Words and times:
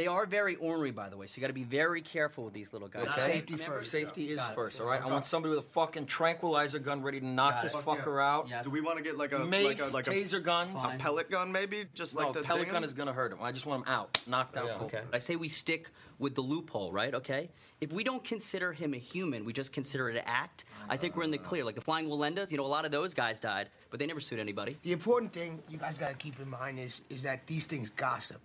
They 0.00 0.06
are 0.06 0.24
very 0.24 0.56
ornery, 0.56 0.92
by 0.92 1.10
the 1.10 1.18
way, 1.18 1.26
so 1.26 1.36
you 1.36 1.42
got 1.42 1.48
to 1.48 1.52
be 1.52 1.62
very 1.62 2.00
careful 2.00 2.44
with 2.44 2.54
these 2.54 2.72
little 2.72 2.88
guys. 2.88 3.06
Okay. 3.08 3.20
Safety 3.20 3.52
Remember- 3.52 3.76
first. 3.80 3.90
Safety 3.90 4.32
is 4.32 4.42
first, 4.54 4.80
all 4.80 4.86
right? 4.86 5.02
I 5.02 5.06
want 5.10 5.26
somebody 5.26 5.54
with 5.54 5.58
a 5.62 5.68
fucking 5.68 6.06
tranquilizer 6.06 6.78
gun 6.78 7.02
ready 7.02 7.20
to 7.20 7.26
knock 7.26 7.60
this 7.60 7.74
it. 7.74 7.84
fucker 7.84 8.24
out. 8.24 8.48
Yes. 8.48 8.64
Do 8.64 8.70
we 8.70 8.80
want 8.80 8.96
to 8.96 9.04
get 9.04 9.18
like 9.18 9.32
a 9.32 9.40
Mace, 9.40 9.92
like 9.92 10.06
a, 10.06 10.10
like 10.10 10.16
a, 10.16 10.22
taser 10.22 10.42
guns. 10.42 10.80
a 10.82 10.96
pellet 10.96 11.30
gun 11.30 11.52
maybe? 11.52 11.84
Just 11.92 12.14
like 12.14 12.28
no, 12.28 12.32
the 12.32 12.40
pellet 12.40 12.62
thing? 12.62 12.72
gun 12.72 12.82
is 12.82 12.94
gonna 12.94 13.12
hurt 13.12 13.30
him. 13.30 13.42
I 13.42 13.52
just 13.52 13.66
want 13.66 13.84
him 13.86 13.92
out, 13.92 14.18
knocked 14.26 14.56
out. 14.56 14.70
cold. 14.78 14.94
Okay. 14.94 15.02
I 15.12 15.18
say 15.18 15.36
we 15.36 15.48
stick 15.48 15.90
with 16.18 16.34
the 16.34 16.40
loophole, 16.40 16.92
right? 16.92 17.14
Okay. 17.14 17.50
If 17.82 17.92
we 17.92 18.02
don't 18.02 18.24
consider 18.24 18.72
him 18.72 18.94
a 18.94 18.98
human, 18.98 19.44
we 19.44 19.52
just 19.52 19.70
consider 19.70 20.08
it 20.08 20.16
an 20.16 20.22
act. 20.24 20.64
I 20.88 20.96
think 20.96 21.14
we're 21.14 21.24
in 21.24 21.30
the 21.30 21.36
clear. 21.36 21.62
Like 21.62 21.74
the 21.74 21.82
flying 21.82 22.08
Wallendas, 22.08 22.50
you 22.50 22.56
know, 22.56 22.64
a 22.64 22.66
lot 22.66 22.86
of 22.86 22.90
those 22.90 23.12
guys 23.12 23.38
died, 23.38 23.68
but 23.90 24.00
they 24.00 24.06
never 24.06 24.20
sued 24.20 24.38
anybody. 24.38 24.78
The 24.82 24.92
important 24.92 25.30
thing 25.30 25.62
you 25.68 25.76
guys 25.76 25.98
got 25.98 26.08
to 26.08 26.14
keep 26.14 26.40
in 26.40 26.48
mind 26.48 26.78
is 26.78 27.02
is 27.10 27.22
that 27.24 27.46
these 27.46 27.66
things 27.66 27.90
gossip. 27.90 28.40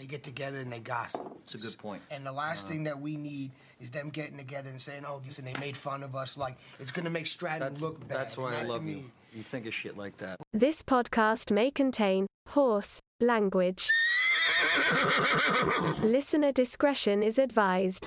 They 0.00 0.06
get 0.06 0.22
together 0.22 0.58
and 0.60 0.72
they 0.72 0.80
gossip. 0.80 1.20
It's 1.44 1.54
a 1.54 1.58
good 1.58 1.76
point. 1.76 2.00
And 2.10 2.24
the 2.24 2.32
last 2.32 2.64
uh-huh. 2.64 2.72
thing 2.72 2.84
that 2.84 2.98
we 2.98 3.18
need 3.18 3.50
is 3.82 3.90
them 3.90 4.08
getting 4.08 4.38
together 4.38 4.70
and 4.70 4.80
saying, 4.80 5.04
"Oh, 5.06 5.20
this," 5.22 5.38
and 5.38 5.46
they 5.46 5.52
made 5.60 5.76
fun 5.76 6.02
of 6.02 6.16
us. 6.16 6.38
Like 6.38 6.56
it's 6.78 6.90
gonna 6.90 7.10
make 7.10 7.26
Stratton 7.26 7.68
That's, 7.68 7.82
look 7.82 8.00
bad. 8.08 8.18
that's 8.18 8.38
why 8.38 8.48
I 8.48 8.50
that 8.52 8.62
to 8.62 8.68
love 8.68 8.82
me- 8.82 8.92
you. 8.92 9.10
You 9.34 9.42
think 9.42 9.66
of 9.66 9.74
shit 9.74 9.98
like 9.98 10.16
that. 10.16 10.40
This 10.54 10.80
podcast 10.80 11.52
may 11.52 11.70
contain 11.70 12.26
horse 12.48 12.98
language. 13.20 13.90
Listener 16.02 16.52
discretion 16.52 17.22
is 17.22 17.38
advised. 17.38 18.06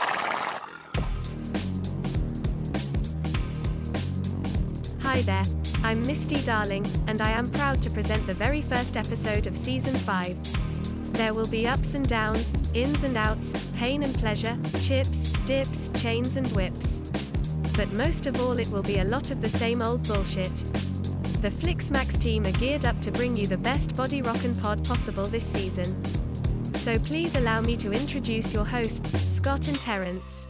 Hi 5.04 5.22
there, 5.22 5.44
I'm 5.84 6.02
Misty 6.02 6.44
Darling, 6.44 6.88
and 7.06 7.22
I 7.22 7.30
am 7.30 7.46
proud 7.52 7.84
to 7.84 7.92
present 7.92 8.26
the 8.26 8.34
very 8.34 8.64
first 8.64 8.98
episode 8.98 9.46
of 9.46 9.56
Season 9.56 9.94
5. 9.94 10.63
There 11.14 11.34
will 11.34 11.48
be 11.48 11.68
ups 11.68 11.94
and 11.94 12.08
downs, 12.08 12.52
ins 12.74 13.04
and 13.04 13.18
outs, 13.18 13.72
pain 13.76 14.04
and 14.04 14.14
pleasure, 14.16 14.58
chips, 14.82 15.34
dips, 15.46 15.90
chains 16.02 16.36
and 16.38 16.48
whips. 16.48 17.00
But 17.76 17.92
most 17.94 18.28
of 18.28 18.40
all, 18.42 18.60
it 18.60 18.70
will 18.70 18.84
be 18.84 19.00
a 19.00 19.04
lot 19.04 19.32
of 19.32 19.42
the 19.42 19.50
same 19.50 19.82
old 19.82 20.08
bullshit. 20.08 20.56
The 21.42 21.50
Flixmax 21.50 22.22
team 22.22 22.46
are 22.46 22.52
geared 22.54 22.86
up 22.86 23.00
to 23.02 23.12
bring 23.12 23.36
you 23.36 23.48
the 23.48 23.58
best 23.58 23.96
body 23.96 24.22
rockin' 24.22 24.56
pod 24.56 24.84
possible 24.86 25.26
this 25.26 25.46
season. 25.46 26.04
So 26.76 27.00
please 27.00 27.36
allow 27.36 27.62
me 27.62 27.78
to 27.78 27.92
introduce 27.92 28.54
your 28.54 28.66
hosts, 28.66 29.12
Scott 29.36 29.68
and 29.68 29.80
Terrence. 29.80 30.48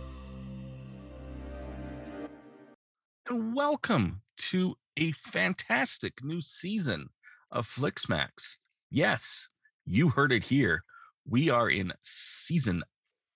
and 3.34 3.56
welcome 3.56 4.22
to 4.38 4.76
a 4.96 5.12
fantastic 5.14 6.24
new 6.24 6.40
season 6.40 7.10
of 7.52 7.68
Flixmax. 7.68 8.58
Yes, 8.92 9.50
you 9.86 10.10
heard 10.10 10.32
it 10.32 10.44
here. 10.44 10.84
We 11.28 11.50
are 11.50 11.70
in 11.70 11.94
season 12.02 12.84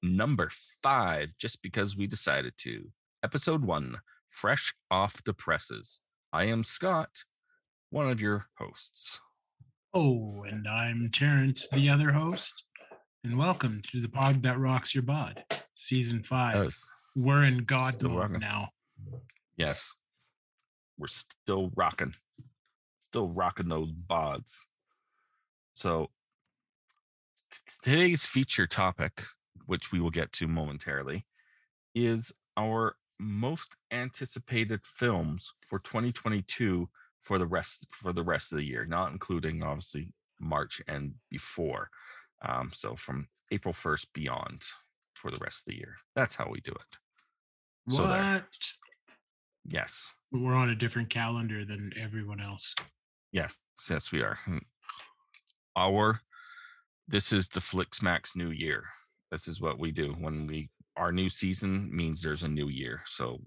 number 0.01 0.49
five 0.81 1.29
just 1.39 1.61
because 1.61 1.97
we 1.97 2.07
decided 2.07 2.53
to. 2.59 2.89
Episode 3.23 3.63
one, 3.63 3.97
fresh 4.29 4.73
off 4.89 5.23
the 5.23 5.33
presses. 5.33 5.99
I 6.31 6.45
am 6.45 6.63
Scott, 6.63 7.09
one 7.89 8.09
of 8.09 8.21
your 8.21 8.45
hosts. 8.57 9.19
Oh, 9.93 10.43
and 10.47 10.67
I'm 10.67 11.09
Terrence, 11.11 11.67
the 11.71 11.89
other 11.89 12.11
host, 12.11 12.63
and 13.23 13.37
welcome 13.37 13.81
to 13.91 13.99
the 13.99 14.09
pod 14.09 14.43
that 14.43 14.59
rocks 14.59 14.93
your 14.93 15.03
bod, 15.03 15.43
season 15.75 16.21
oh, 16.23 16.27
five. 16.27 16.63
Yes. 16.65 16.87
We're 17.15 17.43
in 17.43 17.59
God 17.59 18.01
mode 18.03 18.15
rocking. 18.15 18.39
now. 18.39 18.69
Yes. 19.57 19.95
We're 20.97 21.07
still 21.07 21.71
rocking. 21.75 22.13
Still 22.99 23.27
rocking 23.29 23.69
those 23.69 23.91
bods. 23.91 24.53
So 25.73 26.09
today's 27.87 28.25
feature 28.25 28.67
topic, 28.67 29.23
which 29.65 29.93
we 29.93 30.01
will 30.01 30.09
get 30.09 30.29
to 30.33 30.45
momentarily, 30.45 31.25
is 31.95 32.33
our 32.57 32.97
most 33.17 33.77
anticipated 33.91 34.81
films 34.83 35.53
for 35.61 35.79
2022 35.79 36.89
for 37.23 37.39
the 37.39 37.45
rest 37.45 37.85
for 37.89 38.11
the 38.11 38.23
rest 38.23 38.51
of 38.51 38.57
the 38.57 38.65
year, 38.65 38.85
not 38.85 39.13
including 39.13 39.63
obviously 39.63 40.09
March 40.37 40.81
and 40.89 41.13
before. 41.31 41.89
Um, 42.45 42.71
so 42.73 42.93
from 42.97 43.29
April 43.51 43.73
1st 43.73 44.07
beyond 44.13 44.63
for 45.13 45.31
the 45.31 45.39
rest 45.41 45.59
of 45.59 45.71
the 45.71 45.77
year. 45.77 45.95
That's 46.13 46.35
how 46.35 46.49
we 46.51 46.59
do 46.59 46.73
it. 46.73 47.95
So 47.95 48.05
there. 48.05 48.33
What? 48.33 48.43
Yes. 49.65 50.11
We're 50.33 50.55
on 50.55 50.69
a 50.69 50.75
different 50.75 51.09
calendar 51.09 51.63
than 51.63 51.93
everyone 51.97 52.41
else. 52.41 52.75
Yes, 53.31 53.55
yes, 53.89 54.11
we 54.11 54.23
are. 54.23 54.39
Hmm. 54.43 54.57
Our 55.77 56.19
this 57.07 57.31
is 57.31 57.49
the 57.49 57.59
Flixmax 57.59 58.35
new 58.35 58.49
year. 58.49 58.83
This 59.31 59.47
is 59.47 59.61
what 59.61 59.79
we 59.79 59.91
do 59.91 60.13
when 60.19 60.47
we 60.47 60.69
our 60.97 61.11
new 61.11 61.29
season 61.29 61.89
means 61.95 62.21
there's 62.21 62.43
a 62.43 62.47
new 62.47 62.69
year. 62.69 63.01
So 63.05 63.39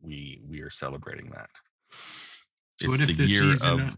we 0.00 0.40
we 0.46 0.60
are 0.60 0.70
celebrating 0.70 1.30
that. 1.30 1.50
So 2.80 2.88
what 2.88 3.00
if 3.00 3.16
this 3.16 3.30
season, 3.38 3.80
uh, 3.80 3.90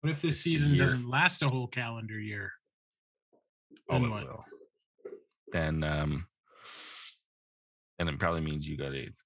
What 0.00 0.10
if 0.10 0.22
this 0.22 0.40
season 0.40 0.74
year. 0.74 0.84
doesn't 0.84 1.08
last 1.08 1.42
a 1.42 1.48
whole 1.48 1.66
calendar 1.66 2.18
year? 2.18 2.52
oh, 3.88 3.94
then 3.94 4.04
it 4.04 4.10
what? 4.10 4.24
will. 4.24 4.44
Then 5.52 5.84
um 5.84 6.26
then 7.98 8.08
it 8.08 8.18
probably 8.18 8.40
means 8.40 8.66
you 8.66 8.76
got 8.76 8.94
AIDS. 8.94 9.22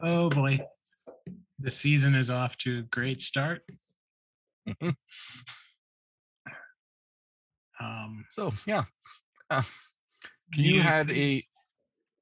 Oh 0.00 0.28
boy. 0.30 0.58
The 1.58 1.70
season 1.70 2.14
is 2.14 2.28
off 2.30 2.56
to 2.58 2.80
a 2.80 2.82
great 2.82 3.22
start. 3.22 3.62
Um, 7.78 8.24
So 8.30 8.52
yeah. 8.66 8.84
Uh, 9.50 9.62
can 10.52 10.64
you 10.64 10.76
you 10.76 10.80
had 10.82 11.08
please- 11.08 11.42
a 11.42 11.46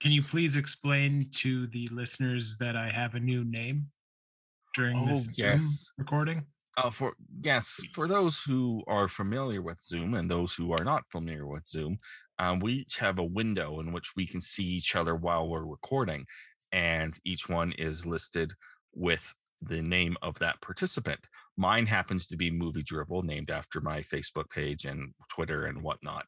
Can 0.03 0.13
you 0.13 0.23
please 0.23 0.57
explain 0.57 1.31
to 1.37 1.67
the 1.69 1.87
listeners 1.93 2.59
that 2.59 2.77
I 2.77 2.91
have 2.91 3.15
a 3.15 3.21
new 3.21 3.45
name 3.45 3.91
during 4.75 4.97
Oh, 4.99 5.07
this 5.07 5.23
Zoom 5.25 5.35
yes. 5.37 5.91
recording? 5.97 6.45
Uh, 6.77 6.91
for 6.91 7.15
yes, 7.43 7.81
for 7.95 8.09
those 8.09 8.41
who 8.43 8.83
are 8.89 9.07
familiar 9.07 9.63
with 9.63 9.81
Zoom 9.81 10.15
and 10.15 10.29
those 10.29 10.53
who 10.55 10.73
are 10.73 10.85
not 10.85 11.05
familiar 11.11 11.47
with 11.47 11.65
Zoom, 11.67 11.99
um, 12.41 12.59
we 12.59 12.73
each 12.83 12.99
have 12.99 13.21
a 13.21 13.25
window 13.25 13.79
in 13.79 13.93
which 13.93 14.17
we 14.17 14.27
can 14.27 14.41
see 14.41 14.65
each 14.65 14.97
other 14.97 15.15
while 15.15 15.49
we're 15.49 15.65
recording, 15.65 16.27
and 16.73 17.17
each 17.25 17.49
one 17.49 17.71
is 17.79 18.05
listed 18.05 18.53
with 18.93 19.33
the 19.69 19.83
name 19.83 20.17
of 20.23 20.39
that 20.39 20.61
participant. 20.61 21.21
Mine 21.57 21.87
happens 21.87 22.27
to 22.29 22.37
be 22.37 22.51
Movie 22.51 22.83
Dribble, 22.83 23.23
named 23.23 23.51
after 23.51 23.81
my 23.81 24.01
Facebook 24.01 24.51
page 24.51 24.85
and 24.85 25.13
Twitter 25.29 25.67
and 25.67 25.83
whatnot. 25.83 26.27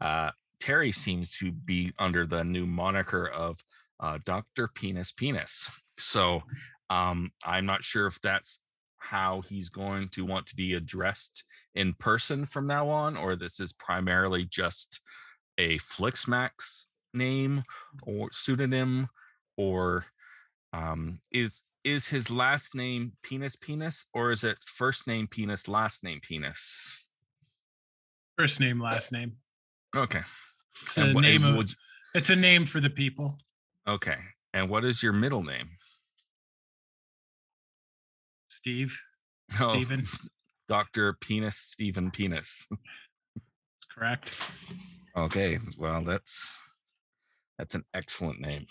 Uh, 0.00 0.30
Terry 0.60 0.92
seems 0.92 1.36
to 1.38 1.52
be 1.52 1.92
under 1.98 2.26
the 2.26 2.42
new 2.42 2.66
moniker 2.66 3.28
of 3.28 3.58
uh, 4.00 4.18
Dr. 4.24 4.68
Penis 4.68 5.12
Penis. 5.12 5.68
So 5.98 6.42
um, 6.90 7.30
I'm 7.44 7.66
not 7.66 7.82
sure 7.82 8.06
if 8.06 8.20
that's 8.20 8.60
how 8.98 9.42
he's 9.48 9.68
going 9.68 10.08
to 10.08 10.24
want 10.24 10.46
to 10.46 10.56
be 10.56 10.74
addressed 10.74 11.44
in 11.74 11.94
person 11.94 12.46
from 12.46 12.66
now 12.66 12.88
on, 12.88 13.16
or 13.16 13.36
this 13.36 13.60
is 13.60 13.72
primarily 13.72 14.44
just 14.44 15.00
a 15.58 15.78
Flixmax 15.78 16.86
name 17.14 17.62
or 18.02 18.30
pseudonym, 18.32 19.08
or 19.56 20.04
um, 20.72 21.20
is 21.32 21.62
is 21.86 22.08
his 22.08 22.30
last 22.30 22.74
name 22.74 23.12
Penis 23.22 23.54
Penis, 23.54 24.06
or 24.12 24.32
is 24.32 24.42
it 24.42 24.58
first 24.66 25.06
name 25.06 25.28
Penis, 25.28 25.68
last 25.68 26.02
name 26.02 26.18
Penis? 26.20 27.06
First 28.36 28.58
name, 28.58 28.82
uh, 28.82 28.86
last 28.86 29.12
name. 29.12 29.36
Okay. 29.94 30.22
It's 30.82 30.98
And 30.98 31.10
a 31.12 31.14
what- 31.14 31.20
name 31.22 31.44
of, 31.44 31.74
it's 32.14 32.28
a 32.30 32.36
name 32.36 32.66
for 32.66 32.80
the 32.80 32.90
people. 32.90 33.38
okay. 33.86 34.18
And 34.52 34.68
what 34.70 34.84
is 34.84 35.02
your 35.02 35.12
middle 35.12 35.42
name? 35.42 35.68
Steve. 38.48 38.98
Oh, 39.60 39.68
Steven. 39.70 40.04
Dr. 40.68 41.12
Penis 41.20 41.56
Stephen 41.56 42.10
Penis. 42.10 42.66
Correct. 43.94 44.34
Okay, 45.16 45.58
well 45.78 46.02
that's 46.02 46.58
that's 47.56 47.76
an 47.76 47.84
excellent 47.94 48.40
name. 48.40 48.66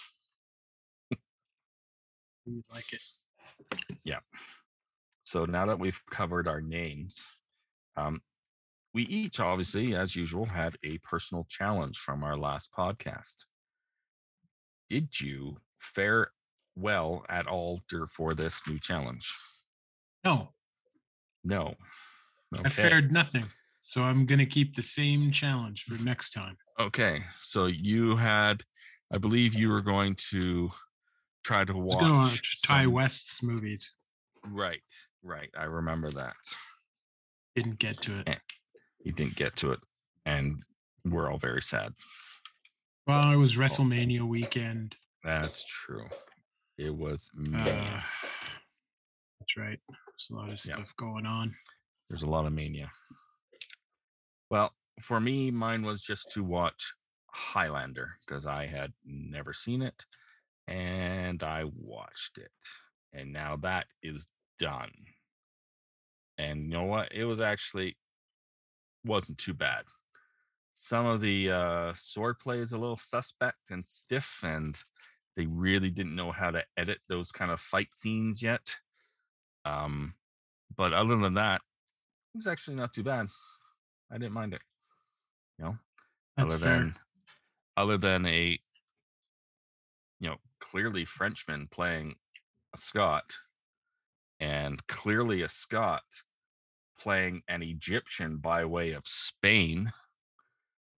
We 2.45 2.63
like 2.73 2.93
it. 2.93 3.01
Yeah. 4.03 4.19
So 5.23 5.45
now 5.45 5.65
that 5.65 5.79
we've 5.79 5.99
covered 6.11 6.47
our 6.47 6.61
names, 6.61 7.27
um, 7.97 8.21
we 8.93 9.03
each 9.03 9.39
obviously, 9.39 9.95
as 9.95 10.15
usual, 10.15 10.45
had 10.45 10.77
a 10.83 10.99
personal 10.99 11.45
challenge 11.49 11.97
from 11.97 12.23
our 12.23 12.37
last 12.37 12.69
podcast. 12.71 13.45
Did 14.89 15.19
you 15.19 15.57
fare 15.79 16.31
well 16.75 17.25
at 17.27 17.47
all 17.47 17.81
for 18.09 18.33
this 18.33 18.61
new 18.67 18.79
challenge? 18.79 19.33
No, 20.23 20.49
No. 21.43 21.75
I 22.63 22.69
fared 22.69 23.11
nothing. 23.11 23.45
So 23.81 24.01
I'm 24.01 24.25
going 24.25 24.39
to 24.39 24.45
keep 24.45 24.75
the 24.75 24.81
same 24.81 25.31
challenge 25.31 25.83
for 25.83 26.01
next 26.01 26.31
time. 26.31 26.57
Okay. 26.79 27.23
So 27.41 27.65
you 27.65 28.15
had, 28.15 28.63
I 29.11 29.17
believe 29.17 29.53
you 29.53 29.69
were 29.69 29.81
going 29.81 30.15
to 30.31 30.71
try 31.45 31.63
to 31.63 31.73
watch. 31.77 32.01
watch 32.01 32.61
Ti 32.63 32.87
West's 32.87 33.43
movies. 33.43 33.91
Right. 34.43 34.81
Right. 35.23 35.49
I 35.57 35.65
remember 35.65 36.09
that. 36.11 36.33
Didn't 37.55 37.77
get 37.79 38.01
to 38.01 38.19
it. 38.19 38.27
Eh. 38.29 38.35
he 39.03 39.11
didn't 39.11 39.35
get 39.35 39.55
to 39.57 39.71
it, 39.71 39.79
and 40.25 40.61
we're 41.05 41.31
all 41.31 41.37
very 41.37 41.61
sad. 41.61 41.93
Well, 43.07 43.31
it 43.31 43.35
was 43.37 43.55
WrestleMania 43.55 44.21
weekend. 44.27 44.95
That's 45.23 45.63
true. 45.65 46.07
It 46.77 46.89
was 46.93 47.29
Uh, 47.37 47.41
mania. 47.41 48.03
that's 49.39 49.57
right. 49.57 49.79
There's 49.87 50.27
a 50.31 50.33
lot 50.35 50.45
of 50.49 50.59
Yeah. 50.65 50.73
stuff 50.73 50.95
going 50.97 51.25
on. 51.27 51.55
There's 52.09 52.23
a 52.23 52.27
lot 52.29 52.45
of 52.47 52.53
mania. 52.53 52.91
Well, 54.49 54.75
for 55.01 55.19
me, 55.21 55.51
mine 55.51 55.83
was 55.83 56.01
just 56.01 56.31
to 56.31 56.43
watch 56.43 56.93
Highlander 57.27 58.17
because 58.25 58.45
I 58.45 58.65
had 58.65 58.93
never 59.03 59.53
seen 59.53 59.81
it 59.81 60.05
and 60.67 61.43
I 61.43 61.65
watched 61.77 62.37
it. 62.37 62.51
And 63.13 63.31
now 63.31 63.57
that 63.61 63.85
is 64.03 64.27
done. 64.59 64.91
And 66.37 66.63
you 66.63 66.69
know 66.69 66.83
what? 66.83 67.11
It 67.13 67.25
was 67.25 67.39
actually 67.39 67.97
wasn't 69.05 69.37
too 69.37 69.53
bad. 69.53 69.83
Some 70.73 71.05
of 71.05 71.21
the 71.21 71.51
uh 71.51 71.93
sword 71.95 72.39
play 72.39 72.59
is 72.59 72.73
a 72.73 72.77
little 72.77 72.97
suspect 72.97 73.69
and 73.69 73.85
stiff 73.85 74.39
and 74.43 74.77
they 75.37 75.45
really 75.45 75.89
didn't 75.89 76.15
know 76.15 76.31
how 76.31 76.51
to 76.51 76.63
edit 76.77 76.99
those 77.07 77.31
kind 77.31 77.51
of 77.51 77.61
fight 77.61 77.93
scenes 77.93 78.41
yet. 78.41 78.75
Um 79.63 80.13
but 80.75 80.93
other 80.93 81.15
than 81.17 81.35
that, 81.35 81.61
it 82.33 82.37
was 82.37 82.47
actually 82.47 82.75
not 82.75 82.93
too 82.93 83.03
bad. 83.03 83.27
I 84.11 84.17
didn't 84.17 84.33
mind 84.33 84.53
it. 84.53 84.61
You 85.57 85.65
know, 85.65 85.77
That's 86.35 86.55
other 86.55 86.63
fair. 86.63 86.77
than 86.79 86.95
other 87.77 87.97
than 87.97 88.25
a 88.25 88.59
you 90.19 90.29
know 90.29 90.37
clearly 90.71 91.05
Frenchman 91.05 91.67
playing 91.71 92.15
a 92.73 92.77
Scot, 92.77 93.35
and 94.39 94.85
clearly 94.87 95.43
a 95.43 95.49
Scot 95.49 96.03
playing 96.99 97.41
an 97.47 97.61
Egyptian 97.61 98.37
by 98.37 98.65
way 98.65 98.91
of 98.93 99.03
Spain. 99.05 99.91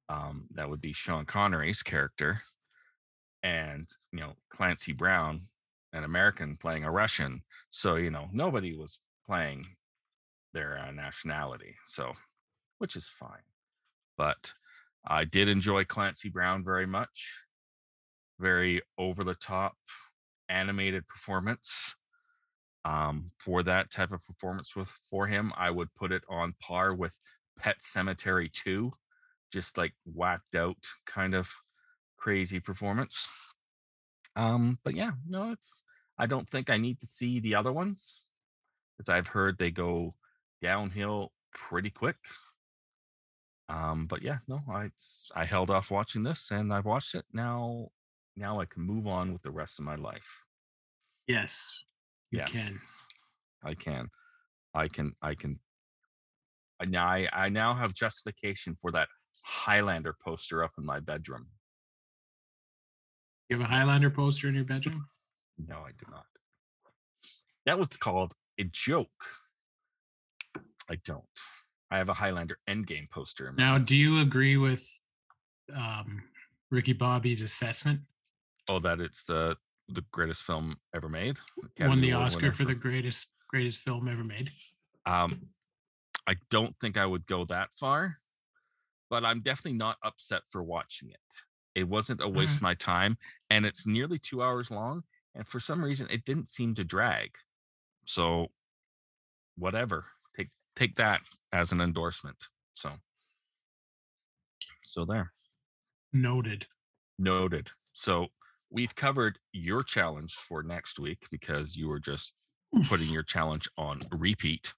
Um, 0.09 0.47
that 0.53 0.69
would 0.69 0.81
be 0.81 0.93
Sean 0.93 1.25
Connery's 1.25 1.83
character, 1.83 2.41
and 3.43 3.87
you 4.11 4.19
know 4.19 4.33
Clancy 4.49 4.93
Brown, 4.93 5.41
an 5.93 6.03
American 6.03 6.55
playing 6.55 6.85
a 6.85 6.91
Russian. 6.91 7.41
So 7.69 7.95
you 7.95 8.09
know 8.09 8.27
nobody 8.31 8.75
was 8.75 8.99
playing 9.25 9.65
their 10.53 10.79
uh, 10.79 10.91
nationality. 10.91 11.75
So, 11.87 12.13
which 12.77 12.95
is 12.95 13.09
fine. 13.09 13.45
But 14.17 14.53
I 15.05 15.25
did 15.25 15.49
enjoy 15.49 15.83
Clancy 15.85 16.29
Brown 16.29 16.63
very 16.63 16.87
much. 16.87 17.46
Very 18.39 18.81
over 18.97 19.23
the 19.23 19.35
top 19.35 19.75
animated 20.49 21.07
performance. 21.07 21.95
Um, 22.85 23.31
for 23.37 23.63
that 23.63 23.91
type 23.91 24.11
of 24.11 24.23
performance 24.23 24.75
with 24.75 24.89
for 25.09 25.27
him, 25.27 25.51
I 25.57 25.71
would 25.71 25.93
put 25.95 26.11
it 26.11 26.23
on 26.29 26.53
par 26.61 26.93
with 26.93 27.19
Pet 27.59 27.77
Sematary 27.81 28.51
2, 28.51 28.91
just 29.51 29.77
like 29.77 29.93
whacked 30.05 30.55
out 30.55 30.77
kind 31.05 31.35
of 31.35 31.49
crazy 32.17 32.59
performance. 32.59 33.27
Um, 34.35 34.77
but 34.85 34.95
yeah, 34.95 35.11
no, 35.27 35.51
it's 35.51 35.81
I 36.17 36.27
don't 36.27 36.49
think 36.49 36.69
I 36.69 36.77
need 36.77 36.99
to 37.01 37.07
see 37.07 37.39
the 37.39 37.55
other 37.55 37.73
ones 37.73 38.25
because 38.97 39.09
I've 39.09 39.27
heard 39.27 39.57
they 39.57 39.71
go 39.71 40.15
downhill 40.61 41.31
pretty 41.53 41.89
quick. 41.89 42.17
Um, 43.69 44.07
but 44.07 44.21
yeah, 44.21 44.37
no, 44.47 44.61
I 44.71 44.89
I 45.35 45.45
held 45.45 45.69
off 45.69 45.91
watching 45.91 46.23
this 46.23 46.51
and 46.51 46.73
I've 46.73 46.85
watched 46.85 47.15
it. 47.15 47.25
Now 47.33 47.89
now 48.37 48.59
I 48.61 48.65
can 48.65 48.83
move 48.83 49.07
on 49.07 49.33
with 49.33 49.41
the 49.41 49.51
rest 49.51 49.79
of 49.79 49.85
my 49.85 49.95
life. 49.95 50.43
Yes, 51.27 51.83
you 52.31 52.39
Yes. 52.39 52.51
can. 52.51 52.79
I 53.63 53.73
can. 53.73 54.09
I 54.73 54.87
can 54.87 55.13
I 55.21 55.33
can 55.33 55.59
I 56.79 56.85
now 56.85 57.07
I, 57.07 57.27
I 57.33 57.49
now 57.49 57.73
have 57.73 57.93
justification 57.93 58.77
for 58.79 58.91
that 58.91 59.09
Highlander 59.43 60.15
poster 60.23 60.63
up 60.63 60.71
in 60.77 60.85
my 60.85 60.99
bedroom. 60.99 61.47
You 63.49 63.57
have 63.59 63.65
a 63.65 63.69
Highlander 63.69 64.11
poster 64.11 64.47
in 64.47 64.55
your 64.55 64.65
bedroom? 64.65 65.07
No, 65.57 65.77
I 65.77 65.91
do 65.91 66.05
not. 66.11 66.25
That 67.65 67.79
was 67.79 67.97
called 67.97 68.33
a 68.59 68.65
joke. 68.65 69.09
I 70.89 70.97
don't. 71.03 71.23
I 71.89 71.97
have 71.97 72.09
a 72.09 72.13
Highlander 72.13 72.59
Endgame 72.69 73.09
poster. 73.09 73.47
In 73.49 73.55
my 73.55 73.63
Now, 73.63 73.77
do 73.77 73.97
you 73.97 74.19
agree 74.21 74.57
with 74.57 74.87
um, 75.75 76.23
Ricky 76.69 76.93
Bobby's 76.93 77.41
assessment? 77.41 78.01
Oh, 78.69 78.79
that 78.79 78.99
it's 78.99 79.29
uh, 79.29 79.55
the 79.89 80.03
greatest 80.11 80.43
film 80.43 80.77
ever 80.95 81.09
made. 81.09 81.37
Won 81.79 81.99
the 81.99 82.11
Award 82.11 82.27
Oscar 82.27 82.41
winner 82.41 82.51
for 82.51 82.65
the 82.65 82.75
greatest 82.75 83.29
greatest 83.49 83.79
film 83.79 84.07
ever 84.07 84.23
made. 84.23 84.51
Um, 85.05 85.47
I 86.27 86.35
don't 86.49 86.75
think 86.77 86.97
I 86.97 87.05
would 87.05 87.25
go 87.25 87.45
that 87.45 87.73
far, 87.73 88.17
but 89.09 89.23
I'm 89.23 89.41
definitely 89.41 89.77
not 89.77 89.97
upset 90.03 90.41
for 90.49 90.61
watching 90.61 91.09
it. 91.09 91.17
It 91.75 91.87
wasn't 91.87 92.21
a 92.21 92.27
waste 92.27 92.57
of 92.57 92.61
my 92.63 92.73
time, 92.73 93.17
and 93.49 93.65
it's 93.65 93.85
nearly 93.85 94.19
two 94.19 94.41
hours 94.41 94.71
long. 94.71 95.03
And 95.35 95.47
for 95.47 95.59
some 95.59 95.83
reason, 95.83 96.07
it 96.09 96.25
didn't 96.25 96.49
seem 96.49 96.73
to 96.75 96.83
drag. 96.83 97.29
So, 98.05 98.47
whatever. 99.57 100.05
Take 100.35 100.49
take 100.75 100.95
that 100.95 101.21
as 101.53 101.71
an 101.71 101.79
endorsement. 101.79 102.37
So, 102.73 102.91
so 104.83 105.05
there. 105.05 105.31
Noted. 106.11 106.65
Noted. 107.19 107.69
So 107.93 108.27
we've 108.69 108.95
covered 108.95 109.39
your 109.53 109.81
challenge 109.81 110.33
for 110.33 110.63
next 110.63 110.99
week 110.99 111.27
because 111.31 111.75
you 111.75 111.87
were 111.87 111.99
just 111.99 112.33
putting 112.87 113.09
your 113.13 113.23
challenge 113.23 113.67
on 113.77 114.01
repeat. 114.11 114.73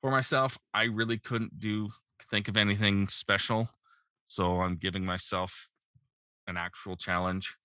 For 0.00 0.10
myself, 0.10 0.56
I 0.72 0.84
really 0.84 1.18
couldn't 1.18 1.58
do 1.58 1.90
think 2.30 2.48
of 2.48 2.56
anything 2.56 3.08
special. 3.08 3.68
So 4.26 4.60
I'm 4.60 4.76
giving 4.76 5.04
myself 5.04 5.68
an 6.46 6.56
actual 6.56 6.96
challenge. 6.96 7.56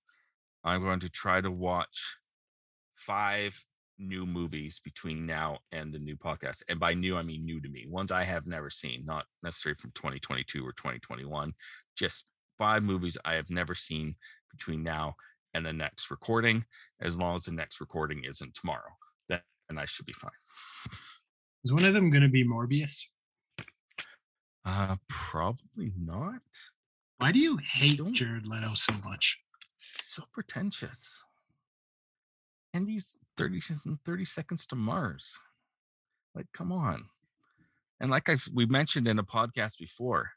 I'm 0.64 0.82
going 0.82 1.00
to 1.02 1.10
try 1.10 1.42
to 1.42 1.52
watch 1.52 2.18
five 2.96 3.64
new 3.98 4.26
movies 4.26 4.82
between 4.84 5.26
now 5.26 5.60
and 5.72 5.94
the 5.94 6.00
new 6.00 6.18
podcast. 6.18 6.64
And 6.68 6.80
by 6.80 6.94
new, 6.94 7.16
I 7.16 7.24
mean 7.24 7.46
new 7.46 7.62
to 7.62 7.70
me, 7.70 7.86
ones 7.88 8.12
I 8.12 8.24
have 8.24 8.48
never 8.48 8.70
seen, 8.70 9.04
not 9.06 9.26
necessarily 9.44 9.78
from 9.78 9.92
2022 9.92 10.66
or 10.66 10.74
2021, 10.74 11.54
just 11.96 12.26
five 12.58 12.84
movies 12.84 13.18
I 13.24 13.36
have 13.36 13.50
never 13.50 13.76
seen 13.76 14.16
between 14.52 14.84
now 14.84 15.16
and 15.56 15.66
the 15.66 15.74
next 15.74 16.12
recording, 16.12 16.66
as 17.02 17.18
long 17.18 17.36
as 17.36 17.46
the 17.46 17.52
next 17.52 17.80
recording 17.80 18.24
isn't 18.25 18.54
tomorrow. 18.54 18.92
Then 19.30 19.80
I 19.80 19.86
should 19.86 20.06
be 20.06 20.13
fine. 20.13 20.31
Is 21.63 21.74
one 21.74 21.86
of 21.86 21.94
them 21.96 22.12
going 22.12 22.22
to 22.22 22.30
be 22.30 22.46
Morbius? 22.46 23.02
Uh, 24.63 24.98
probably 25.07 25.92
not. 25.98 26.42
Why 27.18 27.32
do 27.32 27.39
you 27.39 27.58
hate 27.58 28.00
Jared 28.12 28.46
Leto 28.46 28.74
so 28.75 28.94
much? 29.03 29.39
He's 29.80 30.06
so 30.06 30.24
pretentious. 30.32 31.24
And 32.74 32.88
he's 32.88 33.15
30, 33.38 33.62
30 34.06 34.25
seconds 34.25 34.68
to 34.68 34.75
Mars. 34.75 35.39
Like, 36.36 36.48
come 36.53 36.72
on. 36.72 37.06
And 38.00 38.12
like 38.12 38.27
I've 38.27 38.48
we 38.53 38.65
mentioned 38.65 39.08
in 39.08 39.20
a 39.20 39.24
podcast 39.24 39.80
before, 39.80 40.32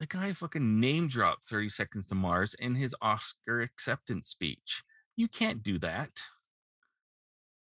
the 0.00 0.06
guy 0.06 0.32
fucking 0.32 0.78
name 0.80 1.08
dropped 1.08 1.46
30 1.48 1.68
seconds 1.70 2.06
to 2.08 2.14
Mars 2.14 2.54
in 2.58 2.74
his 2.74 2.94
Oscar 3.00 3.62
acceptance 3.62 4.28
speech. 4.28 4.82
You 5.16 5.28
can't 5.28 5.62
do 5.62 5.78
that. 5.78 6.10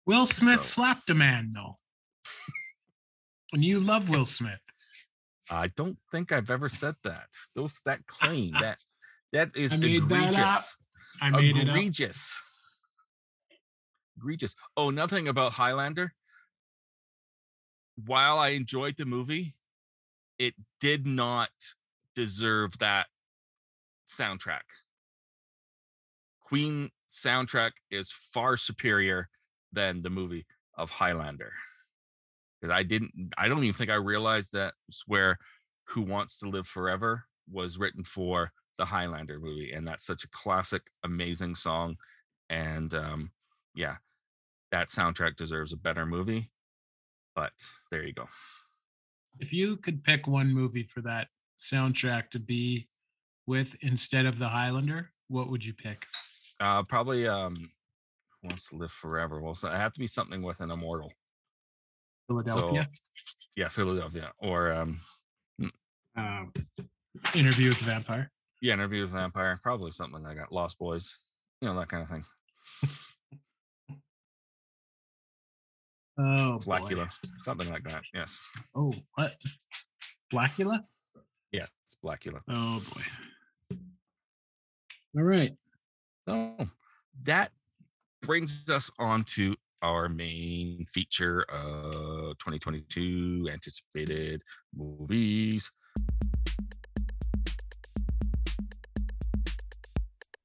Will 0.05 0.25
Smith 0.25 0.59
So- 0.59 0.65
slapped 0.81 1.09
a 1.09 1.13
man 1.13 1.51
though. 1.53 1.77
and 3.53 3.63
you 3.63 3.79
love 3.79 4.09
Will 4.09 4.25
Smith. 4.25 4.59
I 5.49 5.67
don't 5.67 5.97
think 6.11 6.31
I've 6.31 6.49
ever 6.51 6.67
said 6.69 6.95
that. 7.03 7.27
Those 7.55 7.79
that 7.85 8.05
claim 8.07 8.53
that 8.59 8.79
that 9.31 9.51
is 9.55 9.73
I 9.73 9.77
made 9.77 10.09
that 10.09 10.15
egregious. 10.33 10.37
up. 10.37 10.63
I 11.21 11.29
made 11.29 11.55
it 11.55 11.69
up. 11.69 11.75
egregious. 11.75 12.33
Egregious. 14.17 14.55
Oh, 14.75 14.89
nothing 14.89 15.27
about 15.27 15.53
Highlander. 15.53 16.13
While 18.05 18.39
I 18.39 18.49
enjoyed 18.49 18.97
the 18.97 19.05
movie, 19.05 19.55
it 20.37 20.53
did 20.79 21.05
not 21.07 21.49
deserve 22.15 22.77
that 22.79 23.07
soundtrack. 24.07 24.61
Queen 26.41 26.89
soundtrack 27.09 27.71
is 27.91 28.11
far 28.11 28.57
superior 28.57 29.29
than 29.73 30.01
the 30.01 30.09
movie 30.09 30.45
of 30.77 30.89
Highlander. 30.89 31.51
Because 32.59 32.73
I 32.73 32.83
didn't, 32.83 33.33
I 33.37 33.47
don't 33.47 33.63
even 33.63 33.73
think 33.73 33.89
I 33.89 33.95
realized 33.95 34.53
that 34.53 34.73
was 34.87 35.03
where 35.07 35.37
Who 35.89 36.01
Wants 36.01 36.39
to 36.39 36.49
Live 36.49 36.67
Forever 36.67 37.25
was 37.51 37.77
written 37.77 38.03
for 38.03 38.51
the 38.77 38.85
Highlander 38.85 39.39
movie. 39.39 39.71
And 39.71 39.87
that's 39.87 40.05
such 40.05 40.23
a 40.23 40.29
classic, 40.29 40.83
amazing 41.03 41.55
song. 41.55 41.97
And 42.49 42.93
um, 42.93 43.31
yeah, 43.75 43.95
that 44.71 44.87
soundtrack 44.87 45.35
deserves 45.35 45.73
a 45.73 45.77
better 45.77 46.05
movie. 46.05 46.51
But 47.35 47.53
there 47.91 48.03
you 48.03 48.13
go. 48.13 48.27
If 49.39 49.51
you 49.51 49.77
could 49.77 50.03
pick 50.03 50.27
one 50.27 50.53
movie 50.53 50.83
for 50.83 51.01
that 51.01 51.27
soundtrack 51.61 52.29
to 52.31 52.39
be 52.39 52.87
with 53.47 53.75
instead 53.81 54.25
of 54.25 54.37
the 54.37 54.47
Highlander, 54.47 55.11
what 55.27 55.49
would 55.49 55.63
you 55.65 55.73
pick? 55.73 56.05
Uh, 56.59 56.83
probably 56.83 57.27
um, 57.27 57.53
Who 58.41 58.47
Wants 58.49 58.69
to 58.69 58.75
Live 58.77 58.91
Forever. 58.91 59.41
Well, 59.41 59.53
so 59.53 59.67
it 59.69 59.75
have 59.75 59.93
to 59.93 59.99
be 59.99 60.07
something 60.07 60.41
with 60.41 60.59
an 60.61 60.71
immortal. 60.71 61.11
Philadelphia. 62.27 62.87
Yeah, 63.55 63.69
Philadelphia. 63.69 64.31
Or 64.39 64.71
um, 64.71 64.99
Uh, 66.17 66.45
interview 67.35 67.69
with 67.69 67.79
the 67.79 67.85
vampire. 67.85 68.31
Yeah, 68.61 68.73
Interview 68.73 69.01
with 69.01 69.11
a 69.11 69.13
Vampire, 69.13 69.59
probably 69.61 69.91
something 69.91 70.23
like 70.23 70.37
that. 70.37 70.51
Lost 70.51 70.79
Boys, 70.79 71.13
you 71.61 71.67
know 71.67 71.77
that 71.77 71.89
kind 71.89 72.03
of 72.03 72.09
thing. 72.09 72.25
Oh, 76.17 76.59
boy. 76.65 76.77
Blackula, 76.77 77.11
something 77.43 77.69
like 77.69 77.83
that. 77.83 78.01
Yes, 78.13 78.39
Oh, 78.73 78.93
what? 79.15 79.33
Blackula? 80.33 80.83
Yeah, 81.55 81.65
it's 81.85 81.95
Blackula. 82.03 82.41
Oh 82.49 82.83
boy. 82.93 83.77
All 85.17 85.23
right. 85.23 85.51
So 86.27 86.67
that 87.23 87.51
brings 88.21 88.69
us 88.69 88.91
on 88.99 89.23
to 89.35 89.55
our 89.81 90.09
main 90.09 90.85
feature 90.93 91.43
of 91.43 92.37
2022 92.39 93.47
anticipated 93.51 94.41
movies. 94.75 95.71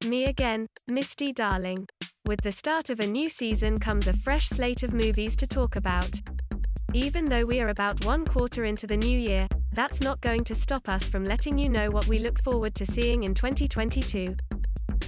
Me 0.07 0.25
again, 0.25 0.67
Misty 0.87 1.33
Darling. 1.33 1.89
With 2.27 2.43
the 2.43 2.53
start 2.53 2.89
of 2.91 3.01
a 3.01 3.07
new 3.07 3.29
season 3.29 3.79
comes 3.79 4.07
a 4.07 4.13
fresh 4.13 4.49
slate 4.49 4.85
of 4.85 4.93
movies 4.93 5.35
to 5.37 5.47
talk 5.47 5.75
about. 5.75 6.21
Even 6.95 7.25
though 7.25 7.47
we 7.47 7.61
are 7.61 7.69
about 7.69 8.05
one 8.05 8.25
quarter 8.25 8.65
into 8.65 8.87
the 8.87 8.97
new 8.97 9.19
year, 9.19 9.49
that's 9.73 10.01
not 10.01 10.21
going 10.21 10.45
to 10.45 10.55
stop 10.55 10.89
us 10.89 11.09
from 11.09 11.25
letting 11.25 11.59
you 11.59 11.69
know 11.69 11.91
what 11.91 12.07
we 12.07 12.19
look 12.19 12.43
forward 12.43 12.75
to 12.77 12.87
seeing 12.87 13.25
in 13.25 13.35
2022. 13.35 14.37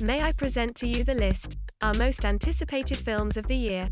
May 0.00 0.22
I 0.22 0.32
present 0.32 0.76
to 0.76 0.86
you 0.86 1.04
the 1.04 1.14
list, 1.14 1.58
our 1.80 1.94
most 1.94 2.24
anticipated 2.24 2.96
films 2.96 3.36
of 3.36 3.46
the 3.48 3.56
year. 3.56 3.88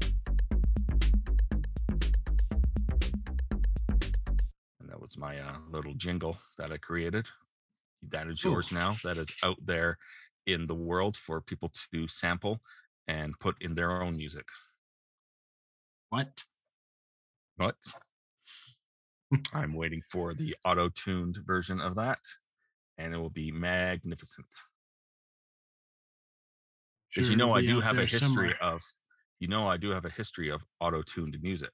And 4.81 4.89
that 4.89 5.01
was 5.01 5.19
my 5.19 5.39
uh, 5.39 5.57
little 5.71 5.95
jingle 5.95 6.39
that 6.59 6.73
I 6.73 6.77
created. 6.77 7.29
That 8.11 8.29
is 8.29 8.45
Ooh. 8.45 8.51
yours 8.51 8.73
now. 8.73 8.95
That 9.05 9.19
is 9.19 9.33
out 9.43 9.59
there 9.65 9.99
in 10.47 10.67
the 10.67 10.75
world 10.75 11.17
for 11.17 11.41
people 11.41 11.71
to 11.93 12.09
sample 12.09 12.61
and 13.09 13.39
put 13.41 13.57
in 13.61 13.75
their 13.75 14.03
own 14.03 14.17
music. 14.17 14.47
What? 16.11 16.45
What? 17.57 17.77
I'm 19.53 19.75
waiting 19.75 20.03
for 20.03 20.35
the 20.35 20.57
auto-tuned 20.65 21.39
version 21.47 21.81
of 21.81 21.95
that, 21.97 22.19
and 22.99 23.15
it 23.15 23.19
will 23.19 23.31
be 23.31 23.51
magnificent. 23.53 24.47
Because 27.15 27.27
Sure, 27.27 27.33
you 27.33 27.37
know 27.37 27.53
I 27.55 27.61
do 27.63 27.81
have 27.81 27.99
a 27.99 28.03
history 28.03 28.19
somewhere. 28.19 28.57
of, 28.63 28.83
you 29.39 29.49
know 29.49 29.69
I 29.69 29.77
do 29.77 29.91
have 29.91 30.05
a 30.05 30.11
history 30.11 30.49
of 30.51 30.63
auto-tuned 30.81 31.37
music. 31.43 31.71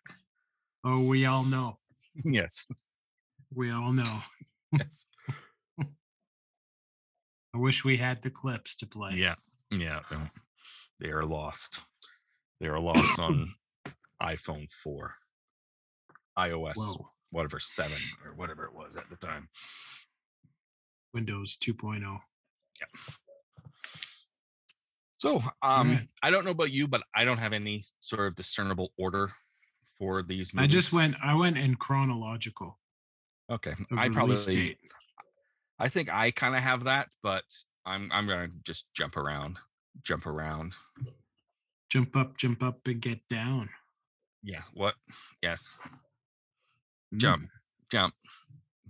Oh, 0.84 1.02
we 1.02 1.26
all 1.26 1.44
know. 1.44 1.78
yes, 2.24 2.66
We 3.54 3.70
all 3.70 3.92
know. 3.92 4.20
yes, 4.72 5.06
I 5.80 7.58
wish 7.58 7.84
we 7.84 7.96
had 7.96 8.22
the 8.22 8.30
clips 8.30 8.76
to 8.76 8.86
play. 8.86 9.12
yeah, 9.14 9.34
yeah. 9.70 10.00
They 11.00 11.10
are 11.10 11.24
lost. 11.24 11.80
They 12.60 12.66
are 12.68 12.80
lost 12.90 13.18
on 13.18 13.54
iPhone 14.22 14.70
four, 14.72 15.14
iOS, 16.38 16.74
Whoa. 16.76 17.10
Whatever 17.30 17.58
seven 17.58 17.98
or 18.24 18.34
whatever 18.34 18.64
it 18.64 18.74
was 18.74 18.96
at 18.96 19.08
the 19.10 19.16
time. 19.16 19.48
Windows 21.12 21.58
oh. 21.68 22.18
Yeah. 22.80 22.86
So, 25.18 25.42
um, 25.62 25.90
right. 25.90 26.08
I 26.22 26.30
don't 26.30 26.44
know 26.44 26.50
about 26.50 26.72
you, 26.72 26.86
but 26.86 27.02
I 27.14 27.24
don't 27.24 27.38
have 27.38 27.54
any 27.54 27.82
sort 28.00 28.26
of 28.26 28.34
discernible 28.34 28.92
order 28.98 29.30
for 29.98 30.22
these. 30.22 30.52
Movies. 30.52 30.64
I 30.64 30.66
just 30.66 30.92
went. 30.92 31.16
I 31.22 31.34
went 31.34 31.56
in 31.56 31.74
chronological. 31.76 32.78
Okay, 33.50 33.74
I 33.96 34.08
probably. 34.08 34.36
date. 34.52 34.78
I 35.78 35.88
think 35.88 36.12
I 36.12 36.30
kind 36.30 36.54
of 36.54 36.62
have 36.62 36.84
that, 36.84 37.08
but 37.22 37.44
I'm 37.86 38.10
I'm 38.12 38.26
gonna 38.26 38.48
just 38.64 38.86
jump 38.94 39.16
around, 39.16 39.56
jump 40.02 40.26
around. 40.26 40.74
Jump 41.88 42.16
up, 42.16 42.36
jump 42.36 42.62
up, 42.62 42.80
and 42.86 43.00
get 43.00 43.20
down. 43.30 43.70
Yeah. 44.42 44.62
What? 44.74 44.94
Yes. 45.42 45.76
Mm. 47.14 47.18
Jump, 47.18 47.42
jump, 47.90 48.14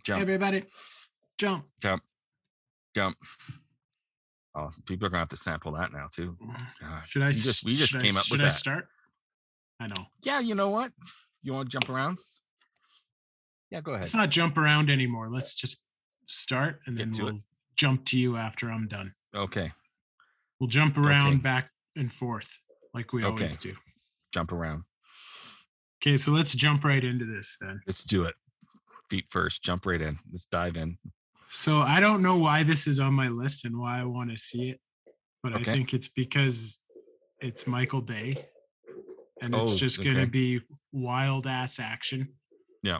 jump, 0.04 0.20
Everybody, 0.20 0.64
jump. 1.38 1.66
jump, 1.80 2.02
jump. 2.94 3.16
Oh, 4.54 4.70
people 4.86 5.06
are 5.06 5.10
gonna 5.10 5.20
have 5.20 5.28
to 5.28 5.36
sample 5.36 5.72
that 5.72 5.92
now 5.92 6.08
too. 6.14 6.36
God, 6.80 7.02
Should 7.06 7.22
I? 7.22 7.28
we 7.28 7.32
just 7.34 7.64
we 7.64 7.72
just 7.72 7.90
should 7.92 8.00
came 8.02 8.16
I, 8.16 8.20
up 8.20 8.24
should 8.24 8.32
with 8.38 8.40
I 8.40 8.44
that. 8.48 8.52
start? 8.56 8.88
I 9.80 9.86
know. 9.88 10.06
Yeah. 10.22 10.40
You 10.40 10.54
know 10.54 10.70
what? 10.70 10.92
You 11.42 11.52
want 11.52 11.70
to 11.70 11.78
jump 11.78 11.90
around? 11.90 12.16
Yeah. 13.70 13.82
Go 13.82 13.92
ahead. 13.92 14.04
Let's 14.04 14.14
not 14.14 14.30
jump 14.30 14.56
around 14.56 14.88
anymore. 14.90 15.28
Let's 15.30 15.54
just 15.54 15.82
start, 16.26 16.80
and 16.86 16.96
then 16.96 17.12
we'll 17.18 17.34
jump 17.76 18.04
to 18.06 18.18
you 18.18 18.36
after 18.38 18.70
I'm 18.70 18.88
done. 18.88 19.12
Okay. 19.34 19.70
We'll 20.58 20.68
jump 20.68 20.96
around 20.96 21.34
Okay. 21.34 21.42
back 21.42 21.70
and 21.96 22.10
forth 22.10 22.48
like 22.94 23.12
we 23.12 23.24
always 23.24 23.58
do. 23.58 23.74
Jump 24.32 24.52
around. 24.52 24.84
Okay, 26.02 26.16
so 26.16 26.30
let's 26.30 26.54
jump 26.54 26.84
right 26.84 27.02
into 27.02 27.24
this 27.24 27.56
then. 27.60 27.80
Let's 27.86 28.04
do 28.04 28.24
it. 28.24 28.34
Feet 29.10 29.26
first. 29.30 29.62
Jump 29.62 29.86
right 29.86 30.00
in. 30.00 30.18
Let's 30.30 30.46
dive 30.46 30.76
in. 30.76 30.98
So 31.48 31.78
I 31.78 32.00
don't 32.00 32.22
know 32.22 32.36
why 32.38 32.62
this 32.64 32.86
is 32.86 32.98
on 33.00 33.14
my 33.14 33.28
list 33.28 33.64
and 33.64 33.78
why 33.78 34.00
I 34.00 34.04
want 34.04 34.30
to 34.30 34.36
see 34.36 34.70
it, 34.70 34.80
but 35.42 35.54
I 35.54 35.62
think 35.62 35.94
it's 35.94 36.08
because 36.08 36.80
it's 37.40 37.66
Michael 37.66 38.00
Bay 38.02 38.46
and 39.40 39.54
it's 39.54 39.74
Oh, 39.74 39.76
just 39.76 39.98
going 40.02 40.16
to 40.16 40.22
okay. 40.22 40.30
be 40.30 40.60
wild 40.92 41.46
ass 41.46 41.78
action. 41.78 42.34
Yeah. 42.82 42.98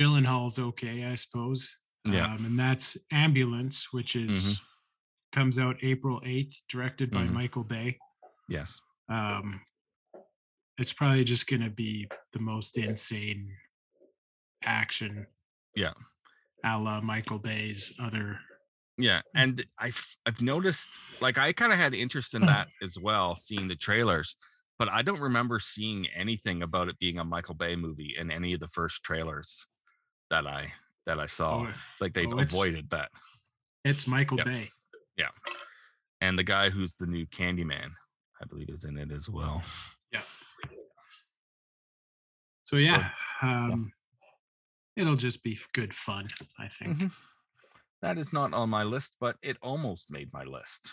Gyllenhaal's 0.00 0.58
okay, 0.58 1.04
I 1.04 1.14
suppose. 1.14 1.70
Yeah. 2.04 2.12
Mm-hmm. 2.26 2.32
Um, 2.36 2.44
and 2.46 2.58
that's 2.58 2.96
Ambulance, 3.12 3.92
which 3.92 4.16
is 4.16 4.60
comes 5.32 5.58
out 5.58 5.76
April 5.82 6.20
8th, 6.24 6.56
directed 6.68 7.10
by 7.10 7.22
Mhm. 7.22 7.32
Michael 7.32 7.62
Bay. 7.64 7.98
Yes. 8.48 8.80
Um, 9.08 9.60
it's 10.80 10.92
probably 10.94 11.24
just 11.24 11.46
going 11.46 11.62
to 11.62 11.70
be 11.70 12.08
the 12.32 12.40
most 12.40 12.78
insane 12.78 13.50
action. 14.64 15.26
Yeah. 15.76 15.92
A 16.64 16.78
la 16.78 17.00
Michael 17.02 17.38
Bay's 17.38 17.92
other. 18.02 18.38
Yeah, 18.96 19.18
mm. 19.18 19.22
and 19.34 19.64
I've 19.78 20.04
I've 20.26 20.42
noticed 20.42 20.88
like 21.20 21.38
I 21.38 21.52
kind 21.52 21.72
of 21.72 21.78
had 21.78 21.94
interest 21.94 22.34
in 22.34 22.42
that 22.42 22.68
as 22.82 22.98
well, 23.00 23.36
seeing 23.36 23.68
the 23.68 23.76
trailers, 23.76 24.36
but 24.78 24.90
I 24.90 25.02
don't 25.02 25.20
remember 25.20 25.58
seeing 25.58 26.06
anything 26.14 26.62
about 26.62 26.88
it 26.88 26.98
being 26.98 27.18
a 27.18 27.24
Michael 27.24 27.54
Bay 27.54 27.76
movie 27.76 28.14
in 28.18 28.30
any 28.30 28.52
of 28.52 28.60
the 28.60 28.68
first 28.68 29.02
trailers 29.02 29.66
that 30.30 30.46
I 30.46 30.72
that 31.06 31.18
I 31.18 31.26
saw. 31.26 31.62
Oh, 31.62 31.68
it's 31.92 32.00
like 32.00 32.12
they've 32.12 32.26
oh, 32.26 32.40
it's- 32.40 32.52
avoided 32.52 32.90
that. 32.90 33.10
It's 33.84 34.06
Michael 34.06 34.36
Yep. 34.38 34.46
Bay. 34.46 34.68
Yeah. 35.16 35.30
And 36.20 36.38
the 36.38 36.44
guy 36.44 36.68
who's 36.68 36.96
the 36.96 37.06
new 37.06 37.24
Candyman, 37.24 37.92
I 38.42 38.44
believe, 38.46 38.68
is 38.68 38.84
in 38.84 38.98
it 38.98 39.10
as 39.10 39.26
well. 39.26 39.62
Yeah. 40.12 40.22
So 42.64 42.76
yeah, 42.76 43.10
um, 43.42 43.92
it'll 44.96 45.16
just 45.16 45.42
be 45.42 45.58
good 45.72 45.92
fun, 45.94 46.28
I 46.58 46.68
think. 46.68 46.98
Mhm. 46.98 47.12
That 48.02 48.16
is 48.16 48.32
not 48.32 48.52
on 48.52 48.70
my 48.70 48.82
list, 48.84 49.14
but 49.20 49.36
it 49.42 49.56
almost 49.62 50.10
made 50.10 50.32
my 50.32 50.44
list. 50.44 50.90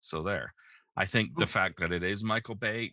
So 0.00 0.22
there. 0.22 0.54
I 0.96 1.04
think 1.04 1.36
the 1.38 1.46
fact 1.46 1.78
that 1.80 1.92
it 1.92 2.02
is 2.02 2.24
Michael 2.24 2.54
Bay 2.54 2.92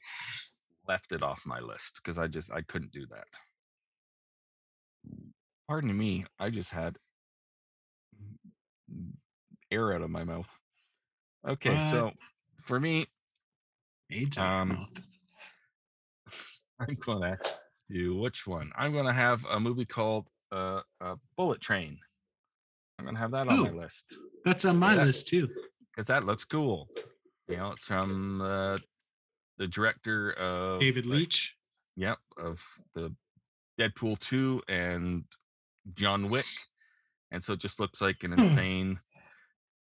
left 0.87 1.11
it 1.11 1.23
off 1.23 1.45
my 1.45 1.59
list 1.59 1.95
because 1.95 2.19
I 2.19 2.27
just 2.27 2.51
I 2.51 2.61
couldn't 2.61 2.91
do 2.91 3.05
that. 3.07 3.27
Pardon 5.67 5.97
me, 5.97 6.25
I 6.39 6.49
just 6.49 6.71
had 6.71 6.97
air 9.71 9.93
out 9.93 10.01
of 10.01 10.09
my 10.09 10.23
mouth. 10.23 10.59
Okay, 11.47 11.79
so 11.91 12.11
for 12.65 12.79
me, 12.79 13.07
Um, 14.37 14.69
mouth. 14.69 15.01
I'm 16.79 16.95
gonna 16.99 17.37
do 17.89 18.17
which 18.17 18.45
one? 18.47 18.71
I'm 18.75 18.93
gonna 18.93 19.13
have 19.13 19.45
a 19.45 19.59
movie 19.59 19.85
called 19.85 20.27
uh, 20.51 20.81
uh 21.01 21.15
Bullet 21.37 21.61
Train. 21.61 21.97
I'm 22.99 23.05
gonna 23.05 23.19
have 23.19 23.31
that 23.31 23.47
on 23.47 23.61
my 23.61 23.69
list. 23.71 24.17
That's 24.43 24.65
on 24.65 24.77
my 24.77 24.95
that- 24.95 25.05
list 25.05 25.27
too. 25.27 25.49
because 25.91 26.07
that 26.07 26.25
looks 26.25 26.45
cool. 26.45 26.89
You 27.47 27.57
know, 27.57 27.71
it's 27.71 27.85
from 27.85 28.41
uh, 28.41 28.77
the 29.57 29.67
director 29.67 30.31
of 30.33 30.79
David 30.79 31.05
Leitch. 31.05 31.55
Yep, 31.97 32.17
of 32.37 32.61
the 32.95 33.13
Deadpool 33.79 34.19
two 34.19 34.61
and 34.67 35.23
John 35.93 36.29
Wick, 36.29 36.45
and 37.31 37.41
so 37.43 37.53
it 37.53 37.59
just 37.59 37.79
looks 37.79 38.01
like 38.01 38.23
an 38.23 38.33
insane 38.33 38.99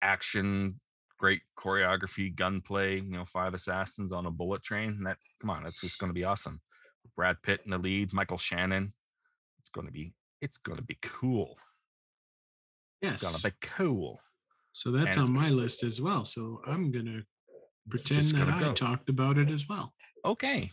action, 0.01 0.79
great 1.17 1.41
choreography, 1.59 2.33
gunplay. 2.33 2.97
You 2.97 3.11
know, 3.11 3.25
five 3.25 3.53
assassins 3.53 4.11
on 4.11 4.25
a 4.25 4.31
bullet 4.31 4.63
train. 4.63 4.89
And 4.91 5.05
that 5.05 5.17
come 5.41 5.49
on, 5.49 5.63
that's 5.63 5.81
just 5.81 5.99
going 5.99 6.09
to 6.09 6.13
be 6.13 6.23
awesome. 6.23 6.61
Brad 7.15 7.37
Pitt 7.43 7.61
in 7.65 7.71
the 7.71 7.77
lead, 7.77 8.13
Michael 8.13 8.37
Shannon. 8.37 8.93
It's 9.59 9.69
going 9.69 9.87
to 9.87 9.93
be 9.93 10.13
it's 10.41 10.57
going 10.57 10.77
to 10.77 10.83
be 10.83 10.97
cool. 11.01 11.57
Yes. 13.01 13.15
It's 13.15 13.23
going 13.23 13.35
to 13.35 13.43
be 13.43 13.67
cool. 13.67 14.19
So 14.71 14.91
that's 14.91 15.15
and 15.15 15.25
on 15.25 15.33
my 15.33 15.49
list 15.49 15.83
as 15.83 15.99
well. 15.99 16.23
So 16.23 16.61
I'm 16.67 16.91
gonna 16.91 17.23
pretend 17.89 18.27
that 18.35 18.47
I 18.47 18.59
go. 18.59 18.73
talked 18.73 19.09
about 19.09 19.39
it 19.39 19.49
as 19.49 19.67
well. 19.67 19.91
okay. 20.23 20.71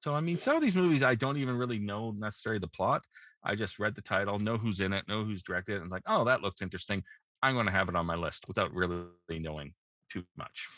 So 0.00 0.12
I 0.14 0.20
mean, 0.20 0.38
some 0.38 0.56
of 0.56 0.62
these 0.62 0.74
movies 0.74 1.04
I 1.04 1.14
don't 1.14 1.36
even 1.36 1.56
really 1.56 1.78
know 1.78 2.10
necessarily 2.10 2.58
the 2.58 2.66
plot. 2.66 3.04
I 3.44 3.54
just 3.54 3.78
read 3.78 3.94
the 3.94 4.02
title, 4.02 4.40
know 4.40 4.56
who's 4.56 4.80
in 4.80 4.92
it, 4.92 5.06
know 5.06 5.24
who's 5.24 5.42
directed, 5.42 5.76
it, 5.76 5.82
and 5.82 5.90
like, 5.90 6.02
oh, 6.06 6.24
that 6.24 6.42
looks 6.42 6.62
interesting. 6.62 7.04
I'm 7.42 7.54
going 7.54 7.66
to 7.66 7.72
have 7.72 7.88
it 7.88 7.96
on 7.96 8.06
my 8.06 8.14
list 8.14 8.46
without 8.48 8.72
really 8.72 9.06
knowing 9.30 9.74
too 10.10 10.24
much. 10.36 10.68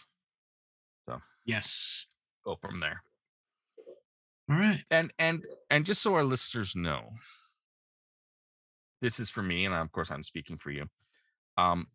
So, 1.08 1.20
yes. 1.44 2.06
Go 2.44 2.56
from 2.60 2.80
there. 2.80 3.02
All 4.50 4.56
right. 4.56 4.82
and 4.90 5.12
and 5.18 5.44
and 5.70 5.86
just 5.86 6.02
so 6.02 6.14
our 6.14 6.24
listeners 6.24 6.76
know 6.76 7.10
this 9.00 9.18
is 9.18 9.30
for 9.30 9.42
me 9.42 9.64
and 9.64 9.74
of 9.74 9.90
course 9.92 10.10
i'm 10.10 10.22
speaking 10.22 10.56
for 10.56 10.70
you. 10.70 10.86
Um 11.56 11.86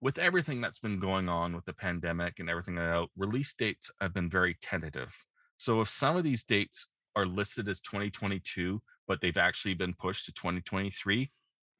with 0.00 0.18
everything 0.18 0.60
that's 0.60 0.78
been 0.78 1.00
going 1.00 1.28
on 1.28 1.54
with 1.54 1.64
the 1.64 1.72
pandemic 1.72 2.38
and 2.38 2.50
everything 2.50 2.78
else 2.78 3.10
release 3.16 3.54
dates 3.54 3.90
have 4.00 4.14
been 4.14 4.30
very 4.30 4.56
tentative. 4.62 5.14
So 5.58 5.80
if 5.80 5.88
some 5.88 6.16
of 6.16 6.24
these 6.24 6.44
dates 6.44 6.86
are 7.14 7.26
listed 7.26 7.68
as 7.68 7.80
2022 7.80 8.80
but 9.08 9.20
they've 9.20 9.36
actually 9.38 9.74
been 9.74 9.94
pushed 9.94 10.26
to 10.26 10.32
2023 10.34 11.30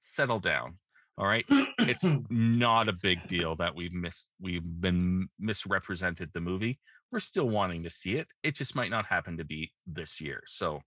settle 0.01 0.39
down 0.39 0.79
all 1.19 1.27
right 1.27 1.45
it's 1.81 2.05
not 2.31 2.89
a 2.89 2.93
big 3.03 3.27
deal 3.29 3.55
that 3.57 3.75
we've 3.75 3.93
missed 3.93 4.31
we've 4.41 4.65
been 4.81 5.29
misrepresented 5.39 6.31
the 6.33 6.41
movie 6.41 6.79
we're 7.13 7.21
still 7.21 7.49
wanting 7.49 7.83
to 7.83 7.91
see 7.91 8.17
it 8.17 8.27
it 8.43 8.55
just 8.55 8.75
might 8.75 8.91
not 8.91 9.07
happen 9.07 9.37
to 9.37 9.45
be 9.45 9.71
this 9.87 10.21
year 10.21 10.43
so 10.47 10.81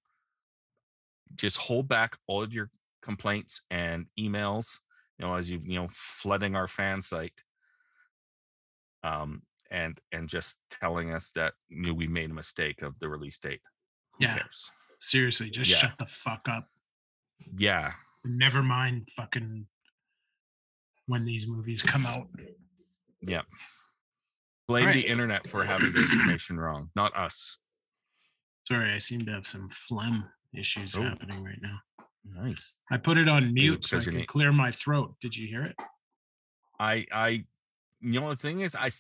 just 1.35 1.57
hold 1.57 1.87
back 1.87 2.17
all 2.27 2.41
of 2.43 2.53
your 2.53 2.69
complaints 3.01 3.61
and 3.71 4.05
emails 4.19 4.79
you 5.17 5.25
know 5.25 5.35
as 5.35 5.49
you 5.49 5.61
you 5.63 5.75
know 5.79 5.87
flooding 5.91 6.55
our 6.55 6.67
fan 6.67 7.01
site 7.01 7.33
um 9.03 9.41
and 9.71 9.99
and 10.11 10.27
just 10.27 10.57
telling 10.71 11.13
us 11.13 11.31
that 11.31 11.53
you 11.69 11.87
know, 11.87 11.93
we 11.93 12.07
made 12.07 12.29
a 12.31 12.33
mistake 12.33 12.81
of 12.81 12.97
the 12.99 13.07
release 13.07 13.37
date 13.39 13.61
who 14.17 14.25
Yeah. 14.25 14.35
cares 14.39 14.71
Seriously, 15.01 15.49
just 15.49 15.71
Yeah. 15.71 15.77
shut 15.77 15.97
the 15.97 16.05
fuck 16.05 16.49
up. 16.49 16.67
yeah 17.57 17.93
Never 18.25 18.61
mind 18.61 19.07
fucking 19.15 19.65
when 21.05 21.23
these 21.23 21.47
movies 21.47 21.81
come 21.81 22.05
out. 22.05 22.27
yeah 23.21 23.43
blame 24.69 24.83
Alright. 24.83 24.95
the 25.03 25.07
internet 25.09 25.49
for 25.49 25.63
having 25.63 25.91
the 25.91 25.99
information 26.01 26.57
wrong 26.59 26.89
not 26.95 27.13
us 27.17 27.57
Sorry, 28.67 28.93
I 28.93 28.99
seem 28.99 29.21
to 29.21 29.31
have 29.31 29.47
some 29.47 29.67
phlegm 29.69 30.29
issues 30.53 30.95
Oh. 30.95 31.01
happening 31.01 31.43
right 31.43 31.57
now. 31.59 31.79
nice 32.23 32.75
I 32.91 32.97
put 32.97 33.17
it 33.17 33.27
on 33.27 33.51
mute 33.51 33.83
so 33.83 33.97
I 33.97 33.99
because 33.99 34.05
your 34.05 34.11
could 34.13 34.17
name- 34.19 34.27
clear 34.27 34.51
my 34.51 34.69
throat. 34.71 35.15
Did 35.19 35.35
you 35.35 35.47
hear 35.47 35.63
it? 35.63 35.75
I 36.79 37.05
I 37.11 37.27
you 37.99 38.19
know 38.21 38.29
the 38.29 38.35
thing 38.35 38.61
is 38.61 38.75
I 38.75 38.91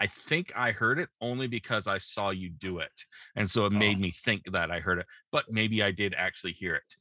I 0.00 0.06
think 0.06 0.52
I 0.56 0.72
heard 0.72 0.98
it 0.98 1.10
only 1.20 1.46
because 1.48 1.86
I 1.86 1.98
saw 1.98 2.30
you 2.30 2.48
do 2.48 2.78
it. 2.78 3.04
And 3.36 3.46
so 3.48 3.66
it 3.66 3.72
made 3.72 3.98
Oh. 3.98 4.00
me 4.00 4.10
think 4.10 4.50
that 4.54 4.70
I 4.70 4.80
heard 4.80 4.98
it, 4.98 5.06
but 5.30 5.50
maybe 5.50 5.82
I 5.82 5.90
did 5.90 6.14
actually 6.14 6.54
hear 6.54 6.74
it. 6.76 6.96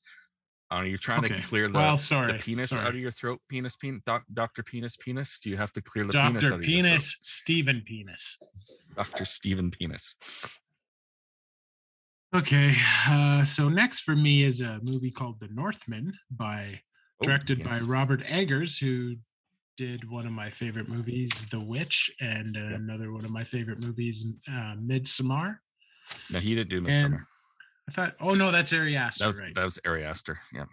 Uh, 0.72 0.82
you're 0.82 0.98
trying 1.00 1.26
Okay. 1.26 1.36
to 1.36 1.42
clear 1.48 1.68
the, 1.68 1.74
well, 1.78 1.94
the 1.94 1.98
sorry. 1.98 2.38
penis 2.38 2.72
out 2.72 2.88
of 2.90 2.96
your 2.96 3.10
throat, 3.12 3.40
penis, 3.50 3.76
penis, 3.76 4.02
doc, 4.06 4.24
Dr. 4.34 4.62
Penis, 4.62 4.96
penis. 4.98 5.40
Do 5.40 5.50
you 5.50 5.58
have 5.58 5.74
to 5.74 5.82
clear 5.82 6.06
the 6.06 6.14
penis 6.14 6.44
Dr. 6.44 6.60
Penis, 6.60 7.18
Stephen 7.24 7.82
Penis. 7.86 8.38
Dr. 8.96 9.26
Stephen 9.26 9.72
Penis. 9.72 10.16
Okay, 12.36 12.76
uh, 13.08 13.44
so 13.44 13.70
next 13.70 14.02
for 14.02 14.16
me 14.16 14.44
is 14.44 14.62
a 14.62 14.80
movie 14.84 15.10
called 15.10 15.40
The 15.40 15.48
Northman 15.48 16.14
by 16.30 16.82
Oh, 17.22 17.26
directed 17.26 17.64
by. 17.64 17.80
Robert 17.80 18.22
Eggers, 18.28 18.78
who 18.78 19.16
did 19.76 20.08
one 20.10 20.26
of 20.28 20.32
my 20.32 20.50
favorite 20.50 20.88
movies, 20.88 21.48
The 21.52 21.60
Witch, 21.60 22.12
and 22.22 22.56
uh, 22.56 22.76
another 22.76 23.12
one 23.12 23.26
of 23.26 23.32
my 23.32 23.44
favorite 23.44 23.80
movies, 23.80 24.26
uh, 24.48 24.76
Midsommar. 24.80 25.58
No, 26.30 26.40
he 26.40 26.54
didn't 26.56 26.70
do 26.70 26.82
Midsommar. 26.82 27.26
I 27.90 27.92
thought, 27.92 28.16
oh 28.22 28.36
no, 28.36 28.52
that's 28.52 28.72
Ari 28.72 28.96
Aster, 28.96 29.24
That 29.24 29.28
was 29.28 29.40
right? 29.40 29.56
that 29.56 29.64
was 29.64 29.80
Ari 29.84 30.04
Aster. 30.06 30.40
Yeah. 30.54 30.66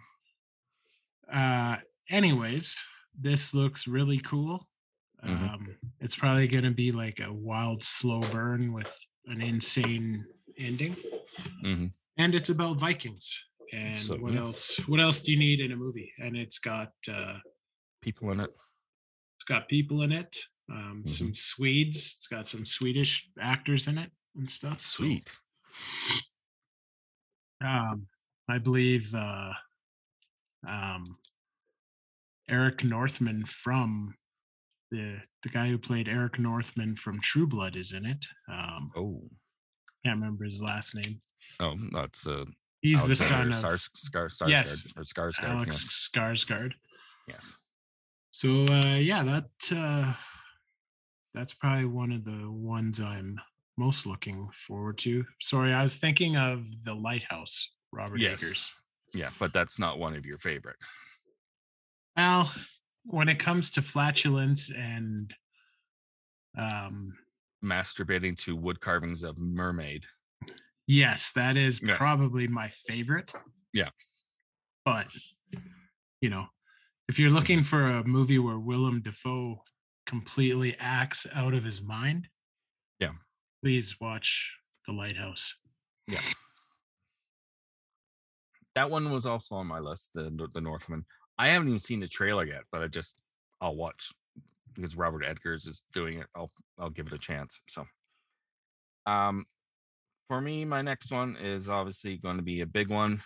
uh 1.31 1.77
anyways 2.09 2.77
this 3.19 3.53
looks 3.53 3.87
really 3.87 4.19
cool 4.19 4.67
Mhm. 5.25 5.53
um 5.53 5.75
it's 5.99 6.15
probably 6.15 6.47
gonna 6.47 6.71
be 6.71 6.91
like 6.91 7.19
a 7.19 7.33
wild 7.33 7.83
slow 7.83 8.21
burn 8.31 8.71
with 8.71 8.93
an 9.25 9.41
insane 9.41 10.23
ending 10.57 10.95
Mm-hmm. 11.63 11.87
and 12.17 12.33
it's 12.35 12.49
about 12.49 12.79
vikings 12.79 13.27
and 13.73 14.03
So, 14.03 14.15
what 14.17 14.33
yes. 14.33 14.41
else 14.41 14.87
what 14.87 14.99
else 15.01 15.21
do 15.21 15.31
you 15.33 15.39
need 15.39 15.59
in 15.59 15.71
a 15.71 15.75
movie 15.75 16.13
and 16.19 16.37
it's 16.37 16.59
got 16.59 16.91
uh 17.11 17.37
People 18.01 18.31
in 18.31 18.39
it. 18.39 18.51
it's 19.35 19.43
got 19.47 19.67
people 19.67 20.03
in 20.03 20.11
it 20.11 20.37
um 20.71 20.77
Mm-hmm. 21.03 21.07
some 21.07 21.33
swedes 21.33 22.15
it's 22.17 22.27
got 22.27 22.47
some 22.47 22.65
swedish 22.65 23.27
actors 23.41 23.87
in 23.87 23.97
it 23.97 24.11
and 24.35 24.49
stuff 24.49 24.79
so, 24.79 25.03
Sweet. 25.03 25.29
Um 27.61 28.05
i 28.49 28.57
believe 28.57 29.13
uh 29.15 29.51
um 30.67 31.03
eric 32.49 32.83
northman 32.83 33.43
from 33.45 34.13
the 34.91 35.17
the 35.43 35.49
guy 35.49 35.67
who 35.67 35.77
played 35.77 36.07
eric 36.07 36.39
northman 36.39 36.95
from 36.95 37.19
true 37.21 37.47
blood 37.47 37.75
is 37.75 37.91
in 37.93 38.05
it 38.05 38.25
um 38.49 38.91
Oh. 38.95 39.21
can't 40.05 40.19
remember 40.19 40.45
his 40.45 40.61
last 40.61 40.95
name 40.95 41.21
Oh, 41.59 41.73
that's 41.91 42.27
uh 42.27 42.45
he's 42.81 43.03
the 43.05 43.15
son 43.15 43.49
of 43.51 43.55
Sars- 43.55 43.89
Scar- 43.95 44.27
Sarsgaard, 44.29 44.49
Yes, 44.49 44.87
or 44.95 45.03
Skarsgård. 45.03 45.49
alex 45.49 46.09
skarsgård 46.13 46.73
Yes. 47.27 47.35
yes. 47.39 47.55
so 48.31 48.65
uh 48.67 48.95
yeah 48.97 49.23
that 49.23 49.49
uh 49.71 50.13
that's 51.33 51.53
probably 51.53 51.85
one 51.85 52.11
of 52.11 52.23
the 52.23 52.49
ones 52.51 52.99
i'm 52.99 53.39
most 53.77 54.05
looking 54.05 54.49
forward 54.51 54.97
to 54.97 55.23
sorry 55.39 55.71
i 55.73 55.83
was 55.83 55.97
thinking 55.97 56.35
of 56.35 56.65
the 56.83 56.93
lighthouse 56.93 57.69
robert 57.93 58.19
Yes. 58.19 58.33
eggers 58.41 58.71
Yeah, 59.13 59.29
but 59.39 59.53
that's 59.53 59.79
not 59.79 59.99
one 59.99 60.15
of 60.15 60.25
your 60.25 60.37
favorite. 60.37 60.75
Well, 62.17 62.51
when 63.05 63.29
it 63.29 63.39
comes 63.39 63.69
to 63.71 63.81
flatulence 63.81 64.69
and 64.71 65.33
um 66.57 67.17
Masturbating 67.63 68.37
to 68.39 68.55
wood 68.55 68.79
carvings 68.81 69.23
of 69.23 69.37
mermaid. 69.37 70.05
yes, 70.87 71.31
that 71.33 71.57
is 71.57 71.79
probably 71.79 72.47
my 72.47 72.67
favorite. 72.69 73.31
Yeah. 73.73 73.89
But 74.85 75.07
you 76.21 76.29
know, 76.29 76.45
if 77.07 77.17
you're 77.19 77.31
looking 77.31 77.63
for 77.63 77.83
a 77.87 78.03
movie 78.03 78.39
where 78.39 78.59
Willem 78.59 79.01
Dafoe 79.01 79.63
completely 80.05 80.75
acts 80.79 81.25
out 81.33 81.53
of 81.53 81.63
his 81.63 81.81
mind. 81.81 82.27
Please 83.63 83.95
watch 83.99 84.57
The 84.87 84.93
Lighthouse. 84.93 85.53
Yeah. 86.07 86.19
That 88.75 88.91
one 88.91 89.11
was 89.11 89.25
also 89.25 89.55
on 89.55 89.67
my 89.67 89.79
list, 89.79 90.11
the 90.13 90.49
the 90.53 90.61
Northman. 90.61 91.05
I 91.37 91.49
haven't 91.49 91.69
even 91.69 91.79
seen 91.79 91.99
the 91.99 92.07
trailer 92.07 92.45
yet, 92.45 92.61
but 92.71 92.81
I 92.81 92.87
just 92.87 93.19
I'll 93.59 93.75
watch 93.75 94.11
because 94.75 94.95
Robert 94.95 95.23
Edgars 95.23 95.67
is 95.67 95.81
doing 95.93 96.19
it. 96.19 96.27
I'll 96.35 96.51
I'll 96.79 96.91
give 96.91 97.07
it 97.07 97.13
a 97.13 97.17
chance. 97.17 97.59
So, 97.67 97.85
um, 99.05 99.45
for 100.27 100.39
me, 100.41 100.63
my 100.65 100.81
next 100.81 101.11
one 101.11 101.37
is 101.41 101.69
obviously 101.69 102.17
going 102.17 102.37
to 102.37 102.43
be 102.43 102.61
a 102.61 102.67
big 102.67 102.89
one, 102.89 103.21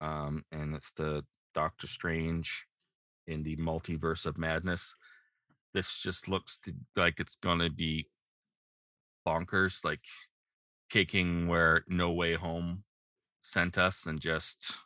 um, 0.00 0.42
and 0.52 0.74
it's 0.74 0.92
the 0.92 1.22
Doctor 1.54 1.86
Strange 1.86 2.64
in 3.26 3.42
the 3.42 3.56
Multiverse 3.56 4.26
of 4.26 4.38
Madness. 4.38 4.94
This 5.74 6.00
just 6.00 6.28
looks 6.28 6.58
to 6.60 6.72
like 6.96 7.20
it's 7.20 7.36
going 7.36 7.58
to 7.58 7.70
be 7.70 8.08
bonkers, 9.26 9.84
like 9.84 10.00
taking 10.90 11.48
where 11.48 11.84
No 11.88 12.12
Way 12.12 12.34
Home 12.34 12.84
sent 13.42 13.78
us 13.78 14.06
and 14.06 14.20
just 14.20 14.76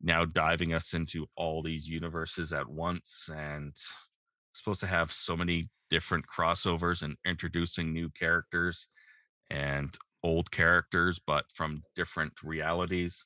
now 0.00 0.24
diving 0.24 0.74
us 0.74 0.94
into 0.94 1.26
all 1.36 1.62
these 1.62 1.88
universes 1.88 2.52
at 2.52 2.68
once 2.68 3.30
and 3.32 3.74
supposed 4.52 4.80
to 4.80 4.86
have 4.86 5.12
so 5.12 5.36
many 5.36 5.70
different 5.88 6.24
crossovers 6.26 7.02
and 7.02 7.16
introducing 7.26 7.92
new 7.92 8.10
characters 8.10 8.88
and 9.50 9.96
old 10.24 10.50
characters 10.50 11.20
but 11.24 11.44
from 11.54 11.82
different 11.94 12.32
realities 12.42 13.24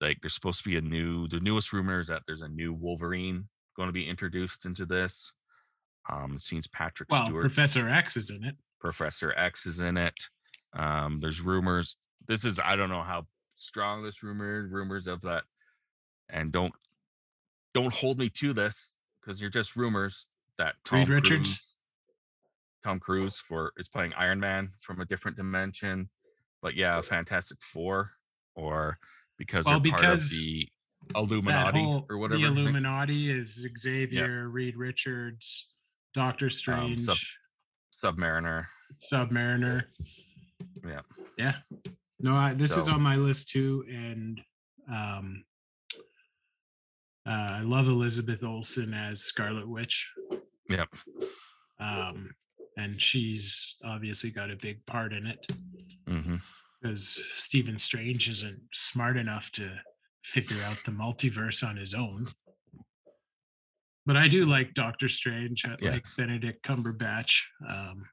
like 0.00 0.18
there's 0.20 0.34
supposed 0.34 0.62
to 0.62 0.68
be 0.68 0.76
a 0.76 0.80
new 0.80 1.26
the 1.28 1.40
newest 1.40 1.72
rumor 1.72 2.00
is 2.00 2.08
that 2.08 2.22
there's 2.26 2.42
a 2.42 2.48
new 2.48 2.72
wolverine 2.72 3.48
going 3.76 3.88
to 3.88 3.92
be 3.92 4.08
introduced 4.08 4.66
into 4.66 4.84
this 4.84 5.32
um 6.10 6.38
seems 6.38 6.66
patrick 6.68 7.08
Well, 7.10 7.26
stewart 7.26 7.42
Professor 7.42 7.88
X 7.88 8.16
is 8.16 8.30
in 8.30 8.44
it. 8.44 8.56
Professor 8.84 9.32
X 9.38 9.64
is 9.64 9.80
in 9.80 9.96
it. 9.96 10.28
Um, 10.74 11.18
there's 11.18 11.40
rumors. 11.40 11.96
This 12.28 12.44
is 12.44 12.60
I 12.62 12.76
don't 12.76 12.90
know 12.90 13.02
how 13.02 13.26
strong 13.56 14.02
this 14.02 14.22
rumor 14.22 14.68
rumors 14.70 15.06
of 15.06 15.22
that, 15.22 15.44
and 16.28 16.52
don't 16.52 16.72
don't 17.72 17.94
hold 17.94 18.18
me 18.18 18.28
to 18.28 18.52
this 18.52 18.94
because 19.20 19.40
you're 19.40 19.48
just 19.48 19.74
rumors 19.74 20.26
that 20.58 20.74
Tom 20.84 20.98
Reed 20.98 21.08
Richards? 21.08 21.30
Cruise, 21.30 21.72
Tom 22.84 23.00
Cruise 23.00 23.38
for 23.38 23.72
is 23.78 23.88
playing 23.88 24.12
Iron 24.18 24.38
Man 24.38 24.70
from 24.80 25.00
a 25.00 25.06
different 25.06 25.38
dimension, 25.38 26.10
but 26.60 26.74
yeah, 26.74 27.00
Fantastic 27.00 27.62
Four 27.62 28.10
or 28.54 28.98
because 29.38 29.64
Well, 29.64 29.80
they're 29.80 29.92
part 29.92 30.04
of 30.04 30.20
the 30.20 30.68
Illuminati 31.16 31.82
whole, 31.82 32.04
or 32.10 32.18
whatever. 32.18 32.38
The. 32.38 32.46
Illuminati 32.48 33.30
is 33.30 33.66
Xavier, 33.78 34.50
Reed 34.50 34.76
Richards, 34.76 35.68
Doctor 36.12 36.50
Strange, 36.50 37.00
sub- 37.00 37.16
Submariner. 38.02 38.66
Submariner. 39.12 39.84
Yeah. 40.86 41.00
Yeah. 41.38 41.54
No, 42.20 42.34
I, 42.34 42.54
this 42.54 42.76
is 42.76 42.88
on 42.88 43.02
my 43.02 43.16
list 43.16 43.50
too, 43.50 43.84
and 43.90 44.40
um, 44.90 45.44
Uh, 47.26 47.58
I 47.58 47.60
love 47.62 47.88
Elizabeth 47.88 48.44
Olsen 48.44 48.92
as 48.92 49.22
Scarlet 49.22 49.66
Witch. 49.68 50.10
Yep. 50.68 50.88
Um, 51.80 52.30
and 52.76 53.00
she's 53.00 53.76
obviously 53.84 54.30
got 54.30 54.50
a 54.50 54.56
big 54.56 54.84
part 54.86 55.12
in 55.12 55.26
it 55.26 55.46
because 56.82 57.22
Stephen 57.34 57.78
Strange 57.78 58.28
isn't 58.28 58.60
smart 58.72 59.16
enough 59.16 59.50
to 59.52 59.70
figure 60.22 60.62
out 60.64 60.78
the 60.84 60.90
multiverse 60.92 61.66
on 61.66 61.76
his 61.76 61.94
own. 61.94 62.26
But 64.06 64.16
I 64.16 64.28
do 64.28 64.44
like 64.44 64.74
Doctor 64.74 65.08
Strange. 65.08 65.64
I 65.64 65.76
like 65.80 66.04
Benedict 66.16 66.62
Cumberbatch. 66.64 67.40
Um, 67.66 68.06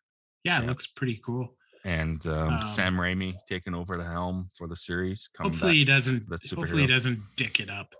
yeah, 0.44 0.60
it 0.60 0.64
Yeah. 0.64 0.70
looks 0.70 0.88
pretty 0.88 1.20
cool. 1.24 1.58
And 1.84 2.26
um, 2.28 2.54
Um, 2.56 2.62
Sam 2.62 2.96
Raimi 2.96 3.34
taking 3.50 3.74
over 3.74 3.98
the 3.98 4.04
helm 4.06 4.50
for 4.58 4.68
the 4.68 4.76
series. 4.76 5.30
Hopefully 5.38 5.76
he 5.76 5.84
doesn't. 5.86 6.28
Hopefully 6.56 6.84
he 6.84 6.88
doesn't 6.88 7.22
dick 7.36 7.60
it 7.60 7.70
up. 7.70 7.94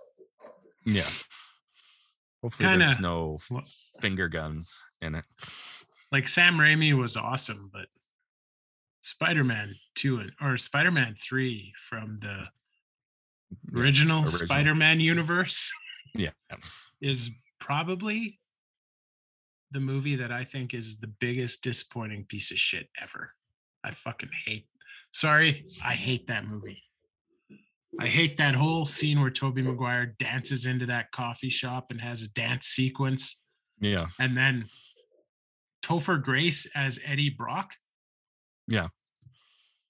Yeah. 0.86 1.08
Hopefully 2.42 2.68
Kinda- 2.68 2.86
there's 2.86 3.00
no 3.00 3.38
Well, 3.50 3.64
finger 4.00 4.28
guns 4.28 4.80
in 5.00 5.14
it. 5.16 5.24
Like 6.10 6.28
Sam 6.28 6.56
Raimi 6.56 6.92
was 6.92 7.16
awesome, 7.16 7.70
but 7.72 7.88
Spider-Man 9.02 9.74
two 9.94 10.18
and 10.20 10.32
or 10.40 10.56
Spider-Man 10.56 11.14
three 11.16 11.74
from 11.88 12.18
the 12.20 12.48
Yeah, 13.72 13.80
original, 13.80 14.22
original. 14.22 14.46
Spider-Man 14.46 15.00
universe 15.00 15.72
Yeah. 16.14 16.30
is 17.00 17.30
probably 17.66 18.40
the 19.70 19.78
movie 19.80 20.16
that 20.16 20.32
I 20.32 20.42
think 20.42 20.74
is 20.74 20.98
the 20.98 21.06
biggest 21.20 21.62
disappointing 21.62 22.26
piece 22.28 22.50
of 22.50 22.58
shit 22.58 22.88
ever. 23.00 23.32
I 23.84 23.92
fucking 23.92 24.30
hate. 24.46 24.66
Sorry, 25.14 25.64
I 25.84 25.92
hate 25.92 26.26
that 26.26 26.44
movie. 26.46 26.82
I 28.00 28.06
hate 28.08 28.36
that 28.38 28.54
whole 28.56 28.84
scene 28.84 29.20
where 29.20 29.30
Tobey 29.30 29.62
Maguire 29.62 30.14
dances 30.18 30.66
into 30.66 30.86
that 30.86 31.12
coffee 31.12 31.50
shop 31.50 31.86
and 31.90 32.00
has 32.00 32.22
a 32.22 32.28
dance 32.30 32.66
sequence, 32.66 33.38
Yeah. 33.80 34.06
and 34.18 34.36
then 34.36 34.64
Topher 35.84 36.20
Grace 36.20 36.66
as 36.74 36.98
Eddie 37.04 37.30
Brock. 37.30 37.74
Yeah. 38.66 38.88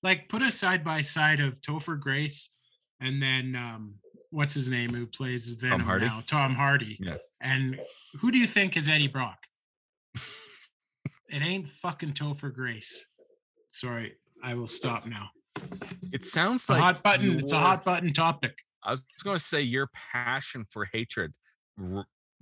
Like 0.02 0.28
put 0.28 0.42
a 0.42 0.50
side 0.50 0.84
by 0.84 1.00
side 1.00 1.40
of 1.40 1.60
Topher 1.60 1.98
Grace 1.98 2.50
and 3.00 3.22
then 3.22 3.56
um 3.56 3.94
what's 4.32 4.54
his 4.54 4.70
name 4.70 4.92
who 4.92 5.06
plays 5.06 5.52
Venom 5.52 5.80
Hardy? 5.80 6.06
now? 6.06 6.22
Tom 6.26 6.54
Hardy. 6.54 6.96
Yes. 7.00 7.30
And 7.40 7.78
who 8.18 8.30
do 8.30 8.38
you 8.38 8.46
think 8.46 8.76
is 8.76 8.88
Eddie 8.88 9.06
Brock? 9.06 9.38
it 11.28 11.42
ain't 11.42 11.68
fucking 11.68 12.14
Topher 12.14 12.52
Grace. 12.52 13.04
Sorry, 13.70 14.14
I 14.42 14.54
will 14.54 14.68
stop 14.68 15.06
now. 15.06 15.28
It 16.12 16.24
sounds 16.24 16.62
It's 16.62 16.68
a 16.70 16.72
like 16.72 16.80
hot 16.82 17.02
button. 17.02 17.38
It's 17.38 17.52
a 17.52 17.58
hot 17.58 17.84
button 17.84 18.12
topic. 18.12 18.58
I 18.82 18.90
was 18.90 19.02
going 19.22 19.36
to 19.36 19.42
say 19.42 19.60
your 19.60 19.88
passion 20.12 20.64
for 20.68 20.86
hatred 20.86 21.32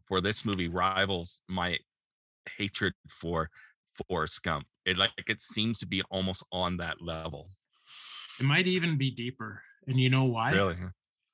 for 0.07 0.21
this 0.21 0.45
movie 0.45 0.69
rivals 0.69 1.43
my 1.49 1.77
hatred 2.57 2.95
for 3.09 3.51
Forrest 4.09 4.43
Gump. 4.43 4.67
It 4.87 4.97
like 4.97 5.11
it 5.29 5.41
seems 5.41 5.79
to 5.81 5.87
be 5.87 6.03
almost 6.11 6.45
on 6.53 6.79
that 6.79 7.03
level. 7.03 7.51
It 8.39 8.45
might 8.45 8.67
even 8.67 8.97
be 8.97 9.11
deeper. 9.11 9.61
And 9.87 9.99
you 9.99 10.09
know 10.09 10.25
why? 10.25 10.53
Really? 10.53 10.77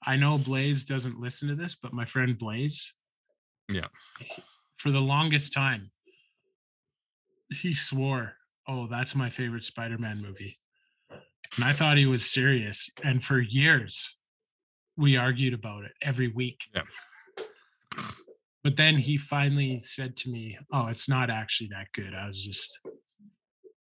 I 0.07 0.16
know 0.16 0.38
Blaze 0.38 0.85
doesn't 0.85 1.19
listen 1.21 1.49
to 1.49 1.55
this, 1.57 1.75
but 1.75 1.92
my 1.92 2.05
friend 2.05 2.38
Blaze, 2.38 2.95
Yeah. 3.69 3.88
for 4.79 4.90
the 4.90 5.01
longest 5.01 5.53
time, 5.53 5.90
he 7.51 7.75
swore, 7.75 8.37
"Oh, 8.66 8.87
that's 8.87 9.14
my 9.14 9.31
favorite 9.31 9.64
Spider-Man 9.64 10.23
movie," 10.23 10.59
and 11.11 11.64
I 11.64 11.73
thought 11.73 11.97
he 11.97 12.07
was 12.07 12.31
serious. 12.31 12.88
And 13.03 13.23
for 13.23 13.40
years, 13.40 14.16
we 14.97 15.16
argued 15.16 15.55
about 15.55 15.85
it 15.85 15.92
every 16.03 16.29
week. 16.29 16.69
Yeah. 16.75 16.83
But 18.62 18.77
then 18.77 18.97
he 18.97 19.16
finally 19.16 19.79
said 19.79 20.16
to 20.19 20.31
me, 20.31 20.59
"Oh, 20.73 20.88
it's 20.88 21.09
not 21.09 21.31
actually 21.31 21.69
that 21.69 21.92
good." 21.92 22.14
I 22.14 22.27
was 22.27 22.45
just, 22.45 22.81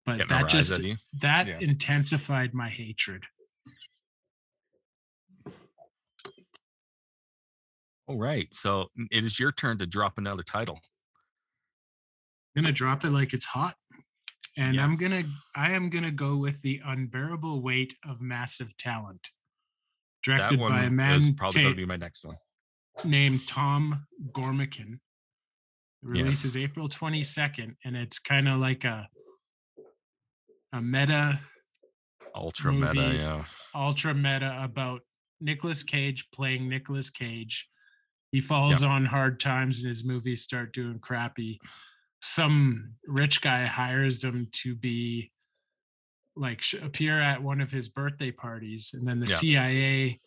but 0.05 0.17
Getting 0.19 0.27
that 0.27 0.49
just 0.49 0.71
out 0.73 0.79
of 0.79 0.85
you? 0.85 0.97
that 1.13 1.47
Yeah. 1.47 1.59
intensified 1.59 2.53
my 2.53 2.69
hatred. 2.69 3.25
All 8.07 8.17
right. 8.17 8.51
So 8.53 8.87
mm, 8.99 9.07
it 9.11 9.25
is 9.25 9.39
your 9.39 9.51
turn 9.51 9.77
to 9.79 9.85
drop 9.85 10.17
another 10.17 10.43
title. 10.43 10.79
I'm 12.55 12.63
gonna 12.63 12.73
drop 12.73 13.03
it 13.05 13.11
like 13.11 13.33
it's 13.33 13.45
hot. 13.45 13.75
And 14.57 14.79
I'm 14.81 14.95
gonna 14.95 15.23
I 15.55 15.73
am 15.73 15.89
gonna 15.89 16.11
go 16.11 16.37
with 16.37 16.61
the 16.61 16.81
unbearable 16.83 17.61
weight 17.61 17.93
of 18.07 18.21
massive 18.21 18.75
talent. 18.77 19.29
Directed 20.23 20.59
by 20.59 20.83
a 20.83 20.85
is 20.85 20.91
man 20.91 21.33
probably 21.35 21.63
gonna 21.63 21.75
be 21.75 21.85
my 21.85 21.97
next 21.97 22.25
one. 22.25 22.37
named 23.03 23.47
Tom 23.47 24.07
Gormican. 24.31 24.93
It 24.93 24.99
Yes. 26.03 26.23
releases 26.23 26.57
April 26.57 26.87
22nd, 26.89 27.75
and 27.83 27.97
it's 27.97 28.17
kind 28.19 28.47
of 28.47 28.59
like 28.59 28.83
a 28.85 29.09
a 30.73 30.81
meta, 30.81 31.39
Ultra 32.35 32.71
meta, 32.73 33.13
yeah. 33.15 33.45
ultra 33.73 34.13
meta 34.13 34.57
about 34.61 35.01
Nicolas 35.41 35.81
Cage 35.83 36.27
playing 36.31 36.67
Nicolas 36.69 37.09
Cage. 37.09 37.67
He 38.31 38.41
falls 38.41 38.83
on 38.83 39.05
hard 39.05 39.39
times 39.39 39.79
and 39.79 39.87
his 39.87 40.03
movies 40.03 40.43
start 40.43 40.73
doing 40.73 40.99
crappy. 40.99 41.59
Some 42.21 42.93
rich 43.05 43.41
guy 43.41 43.65
hires 43.65 44.23
him 44.23 44.47
to 44.63 44.75
be 44.75 45.31
like 46.35 46.61
appear 46.81 47.19
at 47.19 47.41
one 47.41 47.61
of 47.61 47.71
his 47.71 47.87
birthday 47.89 48.31
parties, 48.31 48.91
and 48.93 49.07
then 49.07 49.19
the 49.19 49.27
Yeah. 49.27 49.35
CIA 49.37 50.19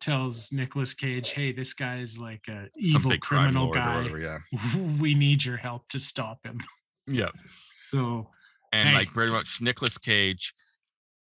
tells 0.00 0.50
Nicolas 0.52 0.94
Cage, 0.94 1.30
"Hey, 1.32 1.52
this 1.52 1.74
guy 1.74 1.98
is 1.98 2.18
like 2.18 2.46
a 2.48 2.68
evil 2.76 3.16
criminal 3.18 3.70
guy. 3.72 3.96
whatever, 3.98 4.18
yeah. 4.18 4.38
we 4.98 5.14
need 5.14 5.44
your 5.44 5.56
help 5.56 5.88
to 5.88 5.98
stop 5.98 6.44
him." 6.44 6.60
Yeah. 7.06 7.30
So 7.74 8.30
and 8.72 8.88
Hey. 8.88 8.94
like 8.94 9.08
pretty 9.12 9.32
much 9.32 9.60
Nicolas 9.60 9.98
Cage 9.98 10.54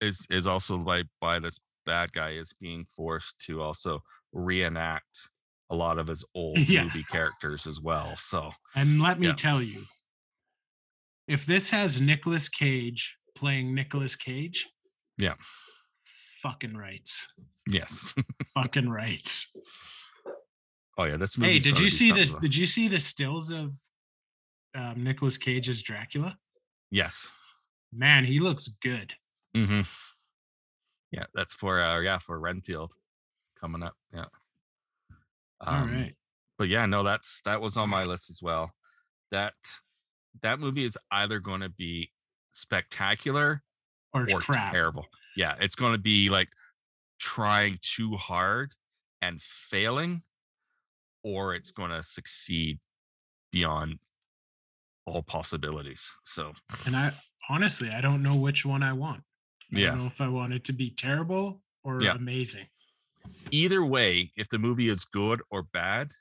is 0.01 0.25
is 0.29 0.45
also 0.45 0.75
like 0.75 1.07
by 1.19 1.39
this 1.39 1.59
bad 1.85 2.11
guy 2.13 2.31
is 2.31 2.53
being 2.59 2.85
forced 2.85 3.39
to 3.47 3.61
also 3.61 4.03
reenact 4.33 5.29
a 5.69 5.75
lot 5.75 5.97
of 5.99 6.07
his 6.07 6.23
old 6.35 6.57
Yeah. 6.57 6.83
movie 6.83 7.03
characters 7.03 7.67
as 7.67 7.79
well. 7.81 8.15
So 8.17 8.51
And 8.75 9.01
let 9.01 9.19
me 9.19 9.27
Yeah. 9.27 9.33
tell 9.33 9.61
you, 9.61 9.83
if 11.27 11.45
this 11.45 11.69
has 11.69 12.01
Nicolas 12.01 12.49
Cage 12.49 13.17
playing 13.35 13.73
Nicolas 13.75 14.15
Cage, 14.15 14.67
Yeah. 15.17 15.35
fucking 16.41 16.75
rights, 16.75 17.27
yes. 17.67 18.13
fucking 18.53 18.89
rights. 19.01 19.51
oh 20.97 21.03
yeah, 21.05 21.17
this 21.17 21.37
movie. 21.37 21.53
Hey, 21.53 21.59
did 21.59 21.79
you 21.79 21.89
see 21.89 22.11
this? 22.11 22.33
Did 22.33 22.55
you 22.55 22.65
see 22.65 22.87
the 22.87 22.99
stills 22.99 23.51
of 23.51 23.73
um, 24.75 25.03
Nicolas 25.03 25.37
Cage 25.37 25.69
as 25.69 25.81
Dracula? 25.81 26.37
Yes. 26.91 27.31
Man, 27.93 28.23
he 28.25 28.39
looks 28.39 28.67
good. 28.67 29.13
hmm 29.55 29.81
Yeah, 31.11 31.25
that's 31.33 31.53
for 31.53 31.81
uh 31.81 31.99
yeah, 32.01 32.17
for 32.19 32.39
Renfield 32.39 32.93
coming 33.59 33.83
up. 33.83 33.95
Yeah. 34.13 34.25
All 35.67 35.77
Um, 35.81 35.85
right. 35.85 36.15
But 36.57 36.67
yeah, 36.69 36.85
no, 36.85 37.03
that's 37.03 37.41
that 37.43 37.61
was 37.61 37.77
on 37.77 37.89
my 37.89 38.03
list 38.03 38.29
as 38.29 38.41
well. 38.41 38.71
That 39.31 39.55
that 40.41 40.59
movie 40.59 40.85
is 40.85 40.97
either 41.11 41.39
going 41.39 41.61
to 41.61 41.69
be 41.69 42.11
spectacular 42.53 43.63
Or, 44.13 44.27
or 44.27 44.43
terrible. 44.71 45.07
Yeah, 45.35 45.55
it's 45.59 45.75
going 45.75 45.93
to 45.93 45.99
be 45.99 46.29
like 46.29 46.49
trying 47.19 47.79
too 47.81 48.17
hard 48.17 48.75
and 49.21 49.41
failing, 49.41 50.23
or 51.23 51.53
it's 51.55 51.71
going 51.71 51.91
to 51.91 52.03
succeed 52.03 52.79
beyond 53.51 53.99
all 55.05 55.23
possibilities. 55.23 56.15
So 56.25 56.53
And 56.85 56.95
I 56.95 57.13
honestly, 57.49 57.89
I 57.89 58.01
don't 58.01 58.23
know 58.23 58.35
which 58.35 58.65
one 58.65 58.83
I 58.83 58.93
want. 58.93 59.23
I 59.73 59.79
yeah, 59.79 59.81
don't 59.81 59.97
know 59.97 60.07
if 60.07 60.19
I 60.21 60.27
want 60.27 60.53
it 60.53 60.63
to 60.65 60.73
be 60.73 60.89
terrible 60.91 61.63
or 61.83 62.03
Yeah. 62.03 62.13
amazing. 62.13 62.67
Either 63.51 63.83
way, 63.83 64.31
if 64.37 64.49
the 64.49 64.59
movie 64.59 64.89
is 64.89 65.05
good 65.05 65.41
or 65.51 65.63
bad, 65.63 66.11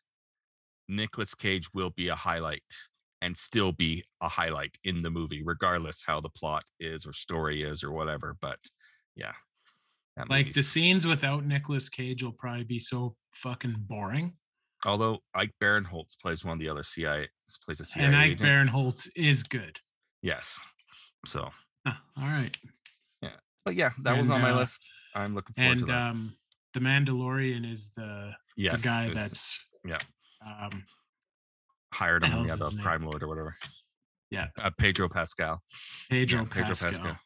Nicolas 0.89 1.35
Cage 1.35 1.69
will 1.75 1.91
be 1.91 2.09
a 2.09 2.15
highlight 2.15 2.63
and 3.21 3.37
still 3.37 3.73
be 3.73 4.05
a 4.21 4.29
highlight 4.29 4.77
in 4.85 5.03
the 5.03 5.11
movie, 5.11 5.43
regardless 5.45 6.03
how 6.07 6.21
the 6.21 6.31
plot 6.31 6.63
is 6.81 7.05
or 7.07 7.13
story 7.13 7.63
is 7.63 7.83
or 7.83 7.91
whatever. 7.91 8.37
But 8.41 8.59
yeah, 9.17 9.33
Like 10.29 10.53
the 10.53 10.63
scenes 10.63 11.07
without 11.07 11.45
Nicolas 11.45 11.89
Cage 11.89 12.23
will 12.23 12.33
probably 12.33 12.65
be 12.65 12.79
so 12.79 13.17
fucking 13.35 13.75
boring. 13.89 14.37
although 14.87 15.19
Ike 15.35 15.53
Barinholtz 15.61 16.17
plays 16.23 16.45
one 16.45 16.53
of 16.55 16.61
the 16.61 16.69
other 16.69 16.85
CIA 16.85 17.29
plays 17.65 17.81
a 17.81 17.85
CIA 17.85 18.07
and 18.07 18.17
Ike 18.17 18.33
agent. 18.33 18.71
Barinholtz 18.71 19.09
is 19.17 19.43
good. 19.43 19.79
yes, 20.23 20.59
so 21.27 21.51
Huh, 21.87 21.95
all 22.19 22.25
right. 22.25 22.57
Yeah. 23.23 23.31
But 23.65 23.75
yeah, 23.75 23.91
that 24.03 24.13
was 24.13 24.29
And, 24.29 24.33
on 24.37 24.41
my 24.43 24.51
uh, 24.51 24.57
list. 24.59 24.89
I'm 25.15 25.35
looking 25.35 25.55
forward 25.55 25.79
to 25.81 25.87
that. 25.87 26.11
um 26.11 26.37
the 26.75 26.81
Mandalorian 26.81 27.71
is 27.71 27.91
the 27.97 28.33
yes, 28.57 28.81
the 28.81 28.89
guy 28.89 29.11
that's 29.13 29.59
yeah. 29.85 29.99
um 30.47 30.85
hired 31.93 32.25
him, 32.25 32.47
yeah, 32.47 32.57
the 32.57 32.71
name? 32.71 32.79
crime 32.81 33.05
lord 33.05 33.23
or 33.23 33.29
whatever. 33.29 33.57
Yeah. 34.31 34.49
uh, 34.59 34.71
Pedro 34.77 35.09
Pascal. 35.09 35.63
Pedro, 36.11 36.41
Yeah, 36.41 36.47
Pedro 36.47 36.69
Pascal. 36.69 36.91
Pascal. 36.91 37.19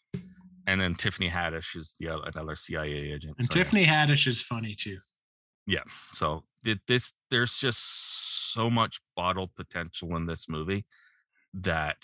And 0.69 0.81
then 0.81 0.95
Tiffany 0.95 1.29
Haddish 1.29 1.75
is 1.75 1.97
the 1.99 2.09
other, 2.09 2.23
another 2.33 2.55
CIA 2.55 3.13
agent. 3.13 3.35
And 3.39 3.51
so, 3.51 3.59
yeah. 3.59 3.65
Tiffany 3.65 3.85
Haddish 3.85 4.27
is 4.29 4.41
funny 4.41 4.77
too. 4.77 4.99
Yeah. 5.67 5.83
So 6.13 6.45
that 6.65 6.79
this 6.87 7.15
there's 7.31 7.59
just 7.59 8.53
so 8.53 8.71
much 8.71 9.01
bottled 9.17 9.51
potential 9.57 10.15
in 10.17 10.27
this 10.27 10.49
movie 10.49 10.85
that 11.55 11.97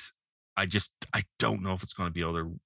I 0.57 0.66
just 0.66 0.92
I 1.14 1.22
don't 1.38 1.62
know 1.62 1.72
if 1.72 1.83
it's 1.83 1.92
going 1.92 2.09
to 2.09 2.12
be 2.12 2.20
able 2.20 2.35
to 2.35 2.61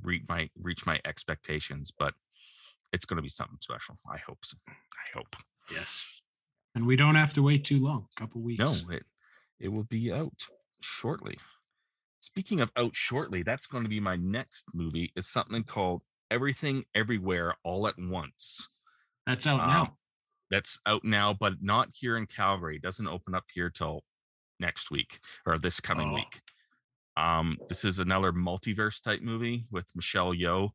reach 0.00 0.22
my 0.28 0.48
reach 0.60 0.86
my 0.86 1.00
expectations, 1.04 1.92
but 1.96 2.14
it's 2.92 3.04
going 3.04 3.16
to 3.16 3.22
be 3.22 3.28
something 3.28 3.58
special. 3.60 3.98
I 4.10 4.18
hope 4.18 4.38
so. 4.44 4.56
I 4.68 5.16
hope. 5.18 5.36
Yes. 5.70 6.04
And 6.74 6.86
we 6.86 6.96
don't 6.96 7.14
have 7.14 7.32
to 7.34 7.42
wait 7.42 7.64
too 7.64 7.78
long. 7.82 8.06
A 8.16 8.20
couple 8.20 8.40
weeks. 8.42 8.58
No, 8.82 8.90
it 8.94 9.04
it 9.60 9.68
will 9.68 9.84
be 9.84 10.12
out 10.12 10.32
shortly. 10.80 11.38
Speaking 12.20 12.60
of 12.60 12.70
out 12.76 12.94
shortly, 12.96 13.42
that's 13.42 13.66
going 13.66 13.82
to 13.82 13.88
be 13.88 14.00
my 14.00 14.16
next 14.16 14.64
movie. 14.74 15.12
Is 15.16 15.28
something 15.28 15.64
called 15.64 16.02
Everything 16.30 16.84
Everywhere 16.94 17.54
All 17.64 17.86
at 17.86 17.94
Once. 17.98 18.68
That's 19.26 19.46
out 19.46 19.60
Um, 19.60 19.68
now. 19.68 19.96
That's 20.50 20.78
out 20.86 21.04
now, 21.04 21.32
but 21.32 21.62
not 21.62 21.88
here 21.94 22.16
in 22.16 22.26
Calgary. 22.26 22.76
It 22.76 22.82
doesn't 22.82 23.06
open 23.06 23.34
up 23.34 23.44
here 23.54 23.70
till 23.70 24.04
next 24.60 24.90
week 24.90 25.18
or 25.46 25.58
this 25.58 25.80
coming 25.80 26.10
Oh. 26.10 26.14
week. 26.14 26.40
Um, 27.16 27.58
this 27.68 27.84
is 27.84 27.98
another 27.98 28.32
multiverse 28.32 29.02
type 29.02 29.20
movie 29.20 29.66
with 29.70 29.86
Michelle 29.94 30.32
Yeoh. 30.32 30.70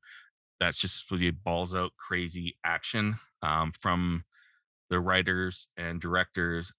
That's 0.60 0.78
just 0.80 1.10
really 1.12 1.32
balls 1.32 1.76
out 1.76 1.92
crazy 1.98 2.58
action 2.66 3.16
um, 3.44 3.72
from 3.80 4.24
the 4.90 5.00
writers 5.00 5.68
and 5.78 6.00
directors 6.02 6.72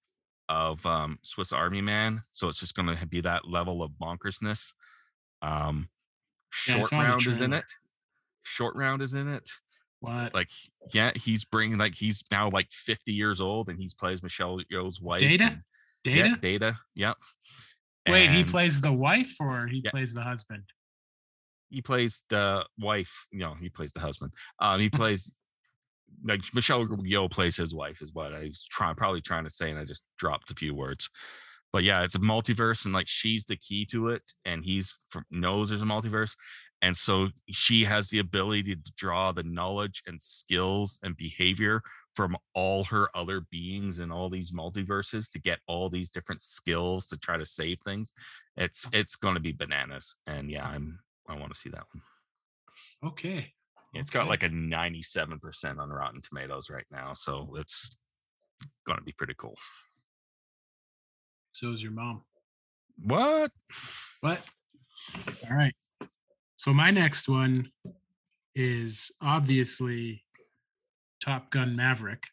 of 0.48 0.84
um, 0.86 1.18
Swiss 1.22 1.52
Army 1.52 1.80
Man. 1.82 2.22
So 2.32 2.48
it's 2.48 2.58
just 2.60 2.74
going 2.74 2.96
to 2.96 3.06
be 3.06 3.20
that 3.20 3.46
level 3.46 3.82
of 3.82 3.92
bonkersness. 3.92 4.72
Um, 5.42 5.88
Short 6.50 6.90
the 6.90 6.96
Round 6.96 7.26
is 7.26 7.40
in 7.40 7.52
it. 7.52 7.64
Short 8.44 8.74
Round 8.74 9.02
is 9.02 9.12
in 9.14 9.28
it 9.28 9.48
What? 10.00 10.32
like 10.34 10.48
yeah 10.94 11.10
he's 11.14 11.44
bringing 11.44 11.76
like 11.76 11.94
he's 11.94 12.24
now 12.30 12.48
like 12.48 12.70
50 12.70 13.12
years 13.12 13.40
old 13.42 13.68
and 13.68 13.78
he's 13.78 13.92
plays 13.92 14.22
michelle 14.22 14.58
yeoh's 14.72 15.00
wife 15.02 15.20
Data? 15.20 15.44
and- 15.44 15.62
Data? 16.02 16.28
yeah, 16.30 16.34
data 16.40 16.78
yep 16.94 17.16
Wait, 18.08 18.30
he 18.30 18.42
plays 18.42 18.80
the 18.80 18.90
wife 18.92 19.34
or 19.38 19.66
he 19.66 19.82
Yeah. 19.84 19.90
plays 19.90 20.14
the 20.14 20.22
husband? 20.22 20.62
He 21.70 21.82
plays 21.82 22.22
the 22.30 22.64
wife 22.78 23.26
you 23.32 23.40
know 23.40 23.54
he 23.60 23.68
plays 23.68 23.92
the 23.92 24.00
husband 24.00 24.32
um 24.60 24.80
he 24.80 24.88
plays 25.00 25.32
like 26.24 26.40
michelle 26.54 26.86
yeoh 26.86 27.30
plays 27.30 27.56
his 27.56 27.74
wife 27.74 28.00
is 28.00 28.12
what 28.12 28.32
i 28.32 28.40
was 28.40 28.66
trying 28.70 28.94
probably 28.94 29.20
trying 29.20 29.44
to 29.44 29.50
say 29.50 29.70
and 29.70 29.78
i 29.78 29.84
just 29.84 30.04
dropped 30.18 30.50
a 30.50 30.54
few 30.54 30.74
words. 30.74 31.08
But 31.70 31.84
yeah 31.84 32.02
it's 32.02 32.14
a 32.14 32.20
multiverse 32.20 32.86
and 32.86 32.94
like 32.94 33.08
she's 33.08 33.44
the 33.44 33.56
key 33.56 33.84
to 33.90 34.08
it 34.08 34.22
and 34.46 34.64
he's 34.64 34.94
from, 35.10 35.24
knows 35.30 35.68
there's 35.68 35.82
a 35.82 35.84
multiverse 35.84 36.34
and 36.80 36.96
so 36.96 37.28
she 37.50 37.84
has 37.84 38.08
the 38.08 38.20
ability 38.20 38.74
to 38.74 38.92
draw 38.96 39.32
the 39.32 39.42
knowledge 39.42 40.02
and 40.06 40.20
skills 40.22 40.98
and 41.02 41.16
behavior 41.16 41.82
from 42.14 42.36
all 42.54 42.84
her 42.84 43.08
other 43.14 43.42
beings 43.50 44.00
in 44.00 44.10
all 44.10 44.30
these 44.30 44.52
multiverses 44.52 45.30
to 45.32 45.38
get 45.38 45.58
all 45.66 45.90
these 45.90 46.10
different 46.10 46.40
skills 46.40 47.08
to 47.08 47.18
try 47.18 47.36
to 47.36 47.44
save 47.44 47.78
things. 47.84 48.12
It's 48.56 48.86
it's 48.92 49.16
going 49.16 49.34
to 49.34 49.40
be 49.40 49.52
bananas 49.52 50.14
and 50.26 50.50
yeah 50.50 50.66
i'm 50.66 51.00
i 51.28 51.36
want 51.36 51.52
to 51.52 51.58
see 51.58 51.70
that 51.70 51.84
one 51.92 52.02
Okay. 53.12 53.52
it's 53.94 54.10
got 54.10 54.22
Okay. 54.22 54.28
like 54.30 54.42
a 54.42 54.48
97% 54.48 55.78
on 55.78 55.88
rotten 55.90 56.20
tomatoes 56.20 56.70
right 56.70 56.86
now 56.90 57.12
so 57.14 57.54
it's 57.56 57.96
going 58.86 58.98
to 58.98 59.04
be 59.04 59.12
pretty 59.12 59.34
cool 59.36 59.54
So 61.52 61.72
is 61.72 61.82
your 61.82 61.92
mom. 61.92 62.22
what 63.02 63.50
What? 64.20 64.42
All 65.48 65.56
right. 65.56 65.74
So 66.56 66.72
my 66.72 66.90
next 66.90 67.28
one 67.28 67.70
is 68.54 69.10
obviously 69.22 70.24
Top 71.20 71.50
Gun 71.50 71.74
Maverick, 71.76 72.24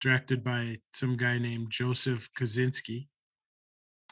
directed 0.00 0.42
by 0.42 0.78
some 0.92 1.16
guy 1.16 1.38
named 1.38 1.68
Joseph 1.70 2.28
Kosinski. 2.38 3.08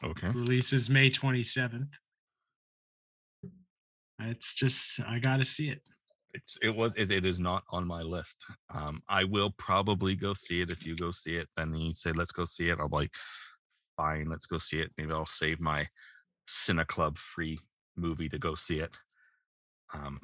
okay 0.03 0.29
Releases 0.29 0.89
May 0.89 1.09
27th. 1.09 1.93
It's 4.29 4.53
just 4.53 4.99
I 5.07 5.19
got 5.19 5.37
to 5.37 5.45
see 5.45 5.69
it. 5.69 5.81
it's, 6.33 6.57
it 6.61 6.69
was 6.75 6.93
it, 6.95 7.11
it 7.11 7.25
is 7.25 7.39
not 7.39 7.63
on 7.71 7.85
my 7.85 8.01
list. 8.01 8.45
Um 8.73 9.01
i 9.09 9.23
will 9.23 9.51
probably 9.57 10.15
go 10.15 10.33
see 10.33 10.61
it 10.61 10.71
if 10.71 10.85
you 10.85 10.95
go 10.95 11.11
see 11.11 11.35
it 11.35 11.47
and 11.57 11.73
then 11.73 11.79
you 11.81 11.93
say 11.93 12.11
let's 12.11 12.31
go 12.31 12.45
see 12.45 12.69
it. 12.69 12.79
I'll 12.79 12.89
be 12.89 12.95
like 12.95 13.11
fine 13.97 14.29
let's 14.29 14.45
go 14.45 14.57
see 14.57 14.79
it. 14.79 14.91
Maybe 14.97 15.11
i'll 15.11 15.25
save 15.25 15.59
my 15.59 15.87
cine 16.47 16.85
club 16.87 17.17
free 17.17 17.59
movie 17.95 18.29
to 18.29 18.39
go 18.39 18.55
see 18.55 18.79
it. 18.79 18.97
Um 19.93 20.19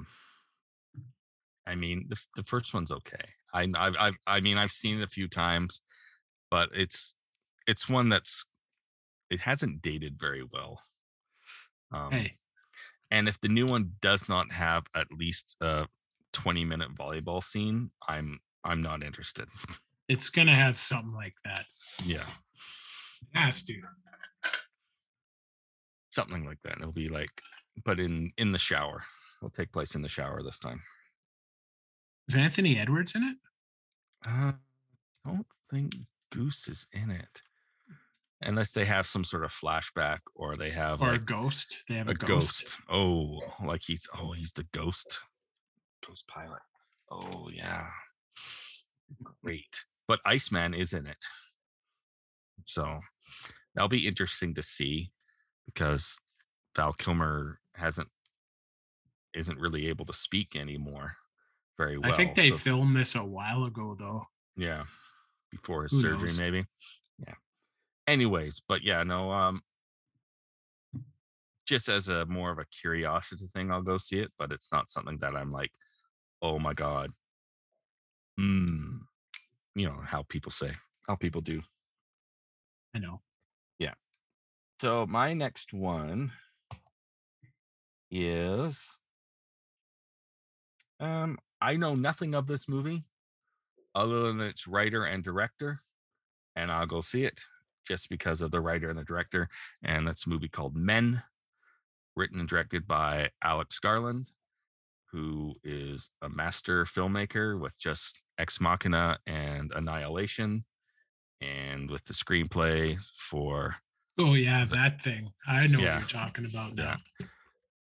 i 1.68 1.76
mean 1.76 2.06
the, 2.10 2.18
the 2.36 2.44
first 2.44 2.74
one's 2.74 2.92
okay. 2.92 3.26
I, 3.54 3.68
I've, 3.76 3.96
I've 4.00 4.18
i 4.28 4.40
mean 4.40 4.58
i've 4.58 4.72
seen 4.72 5.00
it 5.00 5.04
a 5.04 5.08
few 5.08 5.28
times 5.28 5.82
but 6.52 6.70
it's 6.74 7.16
it's 7.68 7.88
one 7.88 8.10
that's 8.10 8.46
it 9.30 9.42
hasn't 9.42 9.82
dated 9.84 10.18
very 10.20 10.44
well. 10.44 10.82
Um 11.94 12.12
Hey, 12.12 12.38
and 13.12 13.28
if 13.28 13.40
the 13.42 13.48
new 13.48 13.66
one 13.66 13.94
does 14.02 14.30
not 14.30 14.52
have 14.52 14.84
at 14.96 15.08
least 15.12 15.56
a 15.62 15.88
20 16.34 16.66
minute 16.66 16.96
volleyball 16.96 17.44
scene, 17.44 17.92
I'm 18.08 18.40
I'm 18.64 18.82
not 18.82 19.04
interested. 19.04 19.48
it's 20.10 20.30
gonna 20.30 20.56
have 20.56 20.78
something 20.78 21.14
like 21.14 21.36
that. 21.46 21.66
Yeah. 22.06 22.26
It 23.34 23.38
has 23.38 23.64
to. 23.64 23.74
Something 26.12 26.46
like 26.46 26.60
that. 26.64 26.78
It'll 26.80 26.92
be 26.92 27.10
like 27.10 27.42
but 27.84 28.00
in 28.00 28.32
in 28.38 28.52
the 28.52 28.60
shower. 28.60 29.04
It'll 29.42 29.52
take 29.52 29.72
place 29.72 29.96
in 29.96 30.02
the 30.02 30.10
shower 30.10 30.44
this 30.44 30.60
time. 30.60 30.82
Is 32.28 32.36
Anthony 32.36 32.78
Edwards 32.78 33.16
in 33.16 33.24
it? 33.24 33.38
Uh, 34.28 34.52
I 35.26 35.30
don't 35.30 35.46
think 35.72 35.96
Goose 36.32 36.68
is 36.68 36.88
in 36.92 37.10
it. 37.10 37.42
Unless 38.42 38.72
they 38.74 38.86
have 38.86 39.06
some 39.06 39.24
sort 39.26 39.44
of 39.44 39.52
flashback 39.52 40.20
or 40.34 40.56
they 40.56 40.70
have 40.70 41.02
Or 41.02 41.14
a 41.14 41.20
ghost? 41.20 41.84
They 41.90 41.96
have 41.96 42.08
a 42.08 42.12
a, 42.12 42.16
ghost. 42.16 42.78
Oh, 42.90 43.40
like 43.66 43.82
he's 43.86 44.08
oh 44.18 44.32
he's 44.32 44.54
the 44.54 44.66
ghost. 44.74 45.20
Ghost 46.08 46.26
pilot. 46.28 46.62
Oh 47.12 47.50
yeah. 47.54 47.88
Great. 49.44 49.84
But 50.08 50.20
Iceman 50.26 50.74
is 50.74 50.94
in 50.94 51.06
it. 51.06 51.18
So 52.66 53.00
that'll 53.76 53.90
be 53.90 54.08
interesting 54.08 54.54
to 54.56 54.62
see 54.64 55.12
because 55.66 56.18
Val 56.76 56.94
Kilmer 56.94 57.60
hasn't 57.76 58.08
isn't 59.34 59.60
really 59.60 59.88
able 59.88 60.06
to 60.06 60.14
speak 60.14 60.56
anymore 60.56 61.14
very 61.78 61.98
well. 61.98 62.12
I 62.12 62.16
think 62.16 62.36
they 62.36 62.50
so- 62.52 62.58
filmed 62.58 62.96
this 62.96 63.16
a 63.16 63.24
while 63.24 63.66
ago 63.66 63.96
though. 64.00 64.24
yeah. 64.56 64.84
Before 65.52 65.84
his 65.84 66.00
surgery, 66.00 66.28
knows? 66.28 66.40
maybe. 66.40 66.66
Yeah. 67.28 67.34
Anyways, 68.10 68.64
but 68.68 68.82
yeah, 68.82 69.04
no, 69.04 69.32
um 69.32 69.62
just 71.68 71.90
as 71.90 72.10
a 72.10 72.26
more 72.26 72.50
of 72.50 72.58
a 72.58 72.66
curiosity 72.66 73.48
thing, 73.54 73.72
I'll 73.72 73.84
go 73.84 74.00
see 74.00 74.18
it, 74.18 74.32
but 74.40 74.52
it's 74.52 74.72
not 74.72 74.90
something 74.90 75.20
that 75.20 75.36
I'm 75.36 75.52
like, 75.52 75.70
oh 76.42 76.58
my 76.58 76.74
God. 76.74 77.12
Mm. 78.40 79.02
You 79.76 79.86
know 79.86 80.00
how 80.04 80.24
people 80.28 80.52
say, 80.52 80.72
how 81.08 81.18
people 81.18 81.42
do. 81.42 81.62
I 82.96 82.98
know. 82.98 83.22
Yeah. 83.78 83.94
So 84.82 85.06
my 85.06 85.36
next 85.36 85.72
one 85.72 86.32
is 88.10 88.98
um 91.00 91.38
I 91.62 91.76
know 91.76 91.94
nothing 91.94 92.34
of 92.34 92.48
this 92.48 92.68
movie 92.68 93.04
other 93.94 94.24
than 94.24 94.42
its 94.42 94.68
writer 94.68 95.06
and 95.06 95.24
director 95.24 95.84
and 96.56 96.72
I'll 96.72 96.88
go 96.88 97.02
see 97.02 97.24
it 97.24 97.46
just 97.90 98.08
because 98.10 98.42
of 98.42 98.52
the 98.52 98.62
writer 98.62 98.90
and 98.90 99.00
the 99.00 99.04
director 99.04 99.50
and 99.84 100.08
that's 100.08 100.26
a 100.26 100.30
movie 100.30 100.48
called 100.48 100.76
Men 100.76 101.22
written 102.16 102.40
and 102.40 102.48
directed 102.48 102.88
by 102.88 103.30
Alex 103.44 103.80
Garland 103.80 104.32
who 105.12 105.56
is 105.64 106.10
a 106.22 106.30
master 106.30 106.86
filmmaker 106.86 107.60
with 107.60 107.76
just 107.80 108.22
Ex 108.38 108.62
Machina 108.62 109.18
and 109.26 109.72
Annihilation 109.76 110.64
and 111.42 111.90
with 111.90 112.06
the 112.06 112.14
screenplay 112.14 112.98
for 113.18 113.76
Oh 114.20 114.34
yeah, 114.36 114.64
it- 114.64 114.70
that 114.70 115.02
thing. 115.02 115.32
I 115.48 115.66
know 115.68 115.80
Yeah. 115.80 116.00
what 116.00 116.14
you're 116.14 116.22
talking 116.22 116.46
about 116.46 116.76
now. 116.76 116.98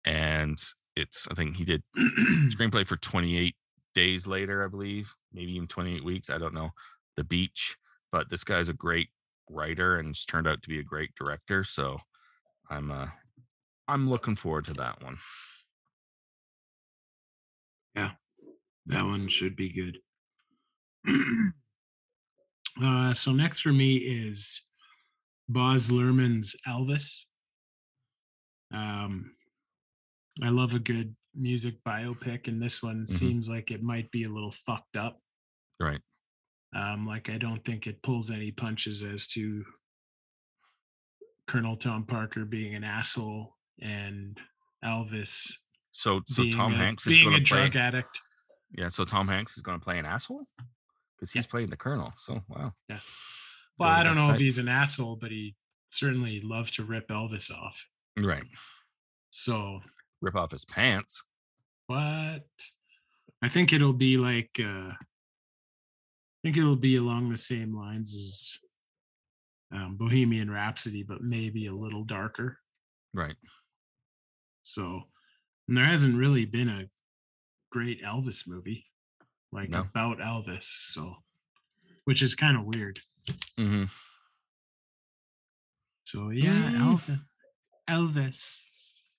and 0.05 0.57
it's 0.95 1.27
I 1.31 1.35
think 1.35 1.57
he 1.57 1.65
did 1.65 1.83
screenplay 1.97 2.87
for 2.87 2.97
28 2.97 3.55
days 3.95 4.27
later, 4.27 4.65
I 4.65 4.69
believe, 4.69 5.13
maybe 5.33 5.53
even 5.53 5.67
28 5.69 6.05
weeks. 6.05 6.31
I 6.31 6.39
don't 6.39 6.55
know. 6.55 6.71
The 7.17 7.25
Beach, 7.25 7.77
but 8.13 8.29
this 8.31 8.45
guy's 8.45 8.69
a 8.69 8.75
great 8.75 9.09
writer 9.51 9.99
and 9.99 10.11
it's 10.11 10.25
turned 10.27 10.47
out 10.49 10.63
to 10.63 10.69
be 10.69 10.79
a 10.79 10.85
great 10.85 11.11
director. 11.15 11.65
So 11.65 11.99
I'm 12.71 12.91
uh 12.91 13.09
I'm 13.89 14.09
looking 14.11 14.35
forward 14.37 14.67
to 14.67 14.75
that 14.75 15.03
one. 15.03 15.17
Yeah. 17.95 18.13
That 18.87 19.05
one 19.05 19.29
should 19.29 19.57
be 19.57 19.71
good. 19.73 19.99
uh, 22.83 23.15
so 23.15 23.33
next 23.33 23.61
for 23.61 23.73
me 23.73 23.97
is 23.97 24.61
Baz 25.49 25.89
Luhrmann's 25.89 26.55
Elvis. 26.67 27.23
Um, 28.73 29.35
I 30.43 30.49
love 30.51 30.75
a 30.75 30.79
good 30.79 31.15
music 31.35 31.77
biopic, 31.87 32.49
and 32.49 32.61
this 32.61 32.83
one 32.83 33.05
Mhm. 33.05 33.09
seems 33.09 33.49
like 33.49 33.71
it 33.71 33.83
might 33.83 34.11
be 34.11 34.25
a 34.25 34.29
little 34.29 34.51
fucked 34.51 34.97
up. 34.97 35.19
Right. 35.81 36.01
Um, 36.75 37.07
like 37.07 37.31
I 37.31 37.39
don't 37.39 37.65
think 37.65 37.87
it 37.87 38.03
pulls 38.03 38.31
any 38.31 38.51
punches 38.51 39.03
as 39.03 39.27
to 39.29 39.65
Colonel 41.47 41.77
Tom 41.77 42.05
Parker 42.05 42.45
being 42.45 42.75
an 42.75 42.85
asshole 42.85 43.57
and 43.81 44.39
Elvis 44.85 45.53
So 45.93 46.21
so 46.27 46.45
Tom 46.51 46.73
a, 46.73 46.77
Hanks 46.77 47.07
is 47.07 47.13
being 47.13 47.29
a 47.29 47.37
play. 47.37 47.41
drug 47.41 47.77
addict. 47.77 48.21
Yeah, 48.77 48.89
so 48.89 49.05
Tom 49.05 49.29
Hanks 49.29 49.57
is 49.57 49.63
going 49.63 49.79
to 49.79 49.85
play 49.85 49.99
an 49.99 50.07
asshole 50.07 50.45
because 51.17 51.31
he's 51.33 51.47
playing 51.47 51.71
the 51.71 51.77
Colonel. 51.77 52.13
So 52.19 52.41
wow. 52.49 52.73
Yeah. 52.89 52.99
Well, 53.79 53.89
I 53.89 54.03
don't 54.03 54.17
know 54.17 54.31
if 54.31 54.39
he's 54.39 54.59
an 54.59 54.69
asshole, 54.69 55.17
but 55.17 55.31
he 55.31 55.55
certainly 55.91 56.41
loves 56.41 56.73
to 56.73 56.85
rip 56.85 57.09
Elvis 57.09 57.51
off. 57.51 57.85
right. 58.19 58.43
So 59.31 59.81
Rip 60.23 60.35
off 60.35 60.51
his 60.51 60.65
pants. 60.65 61.23
what? 61.87 62.43
I 63.43 63.49
think 63.49 63.73
it'll 63.73 63.93
be 63.93 64.17
like 64.17 64.59
uh 64.63 64.93
Think 66.47 66.59
it'll 66.59 66.77
be 66.77 66.95
along 66.95 67.29
the 67.29 67.37
same 67.37 67.75
lines 67.77 68.15
as 68.15 68.59
um, 69.77 69.97
Bohemian 69.97 70.49
Rhapsody, 70.49 71.03
but 71.03 71.21
maybe 71.21 71.67
a 71.67 71.75
little 71.75 72.05
darker. 72.05 72.59
Right. 73.13 73.35
So 74.63 75.03
and 75.67 75.77
there 75.77 75.87
hasn't 75.87 76.17
really 76.17 76.45
been 76.45 76.69
a 76.69 76.85
great 77.73 78.01
Elvis 78.01 78.47
movie 78.47 78.87
like 79.51 79.71
No. 79.71 79.81
about 79.81 80.19
Elvis, 80.19 80.63
so 80.63 81.17
which 82.05 82.23
is 82.23 82.37
kind 82.37 82.57
of 82.57 82.65
weird. 82.77 83.01
Mm-hmm. 83.59 83.87
So 86.05 86.31
yeah, 86.31 86.71
Mm. 86.71 86.79
Elvis, 86.79 87.21
Elvis, 87.91 88.61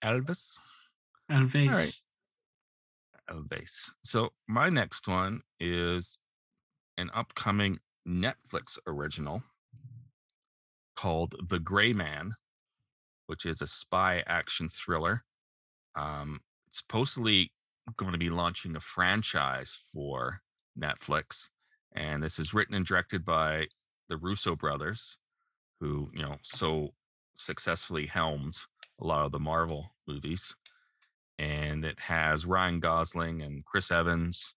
Elvis. 0.01 0.59
Elvis. 1.29 2.01
Elvis. 3.29 3.91
So 4.05 4.29
my 4.47 4.69
next 4.69 5.09
one 5.09 5.41
is 5.59 6.19
an 6.97 7.10
upcoming 7.13 7.79
Netflix 8.07 8.77
original 8.88 9.43
called 10.95 11.36
The 11.49 11.60
Gray 11.60 11.93
Man, 11.93 12.33
which 13.27 13.45
is 13.45 13.62
a 13.62 13.67
spy 13.67 14.23
action 14.27 14.69
thriller. 14.69 15.23
Um, 15.95 16.41
it's 16.67 16.79
supposedly 16.79 17.51
going 17.97 18.12
to 18.12 18.17
be 18.17 18.29
launching 18.29 18.75
a 18.75 18.79
franchise 18.79 19.77
for 19.93 20.41
Netflix, 20.79 21.49
and 21.93 22.23
this 22.23 22.39
is 22.39 22.53
written 22.53 22.75
and 22.75 22.86
directed 22.86 23.25
by 23.25 23.67
the 24.10 24.17
Russo 24.17 24.55
brothers, 24.55 25.17
who 25.79 26.10
you 26.13 26.21
know 26.21 26.36
so 26.43 26.93
successfully 27.38 28.07
helmed 28.07 28.57
a 28.99 29.05
lot 29.05 29.25
of 29.25 29.31
the 29.31 29.39
Marvel 29.39 29.91
movies 30.07 30.55
and 31.39 31.86
it 31.86 31.99
has 31.99 32.45
Ryan 32.45 32.79
Gosling 32.79 33.41
and 33.41 33.63
Chris 33.65 33.91
Evans, 33.91 34.53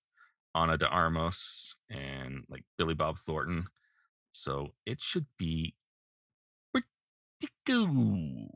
Ana 0.54 0.76
de 0.76 0.86
Armas, 0.86 1.76
and 1.88 2.44
like 2.48 2.64
Billy 2.76 2.94
Bob 2.94 3.18
Thornton. 3.18 3.66
So 4.32 4.72
it 4.86 5.00
should 5.00 5.26
be 5.38 5.74
pretty 6.72 6.86
cool. 7.66 8.48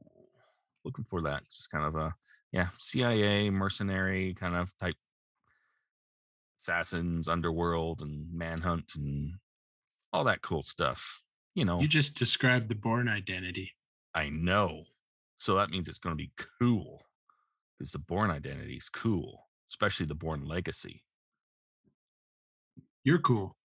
Looking 0.84 1.06
for 1.08 1.22
that. 1.22 1.42
Just 1.48 1.70
kind 1.70 1.84
of 1.84 1.96
a 1.96 2.14
yeah, 2.52 2.68
CIA 2.78 3.50
mercenary 3.50 4.34
kind 4.34 4.54
of 4.54 4.76
type 4.78 4.96
assassins, 6.58 7.28
underworld, 7.28 8.00
and 8.00 8.26
manhunt 8.32 8.92
and 8.94 9.34
all 10.12 10.24
that 10.24 10.42
cool 10.42 10.62
stuff. 10.62 11.22
You 11.54 11.64
know, 11.64 11.80
You 11.80 11.88
just 11.88 12.16
described 12.16 12.68
the 12.68 12.74
Bourne 12.74 13.08
Identity. 13.08 13.72
I 14.14 14.28
know. 14.28 14.84
So 15.38 15.56
that 15.56 15.70
means 15.70 15.88
it's 15.88 15.98
going 15.98 16.12
to 16.12 16.16
be 16.16 16.32
cool 16.60 17.02
because 17.76 17.92
the 17.92 17.98
Bourne 17.98 18.30
identity 18.30 18.76
is 18.76 18.88
cool, 18.88 19.46
especially 19.70 20.06
the 20.06 20.14
Bourne 20.14 20.44
legacy. 20.44 21.03
You're 23.04 23.18
cool. 23.18 23.56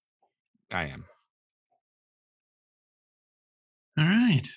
I 0.71 0.85
am. 0.85 1.05
All 3.97 4.05
right. 4.05 4.47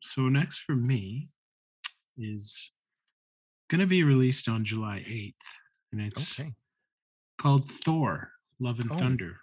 So 0.00 0.28
next 0.28 0.58
for 0.58 0.76
me 0.76 1.28
is 2.16 2.70
going 3.68 3.80
to 3.80 3.86
be 3.86 4.02
released 4.02 4.48
on 4.48 4.64
July 4.64 5.04
8th, 5.06 5.34
and 5.92 6.00
it's 6.00 6.38
Okay. 6.38 6.54
called 7.38 7.64
Thor: 7.64 8.32
Love 8.60 8.80
and 8.80 8.90
Oh. 8.92 8.98
Thunder, 8.98 9.40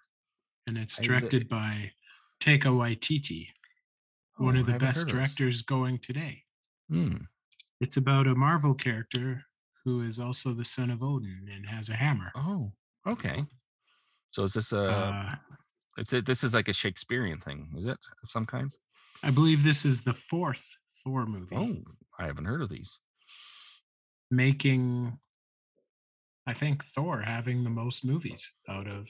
and 0.65 0.78
it's 0.78 0.98
directed 0.98 1.50
by 1.50 1.91
Taika 2.39 2.72
Waititi, 2.72 3.50
one 4.38 4.56
Oh, 4.58 4.62
of 4.62 4.65
the 4.65 4.80
best 4.80 5.02
heard 5.02 5.10
of 5.10 5.13
directors 5.15 5.62
going 5.62 6.00
today. 6.00 6.43
Hmm. 6.89 7.17
It's 7.82 7.98
about 7.98 8.28
a 8.28 8.36
Marvel 8.36 8.74
character 8.74 9.43
who 9.84 10.02
is 10.02 10.19
also 10.19 10.54
the 10.54 10.65
son 10.65 10.89
of 10.89 11.04
Odin 11.04 11.50
and 11.52 11.67
has 11.67 11.89
a 11.89 11.96
hammer. 11.96 12.32
Oh, 12.36 12.72
okay. 13.06 13.46
So 14.34 14.43
is 14.43 14.54
this 14.54 14.72
a? 14.74 14.82
Uh, 14.82 15.36
it's 15.98 16.12
a, 16.12 16.22
this 16.22 16.43
is 16.43 16.56
like 16.56 16.67
a 16.67 16.74
Shakespearean 16.74 17.39
thing, 17.39 17.72
is 17.78 17.86
it 17.86 18.00
of 18.24 18.32
some 18.32 18.48
kind? 18.48 18.76
I 19.22 19.30
believe 19.30 19.63
this 19.63 19.86
is 19.86 20.02
the 20.02 20.13
fourth 20.13 20.65
Thor 21.04 21.28
movie, 21.28 21.56
Oh, 21.56 21.78
I 22.19 22.26
haven't 22.26 22.46
heard 22.46 22.62
of 22.63 22.69
these. 22.69 23.00
making, 24.32 25.19
I 26.48 26.54
think, 26.54 26.84
Thor 26.84 27.22
having 27.22 27.63
the 27.63 27.69
most 27.69 28.04
movies 28.04 28.52
out 28.67 28.88
of 28.88 29.08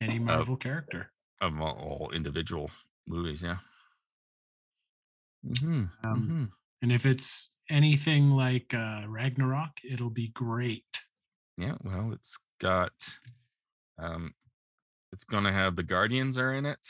any 0.00 0.18
Marvel 0.18 0.56
character. 0.56 1.12
Of 1.42 1.60
all, 1.60 2.10
individual 2.14 2.70
movies, 3.06 3.42
yeah. 3.42 3.58
hmm 5.62 5.84
Um, 6.04 6.52
And 6.80 6.90
if 6.90 7.04
it's 7.04 7.50
anything 7.68 8.30
like 8.30 8.72
uh, 8.72 9.04
Ragnarok, 9.08 9.72
it'll 9.84 10.10
be 10.10 10.28
great. 10.28 10.86
Yeah, 11.58 11.76
well, 11.84 12.12
it's 12.12 12.38
got 12.60 12.92
um 14.02 14.34
it's 15.12 15.24
gonna 15.24 15.52
have 15.52 15.76
the 15.76 15.82
Guardians 15.82 16.38
are 16.38 16.52
in 16.52 16.66
it. 16.66 16.86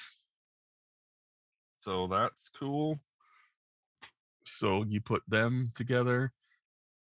So 1.81 2.07
that's 2.07 2.49
cool. 2.49 3.01
So 4.45 4.85
you 4.85 5.01
put 5.01 5.23
them 5.29 5.73
together 5.75 6.33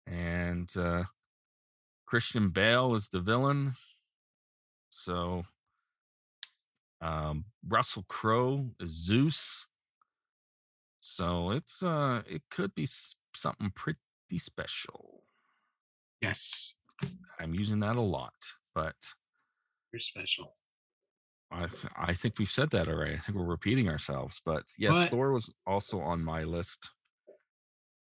and 0.07 0.71
uh 0.77 1.05
Christian 2.07 2.49
Bale 2.51 2.94
is 2.94 3.09
the 3.09 3.21
villain. 3.21 3.75
So 4.90 5.42
um 7.01 7.44
Russell 7.68 8.05
Crowe 8.09 8.71
is 8.81 8.90
Zeus. 8.90 9.66
So 11.01 11.51
it's 11.51 11.83
uh 11.83 12.23
it 12.29 12.42
could 12.51 12.75
be 12.75 12.88
something 13.35 13.73
pretty 13.75 13.99
special. 14.38 15.23
Yes, 16.21 16.75
I'm 17.38 17.55
using 17.55 17.81
that 17.81 17.97
a 17.97 18.01
lot, 18.01 18.35
but 18.75 18.97
you're 19.92 20.01
special. 20.01 20.57
I 21.51 21.66
th- 21.66 21.92
I 21.96 22.12
think 22.14 22.38
we've 22.38 22.51
said 22.51 22.70
that 22.70 22.88
already. 22.88 23.14
I 23.14 23.18
think 23.18 23.38
we're 23.38 23.44
repeating 23.44 23.88
ourselves, 23.88 24.40
but 24.44 24.64
yes, 24.77 24.92
What? 24.92 25.11
Thor 25.11 25.33
was 25.33 25.53
also 25.66 26.01
on 26.01 26.22
my 26.22 26.44
list. 26.44 26.90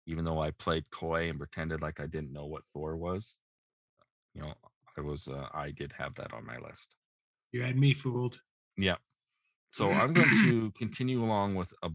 Even 0.05 0.25
though 0.25 0.41
I 0.41 0.51
played 0.51 0.85
coy 0.91 1.29
and 1.29 1.37
pretended 1.37 1.81
like 1.81 1.99
I 1.99 2.07
didn't 2.07 2.31
know 2.33 2.45
what 2.45 2.63
Thor 2.73 2.95
was, 2.95 3.39
you 4.33 4.41
know, 4.41 4.53
I 4.97 5.01
was 5.01 5.27
uh, 5.27 5.47
I 5.53 5.71
did 5.71 5.93
have 5.97 6.15
that 6.15 6.33
on 6.33 6.45
my 6.45 6.57
list. 6.57 6.95
You 7.51 7.61
had 7.63 7.77
me 7.77 7.93
fooled. 7.93 8.39
Yeah. 8.77 8.95
So 9.71 9.91
I'm 9.91 10.13
going 10.13 10.29
to 10.43 10.71
continue 10.77 11.23
along 11.23 11.55
with 11.55 11.73
a 11.83 11.89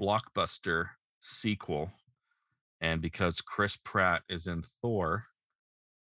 blockbuster 0.00 0.88
sequel, 1.22 1.90
and 2.80 3.00
because 3.00 3.40
Chris 3.40 3.76
Pratt 3.82 4.22
is 4.28 4.46
in 4.46 4.62
Thor, 4.82 5.24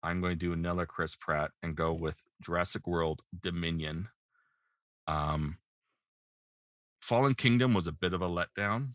I'm 0.07 0.21
going 0.21 0.39
to 0.39 0.47
do 0.47 0.53
another 0.53 0.87
Chris 0.87 1.17
Pratt 1.17 1.51
and 1.65 1.75
go 1.75 1.93
with 1.93 2.23
Jurassic 2.41 2.87
World 2.87 3.23
Dominion. 3.43 4.09
Um, 5.09 5.59
Fallen 7.01 7.35
Kingdom 7.35 7.75
was 7.75 7.89
a 7.89 7.93
bit 7.93 8.13
of 8.13 8.23
a 8.23 8.29
letdown, 8.29 8.95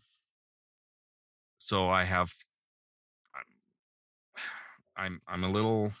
so 1.58 1.90
I 1.90 2.04
have. 2.04 2.32
I'm 4.96 5.20
I'm 5.28 5.44
a 5.44 5.50
little, 5.50 5.92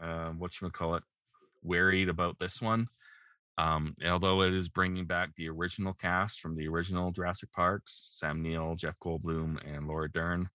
uh, 0.00 0.28
what 0.28 0.60
you 0.60 0.70
call 0.70 0.94
it, 0.94 1.02
worried 1.64 2.08
about 2.08 2.38
this 2.38 2.62
one. 2.62 2.86
Um, 3.58 3.96
although 4.08 4.42
it 4.42 4.54
is 4.54 4.68
bringing 4.68 5.04
back 5.04 5.30
the 5.34 5.48
original 5.48 5.94
cast 5.94 6.40
from 6.40 6.54
the 6.54 6.68
original 6.68 7.10
Jurassic 7.10 7.50
Parks, 7.52 8.10
Sam 8.12 8.40
Neill, 8.40 8.76
Jeff 8.76 8.94
Goldblum, 9.02 9.58
and 9.66 9.88
Laura 9.88 10.10
Dern. 10.10 10.48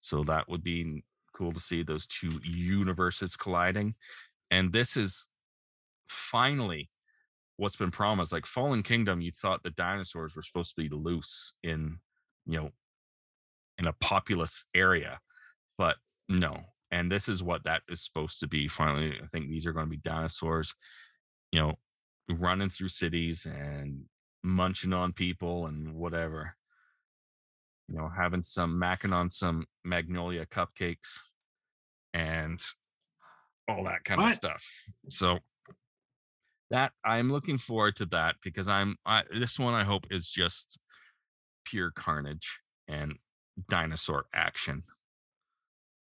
So 0.00 0.22
that 0.24 0.48
would 0.48 0.62
be 0.62 1.02
cool 1.38 1.52
to 1.52 1.60
see 1.60 1.82
those 1.82 2.06
two 2.06 2.40
universes 2.42 3.36
colliding. 3.36 3.94
And 4.50 4.72
this 4.72 4.96
is 4.96 5.28
finally 6.08 6.90
what's 7.56 7.76
been 7.76 7.90
promised. 7.90 8.32
Like 8.32 8.46
Fallen 8.46 8.82
Kingdom, 8.82 9.20
you 9.20 9.30
thought 9.30 9.62
the 9.62 9.70
dinosaurs 9.70 10.34
were 10.34 10.42
supposed 10.42 10.74
to 10.74 10.82
be 10.82 10.88
loose 10.88 11.54
in, 11.62 11.98
you 12.46 12.58
know, 12.58 12.70
in 13.78 13.86
a 13.86 13.92
populous 14.00 14.64
area, 14.74 15.20
but 15.76 15.96
no. 16.28 16.56
And 16.90 17.12
this 17.12 17.28
is 17.28 17.42
what 17.42 17.64
that 17.64 17.82
is 17.88 18.02
supposed 18.02 18.40
to 18.40 18.48
be. 18.48 18.66
Finally, 18.66 19.14
I 19.22 19.26
think 19.26 19.48
these 19.48 19.66
are 19.66 19.72
going 19.72 19.86
to 19.86 19.90
be 19.90 19.98
dinosaurs, 19.98 20.74
you 21.52 21.60
know, 21.60 21.74
running 22.28 22.70
through 22.70 22.88
cities 22.88 23.46
and 23.46 24.04
munching 24.42 24.92
on 24.92 25.12
people 25.12 25.66
and 25.66 25.94
whatever. 25.94 26.54
You 27.88 27.98
know, 27.98 28.08
having 28.08 28.42
some 28.42 28.80
macking 28.80 29.14
on 29.14 29.30
some 29.30 29.66
magnolia 29.84 30.46
cupcakes 30.46 31.18
and 32.18 32.60
all 33.68 33.84
that 33.84 34.04
kind 34.04 34.20
of 34.20 34.32
stuff. 34.32 34.64
So 35.08 35.38
that 36.70 36.92
I'm 37.04 37.30
looking 37.30 37.58
forward 37.58 37.96
to 37.96 38.06
that 38.06 38.36
because 38.42 38.68
I'm 38.68 38.96
I, 39.06 39.22
this 39.30 39.58
one 39.58 39.74
I 39.74 39.84
hope 39.84 40.06
is 40.10 40.28
just 40.28 40.78
pure 41.64 41.90
carnage 41.90 42.60
and 42.88 43.14
dinosaur 43.68 44.26
action. 44.34 44.82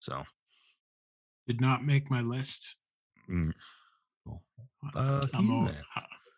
So 0.00 0.24
Did 1.46 1.60
not 1.60 1.84
make 1.84 2.10
my 2.10 2.22
list. 2.22 2.76
mm, 3.28 3.52
uh, 4.94 5.26
I'm, 5.34 5.50
over, 5.50 5.74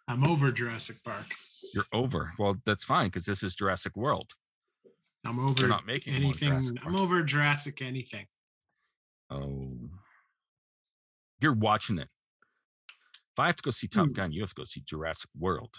I'm 0.09 0.25
over 0.25 0.51
Jurassic 0.51 1.03
Park. 1.05 1.27
you're 1.75 1.87
over. 1.93 2.33
Well, 2.39 2.57
that's 2.65 2.85
fine 2.85 3.09
because 3.09 3.27
this 3.27 3.43
is 3.43 3.55
Jurassic 3.55 3.97
World. 3.97 4.33
I'm 5.27 5.39
over 5.39 5.69
not 5.69 5.87
making 5.87 6.15
anything. 6.15 6.79
I'm 6.85 6.97
over 6.97 7.23
Jurassic 7.23 7.83
anything. 7.83 8.27
Oh, 9.31 9.71
you're 11.41 11.53
watching 11.55 11.99
it. 11.99 12.09
If 12.91 13.39
I 13.39 13.47
have 13.47 13.57
to 13.57 13.63
go 13.63 13.71
see 13.71 13.87
Top 13.89 14.07
Hmm. 14.07 14.13
Gun, 14.13 14.33
you 14.33 14.41
have 14.41 14.51
to 14.51 14.55
go 14.57 14.65
see 14.65 14.81
Jurassic 14.81 15.31
World. 15.39 15.75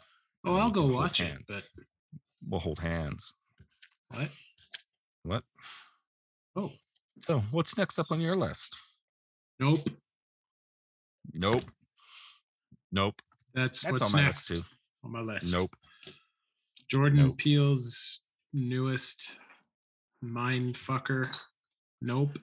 Oh, 0.46 0.56
I'll 0.56 0.70
go 0.72 0.86
watch 0.86 1.20
it. 1.22 1.38
But 1.48 1.64
We'll 2.48 2.62
hold 2.62 2.80
hands. 2.80 3.34
what? 4.10 4.30
What? 5.24 5.44
Oh, 6.56 6.72
So, 7.26 7.40
what's 7.52 7.78
next 7.78 8.00
up 8.00 8.08
on 8.12 8.22
your 8.22 8.38
list? 8.38 8.78
nope. 9.60 9.86
Nope. 11.34 11.64
Nope. 12.92 13.22
That's, 13.54 13.82
That's 13.82 13.92
what's 13.92 14.14
on 14.14 14.20
my 14.20 14.26
next 14.26 14.50
list 14.50 14.62
too. 14.62 14.68
on 15.04 15.12
my 15.12 15.20
list. 15.22 15.52
Nope. 15.54 15.76
Jordan 16.90 17.28
Nope. 17.28 17.38
Peele's 17.38 18.24
newest 18.54 19.38
mind 20.22 20.76
fucker. 20.76 21.30
Nope. 22.02 22.40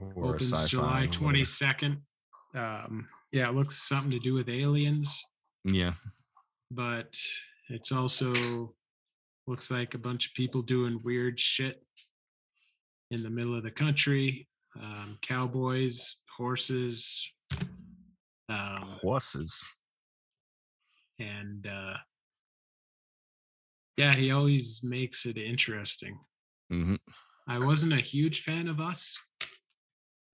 Or 0.00 0.34
Opens 0.34 0.68
July 0.68 1.06
twenty 1.10 1.44
second. 1.44 2.00
Um, 2.54 3.08
yeah, 3.32 3.48
it 3.48 3.54
looks 3.54 3.76
something 3.88 4.10
to 4.10 4.18
do 4.18 4.34
with 4.34 4.48
aliens, 4.48 5.22
Yeah. 5.64 5.92
but 6.70 7.14
it's 7.68 7.92
also 7.92 8.74
looks 9.46 9.70
like 9.70 9.94
a 9.94 9.98
bunch 9.98 10.26
of 10.26 10.34
people 10.34 10.62
doing 10.62 11.00
weird 11.04 11.38
shit 11.38 11.82
in 13.10 13.22
the 13.22 13.30
middle 13.30 13.54
of 13.54 13.62
the 13.62 13.70
country. 13.70 14.48
Um, 14.80 15.18
cowboys, 15.22 16.16
horses, 16.36 17.28
um, 18.48 18.98
Horses. 19.02 19.64
and 21.18 21.66
uh, 21.66 21.94
yeah, 23.96 24.14
he 24.14 24.30
always 24.30 24.80
makes 24.82 25.26
it 25.26 25.36
interesting. 25.36 26.18
hmm 26.70 26.94
I 27.48 27.58
wasn't 27.58 27.92
a 27.92 27.96
huge 27.96 28.42
fan 28.42 28.68
of 28.68 28.80
Us. 28.80 29.16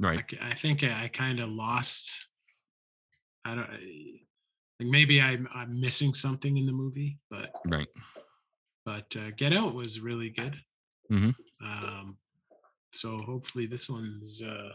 I, 0.03 0.07
Right. 0.07 0.31
c- 0.31 0.39
I 0.41 0.55
think 0.55 0.85
I, 0.85 1.05
I 1.05 1.09
kind 1.09 1.41
of 1.41 1.49
lost. 1.49 2.29
I 3.45 3.55
don't 3.55 3.71
I- 3.71 4.21
like 4.79 4.89
maybe 4.91 5.23
I'm 5.23 5.49
I'm 5.55 5.81
missing 5.81 6.13
something 6.13 6.57
in 6.59 6.67
the 6.67 6.73
movie, 6.73 7.19
but 7.31 7.51
Right. 7.67 7.89
but 8.85 9.15
uh, 9.17 9.31
Get 9.37 9.53
Out 9.55 9.75
was 9.75 10.01
really 10.01 10.29
good. 10.31 10.55
Mhm. 11.11 11.35
Um, 11.63 12.19
so 12.93 13.17
hopefully 13.19 13.67
this 13.67 13.89
one's 13.89 14.43
uh, 14.43 14.73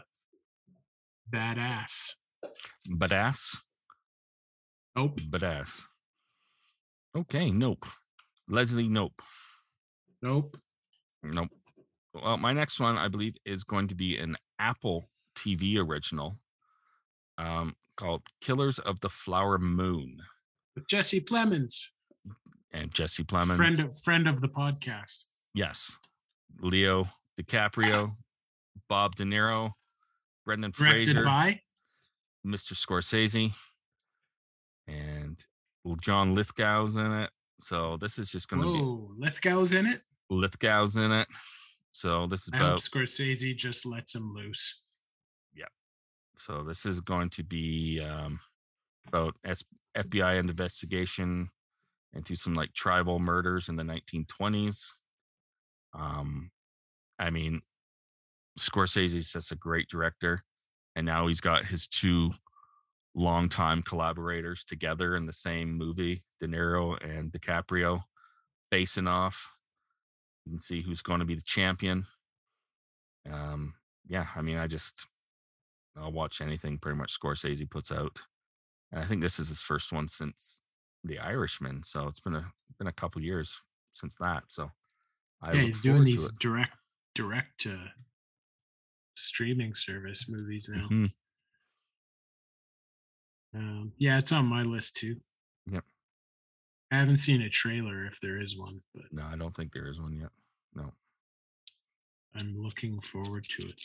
badass. 1.30 2.10
Badass. 2.88 3.56
Nope. 4.96 5.20
Badass. 5.30 5.82
Okay. 7.16 7.50
Nope. 7.52 7.86
Leslie. 8.48 8.88
Nope. 8.88 9.22
Nope. 10.20 10.56
Nope. 11.22 11.50
Well, 12.14 12.36
my 12.36 12.52
next 12.52 12.78
one, 12.78 12.98
I 12.98 13.08
believe, 13.08 13.36
is 13.44 13.64
going 13.64 13.88
to 13.88 13.94
be 13.94 14.18
an 14.18 14.36
Apple 14.58 15.08
TV 15.36 15.78
original 15.78 16.38
um, 17.38 17.74
called 17.96 18.22
Killers 18.40 18.78
of 18.78 19.00
the 19.00 19.08
Flower 19.08 19.58
Moon. 19.58 20.18
With 20.74 20.86
Jesse 20.88 21.20
Plemons, 21.20 21.86
And 22.72 22.92
Jesse 22.92 23.24
Plemons. 23.24 23.56
friend 23.56 23.80
of 23.80 23.98
friend 23.98 24.28
of 24.28 24.40
the 24.40 24.48
podcast. 24.48 25.24
Yes. 25.54 25.96
Leo 26.60 27.04
DiCaprio, 27.40 28.14
Bob 28.88 29.14
De 29.16 29.24
Niro, 29.24 29.72
Brendan 30.44 30.70
Directed 30.70 31.06
Fraser, 31.14 31.24
by 31.24 31.60
Mr. 32.46 32.74
Scorsese, 32.74 33.52
and 34.86 35.42
John 36.02 36.34
Lithgow's 36.34 36.96
in 36.96 37.10
it. 37.12 37.30
So 37.60 37.96
this 38.00 38.18
is 38.18 38.30
just 38.30 38.48
going 38.48 38.62
to 38.62 38.72
be 38.72 39.24
Lithgow's 39.26 39.72
in 39.72 39.86
it. 39.86 40.02
Lithgow's 40.30 40.96
in 40.96 41.12
it. 41.12 41.28
So 41.92 42.26
this 42.26 42.42
is 42.42 42.50
I 42.54 42.56
about 42.58 42.80
Scorsese 42.80 43.56
just 43.56 43.84
lets 43.86 44.14
him 44.14 44.32
loose. 44.34 44.82
Yeah. 45.54 45.66
So 46.38 46.64
this 46.66 46.86
is 46.86 47.00
going 47.00 47.30
to 47.30 47.42
be 47.42 48.00
um, 48.00 48.40
about 49.06 49.34
S- 49.44 49.64
FBI 49.96 50.38
investigation 50.38 51.50
into 52.14 52.34
some 52.34 52.54
like 52.54 52.72
tribal 52.72 53.18
murders 53.18 53.68
in 53.68 53.76
the 53.76 53.82
1920s. 53.82 54.86
Um, 55.94 56.50
I 57.18 57.30
mean, 57.30 57.60
Scorsese's 58.58 59.32
just 59.32 59.52
a 59.52 59.56
great 59.56 59.88
director, 59.88 60.42
and 60.96 61.06
now 61.06 61.26
he's 61.26 61.40
got 61.40 61.66
his 61.66 61.88
two 61.88 62.32
longtime 63.14 63.82
collaborators 63.82 64.64
together 64.64 65.16
in 65.16 65.26
the 65.26 65.32
same 65.32 65.76
movie, 65.76 66.22
De 66.40 66.46
Niro 66.46 66.96
and 67.04 67.30
DiCaprio, 67.30 68.00
facing 68.70 69.06
off. 69.06 69.52
You 70.44 70.52
can 70.52 70.60
see 70.60 70.82
who's 70.82 71.02
going 71.02 71.20
to 71.20 71.26
be 71.26 71.34
the 71.34 71.42
champion. 71.42 72.06
Um, 73.30 73.74
yeah, 74.06 74.26
I 74.34 74.42
mean, 74.42 74.58
I 74.58 74.66
just 74.66 75.06
I'll 75.96 76.12
watch 76.12 76.40
anything 76.40 76.78
pretty 76.78 76.98
much 76.98 77.18
Scorsese 77.18 77.68
puts 77.70 77.92
out. 77.92 78.18
And 78.90 79.02
I 79.02 79.06
think 79.06 79.20
this 79.20 79.38
is 79.38 79.48
his 79.48 79.62
first 79.62 79.92
one 79.92 80.08
since 80.08 80.62
The 81.04 81.18
Irishman, 81.18 81.82
so 81.82 82.08
it's 82.08 82.20
been 82.20 82.34
a 82.34 82.52
been 82.78 82.88
a 82.88 82.92
couple 82.92 83.22
years 83.22 83.56
since 83.94 84.16
that. 84.16 84.44
So 84.48 84.70
I 85.42 85.52
yeah, 85.54 85.62
he's 85.62 85.80
doing 85.80 86.04
these 86.04 86.30
direct 86.40 86.76
direct 87.14 87.60
to 87.60 87.78
streaming 89.14 89.74
service 89.74 90.28
movies 90.28 90.68
now. 90.70 90.88
Mhm. 90.88 91.12
Um, 93.54 93.92
yeah, 93.98 94.18
it's 94.18 94.32
on 94.32 94.46
my 94.46 94.62
list 94.62 94.96
too. 94.96 95.20
Yep. 95.70 95.84
I 96.92 96.96
haven't 96.96 97.16
seen 97.18 97.40
a 97.42 97.48
trailer 97.48 98.04
if 98.04 98.20
there 98.20 98.38
is 98.38 98.58
one, 98.58 98.82
but 98.94 99.04
No, 99.12 99.22
I 99.24 99.34
don't 99.36 99.56
think 99.56 99.72
there 99.72 99.88
is 99.88 99.98
one 99.98 100.14
yet. 100.14 100.28
No. 100.74 100.92
I'm 102.38 102.54
looking 102.62 103.00
forward 103.00 103.44
to 103.48 103.62
it. 103.66 103.82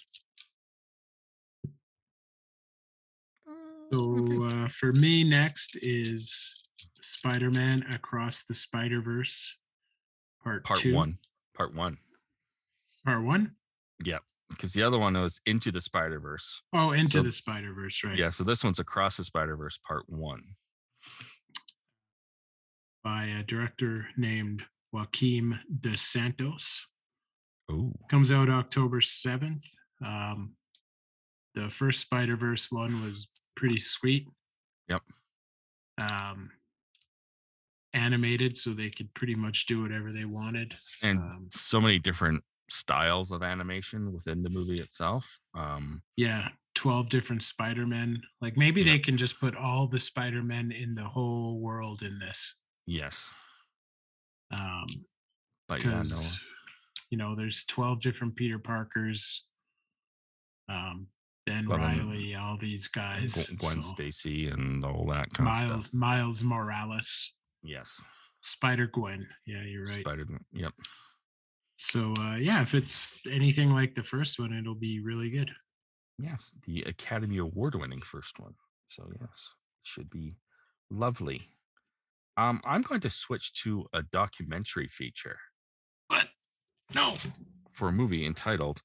So 3.93 4.43
uh, 4.43 4.67
for 4.67 4.91
me, 4.91 5.23
next 5.23 5.77
is 5.81 6.63
Spider-Man 7.01 7.85
Across 7.93 8.43
the 8.43 8.53
Spider-Verse, 8.53 9.55
Part 10.43 10.65
Part 10.65 10.79
two. 10.79 10.93
one. 10.93 11.17
Part 11.55 11.73
one. 11.73 11.97
Part 13.05 13.23
one. 13.23 13.55
Yep. 14.03 14.21
Because 14.49 14.73
the 14.73 14.83
other 14.83 14.97
one 14.97 15.13
was 15.13 15.39
Into 15.45 15.71
the 15.71 15.81
Spider 15.81 16.19
Verse. 16.19 16.61
Oh, 16.73 16.91
Into 16.91 17.19
So- 17.19 17.23
the 17.23 17.31
Spider-Verse, 17.31 18.03
right? 18.03 18.17
Yeah, 18.17 18.29
so 18.31 18.43
this 18.43 18.65
one's 18.65 18.79
Across 18.79 19.15
the 19.17 19.23
Spider 19.23 19.55
Verse 19.55 19.79
Part 19.87 20.03
one. 20.09 20.43
By 23.07 23.23
a 23.39 23.43
director 23.43 24.05
named 24.17 24.63
Joaquim 24.91 25.57
Dos 25.79 26.01
Santos. 26.01 26.85
Ooh. 27.71 27.93
comes 28.09 28.33
out 28.33 28.49
October 28.49 28.99
7th. 28.99 29.63
Um, 30.05 30.55
the 31.55 31.69
first 31.69 32.01
Spider 32.01 32.35
Verse 32.35 32.69
one 32.69 33.01
was 33.05 33.29
pretty 33.55 33.79
sweet. 33.79 34.27
Yep. 34.89 35.03
Um, 35.97 36.51
animated, 37.93 38.57
so 38.57 38.71
they 38.71 38.89
could 38.89 39.13
pretty 39.13 39.35
much 39.35 39.67
do 39.67 39.81
whatever 39.81 40.11
they 40.11 40.25
wanted. 40.25 40.75
And 41.01 41.19
Um, 41.19 41.47
so 41.49 41.79
many 41.79 41.99
different 41.99 42.43
styles 42.69 43.31
of 43.31 43.41
animation 43.41 44.11
within 44.11 44.43
the 44.43 44.49
movie 44.49 44.81
itself. 44.81 45.39
Um, 45.53 46.03
yeah, 46.17 46.49
12 46.75 47.07
different 47.07 47.43
Spider 47.43 47.87
Men. 47.87 48.21
Like 48.41 48.57
maybe 48.57 48.81
Yeah. 48.81 48.91
they 48.91 48.99
can 48.99 49.15
just 49.15 49.39
put 49.39 49.55
all 49.55 49.87
the 49.87 49.99
Spider 50.01 50.43
Men 50.43 50.73
in 50.73 50.93
the 50.93 51.07
whole 51.07 51.61
world 51.61 52.01
in 52.03 52.19
this. 52.19 52.53
Yes. 52.87 53.29
Um, 54.57 54.87
But 55.67 55.83
yeah, 55.83 56.01
no. 56.01 56.17
you 57.11 57.17
know 57.17 57.35
there's 57.35 57.65
12 57.65 57.99
different 58.01 58.35
peter 58.35 58.57
parkers 58.59 59.43
um 60.69 61.07
ben 61.45 61.67
Well, 61.67 61.79
then 61.79 61.97
riley 61.99 62.35
all 62.35 62.57
these 62.57 62.87
guys 62.87 63.33
Gw- 63.35 63.57
Gwen 63.57 63.81
so 63.81 63.89
Stacy 63.89 64.47
and 64.49 64.83
all 64.85 65.05
that 65.07 65.29
kind 65.33 65.49
of 65.49 65.55
miles 65.55 65.85
stuff. 65.85 65.93
miles 65.93 66.43
morales 66.43 67.33
Yes. 67.63 68.01
spider 68.41 68.87
gwen 68.87 69.27
yeah 69.45 69.63
you're 69.63 69.85
right 69.85 70.01
Spider. 70.01 70.23
Gwen. 70.25 70.39
Yep. 70.53 70.73
so 71.77 72.13
uh 72.19 72.35
yeah 72.35 72.61
if 72.61 72.73
it's 72.73 73.11
anything 73.29 73.71
like 73.73 73.93
the 73.95 74.03
first 74.03 74.39
one 74.39 74.53
it'll 74.53 74.75
be 74.75 74.99
really 75.01 75.29
good 75.29 75.51
Yes, 76.19 76.55
the 76.65 76.81
Academy 76.87 77.37
Award 77.37 77.75
winning 77.75 78.01
first 78.01 78.39
one. 78.39 78.55
So 78.87 79.07
yes, 79.21 79.53
should 79.83 80.09
be 80.09 80.35
lovely. 80.89 81.41
Um, 82.37 82.61
I'm 82.65 82.83
going 82.83 83.01
to 83.01 83.09
switch 83.09 83.53
to 83.63 83.87
a 83.93 84.03
documentary 84.03 84.87
feature. 84.87 85.37
What? 86.07 86.27
No. 86.93 87.15
For 87.73 87.89
a 87.89 87.91
movie 87.91 88.25
entitled 88.25 88.81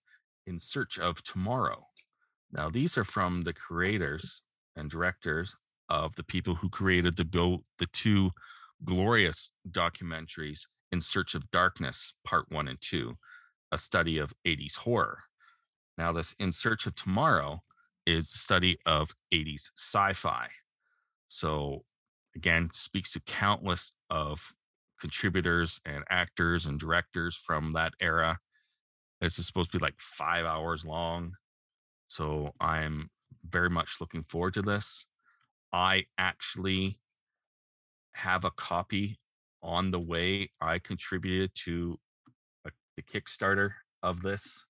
In 0.46 0.58
Search 0.58 0.98
of 0.98 1.22
Tomorrow. 1.22 1.86
Now, 2.50 2.70
these 2.70 2.96
are 2.96 3.04
from 3.04 3.42
the 3.42 3.52
creators 3.52 4.42
and 4.76 4.90
directors 4.90 5.54
of 5.88 6.16
the 6.16 6.24
people 6.24 6.54
who 6.54 6.70
created 6.70 7.16
the 7.16 7.24
go 7.24 7.62
the 7.78 7.86
two 7.92 8.30
glorious 8.84 9.50
documentaries 9.70 10.62
in 10.90 11.00
search 11.00 11.34
of 11.34 11.50
darkness 11.50 12.14
part 12.24 12.46
1 12.50 12.68
and 12.68 12.80
2 12.80 13.14
a 13.72 13.78
study 13.78 14.18
of 14.18 14.32
80s 14.46 14.76
horror. 14.76 15.18
Now 15.98 16.12
this 16.12 16.34
in 16.38 16.52
search 16.52 16.86
of 16.86 16.94
tomorrow 16.94 17.62
is 18.06 18.32
a 18.32 18.38
study 18.38 18.78
of 18.86 19.10
80s 19.32 19.70
sci-fi. 19.76 20.48
So 21.28 21.84
again 22.36 22.68
speaks 22.72 23.12
to 23.12 23.20
countless 23.20 23.92
of 24.10 24.52
contributors 25.00 25.80
and 25.84 26.04
actors 26.10 26.66
and 26.66 26.78
directors 26.78 27.36
from 27.36 27.72
that 27.72 27.92
era. 28.00 28.38
This 29.20 29.38
is 29.38 29.46
supposed 29.46 29.72
to 29.72 29.78
be 29.78 29.82
like 29.84 29.98
five 29.98 30.44
hours 30.46 30.84
long 30.84 31.32
so 32.08 32.52
i'm 32.60 33.08
very 33.48 33.70
much 33.70 33.96
looking 34.00 34.22
forward 34.22 34.54
to 34.54 34.62
this. 34.62 35.06
I 35.72 36.04
actually 36.18 36.98
have 38.14 38.44
a 38.44 38.50
copy 38.50 39.18
on 39.62 39.90
the 39.90 39.98
way. 39.98 40.50
I 40.60 40.78
contributed 40.78 41.50
to 41.64 41.98
a, 42.66 42.70
the 42.96 43.02
kickstarter 43.02 43.70
of 44.02 44.22
this 44.22 44.66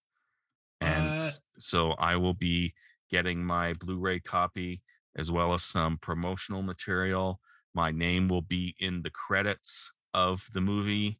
and 0.80 1.14
s- 1.22 1.40
so 1.58 1.92
i 1.92 2.16
will 2.16 2.34
be 2.34 2.72
getting 3.10 3.44
my 3.44 3.72
blu-ray 3.80 4.20
copy 4.20 4.82
as 5.16 5.30
well 5.30 5.52
as 5.54 5.62
some 5.62 5.98
promotional 5.98 6.62
material 6.62 7.40
my 7.74 7.90
name 7.90 8.28
will 8.28 8.42
be 8.42 8.74
in 8.80 9.02
the 9.02 9.10
credits 9.10 9.90
of 10.14 10.46
the 10.52 10.60
movie 10.60 11.18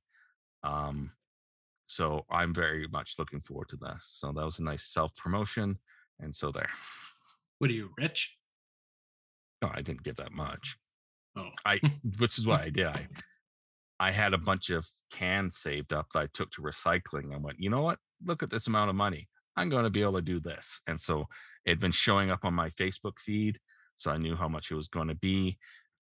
um 0.64 1.11
so 1.86 2.24
i'm 2.30 2.55
very 2.55 2.86
much 2.88 3.14
looking 3.18 3.40
forward 3.40 3.68
to 3.68 3.76
this 3.76 4.03
so 4.03 4.32
that 4.32 4.44
was 4.44 4.59
a 4.59 4.62
nice 4.62 4.84
self 4.84 5.14
promotion 5.16 5.78
and 6.22 6.34
so 6.34 6.50
there. 6.50 6.68
What 7.59 7.70
are 7.70 7.74
you, 7.74 7.90
rich? 7.98 8.36
no 9.61 9.70
i 9.72 9.80
didn't 9.80 10.03
give 10.03 10.16
that 10.16 10.32
much. 10.32 10.76
Oh, 11.36 11.50
i 11.64 11.80
this 12.05 12.38
is 12.38 12.46
what 12.46 12.61
i 12.61 12.70
did. 12.70 12.86
I 12.86 13.07
i 14.00 14.11
had 14.11 14.34
a 14.34 14.38
bunch 14.38 14.70
of 14.70 14.88
cans 15.12 15.59
saved 15.59 15.92
up 15.92 16.07
that 16.12 16.20
i 16.20 16.26
took 16.34 16.50
to 16.53 16.62
recycling 16.62 17.34
i 17.34 17.38
went 17.38 17.61
you 17.61 17.70
know 17.70 17.82
what? 17.82 17.98
Look 18.24 18.42
at 18.42 18.50
this 18.50 18.66
amount 18.66 18.90
of 18.90 18.96
money. 18.96 19.28
I'm 19.57 19.68
going 19.68 19.84
to 19.84 19.90
be 19.90 20.00
able 20.00 20.14
to 20.14 20.22
do 20.22 20.40
this. 20.40 20.80
And 20.86 20.98
so 20.98 21.26
it 21.66 21.70
had 21.70 21.80
been 21.80 21.92
showing 21.92 22.30
up 22.30 22.44
on 22.44 22.55
my 22.55 22.70
facebook 22.70 23.18
feed 23.18 23.59
so 23.96 24.11
i 24.11 24.16
knew 24.16 24.34
how 24.34 24.48
much 24.48 24.70
it 24.70 24.74
was 24.74 24.88
going 24.88 25.09
to 25.09 25.14
be 25.14 25.59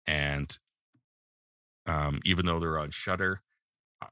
and 0.08 0.58
um, 1.86 2.20
even 2.26 2.46
though 2.46 2.60
they're 2.60 2.80
on 2.80 2.92
shutter 2.92 3.42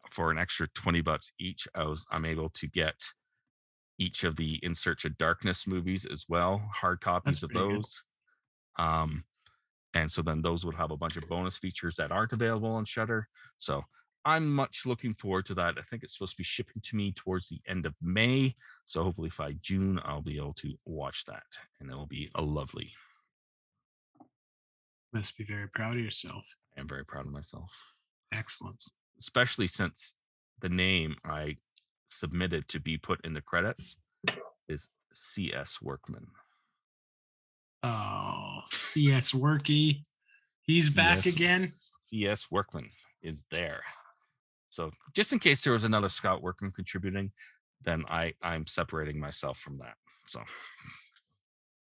for 0.09 0.31
an 0.31 0.37
extra 0.37 0.67
20 0.75 1.01
bucks 1.01 1.31
each 1.39 1.67
i 1.75 1.83
was 1.83 2.05
i'm 2.11 2.25
able 2.25 2.49
to 2.49 2.67
get 2.67 2.95
each 3.99 4.23
of 4.23 4.35
the 4.35 4.59
in 4.63 4.75
search 4.75 5.05
of 5.05 5.17
darkness 5.17 5.65
movies 5.65 6.05
as 6.05 6.25
well 6.27 6.61
hard 6.73 6.99
copies 7.01 7.39
That's 7.39 7.43
of 7.43 7.53
good. 7.53 7.71
those 7.71 8.03
um 8.77 9.23
and 9.93 10.11
so 10.11 10.21
then 10.21 10.41
those 10.41 10.65
would 10.65 10.75
have 10.75 10.91
a 10.91 10.97
bunch 10.97 11.17
of 11.17 11.27
bonus 11.27 11.57
features 11.57 11.95
that 11.95 12.11
aren't 12.11 12.33
available 12.33 12.69
on 12.69 12.85
shutter 12.85 13.27
so 13.59 13.81
i'm 14.25 14.53
much 14.53 14.83
looking 14.85 15.13
forward 15.13 15.45
to 15.45 15.53
that 15.55 15.75
i 15.77 15.81
think 15.81 16.03
it's 16.03 16.13
supposed 16.13 16.33
to 16.33 16.37
be 16.37 16.43
shipping 16.43 16.81
to 16.83 16.95
me 16.95 17.13
towards 17.13 17.47
the 17.47 17.61
end 17.67 17.85
of 17.85 17.95
may 18.01 18.53
so 18.85 19.03
hopefully 19.03 19.31
by 19.37 19.53
june 19.61 19.99
i'll 20.03 20.21
be 20.21 20.37
able 20.37 20.53
to 20.53 20.73
watch 20.85 21.23
that 21.25 21.45
and 21.79 21.89
it'll 21.89 22.05
be 22.05 22.29
a 22.35 22.41
lovely 22.41 22.91
must 25.17 25.37
be 25.37 25.43
very 25.43 25.67
proud 25.69 25.95
of 25.97 26.03
yourself. 26.03 26.45
i'm 26.77 26.87
very 26.87 27.03
proud 27.05 27.25
of 27.25 27.31
myself 27.31 27.71
Excellent. 28.31 28.81
especially 29.19 29.67
since 29.67 30.13
the 30.61 30.69
name 30.69 31.15
I 31.23 31.57
submitted 32.09 32.67
to 32.69 32.79
be 32.79 32.97
put 32.97 33.23
in 33.25 33.33
the 33.33 33.41
credits 33.41 33.95
is 34.67 34.89
C.S. 35.13 35.77
Workman. 35.81 36.25
Oh, 37.83 38.59
CS 38.65 39.31
Worky. 39.33 40.01
He's 40.63 40.93
back 40.93 41.25
again. 41.25 41.73
C.S. 42.03 42.47
Workman 42.51 42.87
is 43.21 43.45
there. 43.51 43.81
So 44.69 44.89
just 45.15 45.31
in 45.31 45.39
case 45.39 45.63
there 45.63 45.73
was 45.73 45.83
another 45.83 46.09
Scott 46.09 46.41
Workman 46.41 46.71
contributing, 46.71 47.31
then 47.85 48.03
I 48.09 48.33
I'm 48.41 48.65
separating 48.67 49.19
myself 49.19 49.57
from 49.59 49.77
that. 49.77 49.95
So 50.25 50.41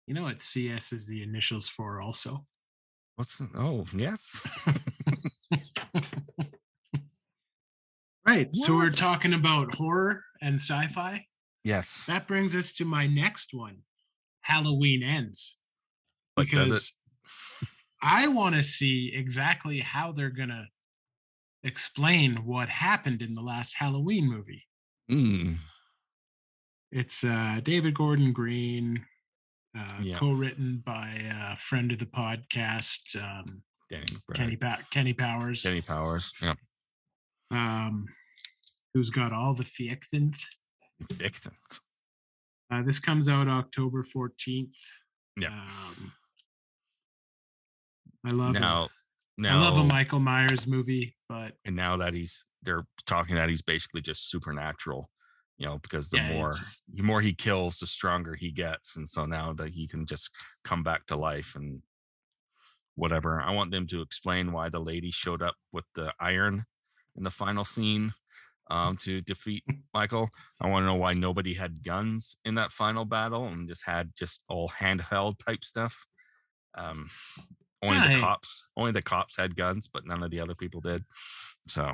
You 0.08 0.14
know 0.16 0.24
what 0.24 0.42
CS 0.42 0.94
is 0.94 1.08
the 1.08 1.22
initials 1.24 1.70
for 1.70 2.02
also? 2.02 2.46
What's 3.18 3.38
the- 3.40 3.50
oh 3.56 3.86
yes 3.94 4.42
Right. 8.28 8.54
So 8.54 8.76
we're 8.76 8.90
talking 8.90 9.34
about 9.34 9.74
horror 9.76 10.22
and 10.42 10.56
sci-fi. 10.56 11.26
yes 11.64 12.04
That 12.08 12.28
brings 12.28 12.56
us 12.58 12.74
to 12.74 12.84
my 12.86 13.08
next 13.08 13.54
one. 13.54 13.84
Halloween 14.42 15.02
ends. 15.02 15.56
But? 16.36 16.48
Because 16.50 16.92
I 18.02 18.28
want 18.28 18.56
to 18.56 18.64
see 18.64 19.12
exactly 19.16 19.80
how 19.80 20.12
they're 20.12 20.30
going 20.30 20.50
to 20.50 20.66
explain 21.64 22.46
what 22.46 22.68
happened 22.70 23.22
in 23.22 23.32
the 23.34 23.42
last 23.42 23.76
Halloween 23.78 24.30
movie. 24.30 24.64
Mm, 25.10 25.58
It's 26.92 27.24
uh, 27.24 27.62
David 27.64 27.94
Gordon 27.96 28.34
Green, 28.34 29.06
uh, 29.78 30.00
Yeah. 30.02 30.16
co-written 30.16 30.82
by 30.86 31.10
a 31.52 31.56
friend 31.56 31.92
of 31.92 32.00
the 32.00 32.06
podcast, 32.06 33.16
um, 33.22 33.64
Danny 33.90 34.06
Kenny 34.34 34.56
pa- 34.58 34.82
Kenny 34.92 35.14
Powers, 35.14 35.62
Kenny 35.64 35.82
Powers. 35.82 36.34
Yeah. 36.42 36.56
um, 37.52 38.06
who's 38.94 39.10
got 39.10 39.32
all 39.34 39.54
the 39.54 39.64
fiecthinth. 39.64 40.40
Victims. 41.14 41.80
Uh, 42.72 42.82
this 42.82 43.00
comes 43.00 43.28
out 43.30 43.48
October 43.48 44.04
fourteenth. 44.04 44.76
Yeah. 45.40 45.50
Um, 45.50 46.12
I 48.26 48.32
love 48.32 48.56
him. 48.56 48.62
Now 48.62 48.90
now 49.38 49.60
I 49.60 49.62
love 49.70 49.78
a 49.78 49.84
Michael 49.84 50.20
Myers 50.20 50.66
movie, 50.68 51.16
but 51.30 51.54
and 51.64 51.76
now 51.76 51.98
that 51.98 52.14
he's 52.14 52.46
they're 52.64 52.86
talking 53.06 53.36
that 53.36 53.48
he's 53.50 53.62
basically 53.62 54.02
just 54.02 54.30
supernatural 54.30 55.10
you 55.58 55.66
know 55.68 55.80
because 55.80 56.10
the 56.10 56.18
Yeah, 56.18 56.34
more 56.34 56.52
just- 56.54 56.84
the 56.94 57.02
more 57.04 57.22
he 57.22 57.34
kills 57.34 57.80
the 57.80 57.88
stronger 57.88 58.36
he 58.36 58.52
gets 58.52 58.96
and 58.98 59.08
so 59.08 59.26
now 59.26 59.54
that 59.54 59.70
he 59.70 59.88
can 59.88 60.06
just 60.06 60.30
come 60.64 60.84
back 60.84 61.06
to 61.08 61.16
life 61.16 61.56
and 61.56 61.82
whatever. 62.96 63.40
I 63.40 63.52
want 63.54 63.72
them 63.72 63.86
to 63.88 64.02
explain 64.02 64.52
why 64.52 64.70
the 64.70 64.80
lady 64.80 65.12
showed 65.12 65.42
up 65.44 65.56
with 65.72 65.86
the 65.94 66.12
iron 66.20 66.66
in 67.16 67.24
the 67.24 67.30
final 67.30 67.64
scene 67.64 68.12
um, 68.72 68.98
to 68.98 69.22
defeat 69.22 69.64
michael. 69.94 70.30
I 70.60 70.68
want 70.68 70.84
to 70.84 70.88
know 70.88 70.96
why 70.96 71.14
nobody 71.14 71.54
had 71.54 71.84
guns 71.84 72.38
in 72.44 72.56
that 72.56 72.72
final 72.72 73.06
battle 73.06 73.46
and 73.48 73.68
just 73.68 73.84
had 73.86 74.12
just 74.18 74.44
all 74.50 74.70
handheld 74.70 75.38
type 75.46 75.64
stuff. 75.64 76.06
Um, 76.76 77.10
only 77.84 77.98
the 78.00 78.08
hey. 78.16 78.20
cops 78.20 78.66
only 78.76 78.92
the 78.92 79.02
cops 79.04 79.38
had 79.38 79.56
guns 79.56 79.88
but 79.88 80.06
none 80.06 80.24
of 80.24 80.32
the 80.32 80.40
other 80.40 80.56
people 80.56 80.82
did. 80.82 81.04
So 81.68 81.94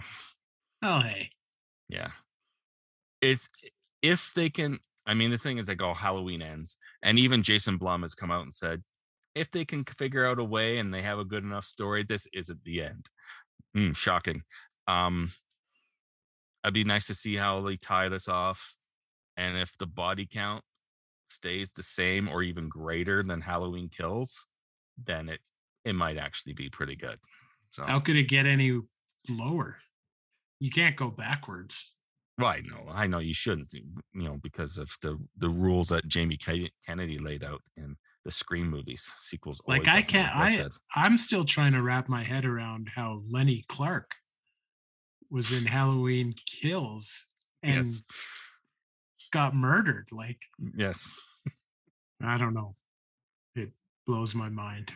oh 0.82 1.00
hey, 1.02 1.30
yeah. 1.90 2.10
It's 3.24 3.48
if 4.02 4.34
they 4.36 4.50
can 4.50 4.80
I 5.06 5.14
mean 5.14 5.32
the 5.32 5.38
thing 5.38 5.58
is 5.58 5.70
like 5.70 5.82
oh 5.82 5.94
Halloween 5.94 6.42
ends 6.42 6.78
and 7.02 7.18
even 7.18 7.42
Jason 7.42 7.78
Blum 7.78 8.02
has 8.02 8.14
come 8.14 8.32
out 8.32 8.44
and 8.44 8.54
said 8.54 8.84
if 9.34 9.50
they 9.50 9.66
can 9.66 9.84
figure 9.98 10.26
out 10.26 10.40
a 10.40 10.44
way 10.44 10.78
and 10.78 10.94
they 10.94 11.02
have 11.02 11.20
a 11.20 11.26
good 11.26 11.44
enough 11.44 11.66
story 11.66 12.04
this 12.04 12.28
isn't 12.34 12.64
the 12.64 12.84
end. 12.84 13.08
Mm, 13.76 13.96
shocking. 13.96 14.44
Um 14.88 15.32
it'd 16.64 16.74
be 16.74 16.84
nice 16.84 17.08
to 17.08 17.16
see 17.16 17.36
how 17.36 17.62
they 17.62 17.78
tie 17.78 18.10
this 18.10 18.28
off 18.28 18.76
and 19.38 19.58
if 19.58 19.78
the 19.78 19.88
body 19.88 20.28
count 20.32 20.64
stays 21.30 21.72
the 21.72 21.84
same 21.84 22.28
or 22.28 22.44
even 22.44 22.68
greater 22.68 23.24
than 23.24 23.42
Halloween 23.42 23.90
kills 23.90 24.46
then 24.98 25.30
it 25.30 25.40
it 25.86 25.94
might 25.94 26.18
actually 26.18 26.54
be 26.54 26.70
pretty 26.70 26.96
good. 26.96 27.20
So 27.72 27.84
how 27.84 28.00
could 28.00 28.16
it 28.16 28.28
get 28.28 28.46
any 28.46 28.80
lower? 29.30 29.78
You 30.60 30.70
can't 30.70 30.96
go 30.96 31.10
backwards. 31.10 31.92
Right. 32.40 32.64
No, 32.66 32.90
I 32.92 33.06
know 33.08 33.20
you 33.20 33.34
shouldn't, 33.34 33.74
you 33.74 33.84
know, 34.14 34.38
because 34.42 34.78
of 34.78 34.90
the 35.02 35.20
the 35.38 35.50
rules 35.50 35.90
that 35.90 36.08
Jamie 36.08 36.38
Ke- 36.38 36.72
Kennedy 36.86 37.20
laid 37.20 37.44
out 37.44 37.62
in 37.78 37.96
the 38.26 38.32
Scream 38.32 38.70
movies. 38.70 39.10
Sequels. 39.18 39.62
Like 39.68 39.88
I 39.88 39.98
have 39.98 40.00
to 40.02 40.06
be 40.08 40.12
can't. 40.14 40.36
I 40.36 40.68
I'm 40.96 41.18
still 41.18 41.46
trying 41.46 41.74
to 41.74 41.82
wrap 41.84 42.10
my 42.10 42.24
head 42.24 42.46
around 42.46 42.90
how 42.96 43.22
Lenny 43.30 43.64
Clarke 43.68 44.16
was 45.30 45.52
in 45.52 45.66
Halloween 45.66 46.34
Kills 46.48 47.26
and 47.62 47.86
Yes. 47.88 48.02
got 49.32 49.54
murdered. 49.56 50.08
Like 50.12 50.40
Yes. 50.76 51.14
I 52.22 52.38
don't 52.38 52.54
know. 52.54 52.76
It 53.56 53.72
blows 54.08 54.34
my 54.34 54.50
mind. 54.50 54.92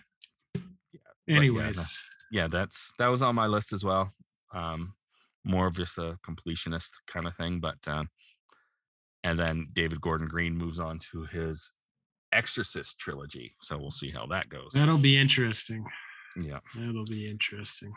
but 0.53 0.61
yeah, 0.93 0.99
no. 1.27 1.35
Anyways, 1.35 1.99
Yeah, 2.31 2.47
that's 2.47 2.93
that 2.99 3.07
was 3.07 3.21
on 3.21 3.35
my 3.35 3.45
list 3.47 3.73
as 3.73 3.83
well. 3.83 4.11
Um, 4.53 4.93
more 5.47 5.67
of 5.67 5.75
just 5.75 5.97
a 5.97 6.17
completionist 6.27 6.91
kind 7.07 7.27
of 7.27 7.35
thing, 7.35 7.59
but 7.59 7.77
um, 7.87 8.09
and 9.23 9.37
then 9.39 9.67
David 9.73 10.01
Gordon 10.01 10.27
Green 10.27 10.55
moves 10.55 10.79
on 10.79 10.99
to 11.11 11.23
his 11.25 11.73
Exorcist 12.33 12.99
trilogy. 12.99 13.55
So 13.61 13.77
we'll 13.77 13.91
see 13.91 14.11
how 14.11 14.25
that 14.27 14.49
goes. 14.49 14.71
that'll 14.73 14.97
be 14.97 15.17
interesting. 15.17 15.85
Yeah. 16.35 16.59
That'll 16.75 17.05
be 17.05 17.29
interesting. 17.29 17.91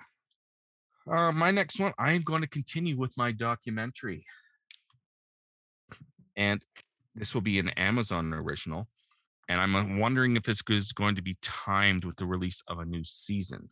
Uh, 1.11 1.33
my 1.33 1.51
next 1.51 1.81
one, 1.81 1.93
I'm 1.99 2.23
going 2.23 2.43
to 2.43 2.49
continue 2.49 2.97
with 2.97 3.13
my 3.17 3.33
documentary. 3.33 4.25
And 6.37 6.63
this 7.15 7.35
will 7.35 7.41
be 7.41 7.59
an 7.59 7.71
Amazon 7.71 8.33
original. 8.33 8.89
and 9.49 9.61
I'm 9.61 9.75
uh, 9.75 9.99
wondering 9.99 10.37
if 10.37 10.45
this 10.45 10.63
is 10.69 10.93
going 10.93 11.17
to 11.17 11.23
be 11.23 11.37
timed 11.43 12.05
with 12.05 12.17
the 12.17 12.27
release 12.27 12.63
of 12.69 12.79
a 12.79 12.85
new 12.85 13.03
season, 13.03 13.69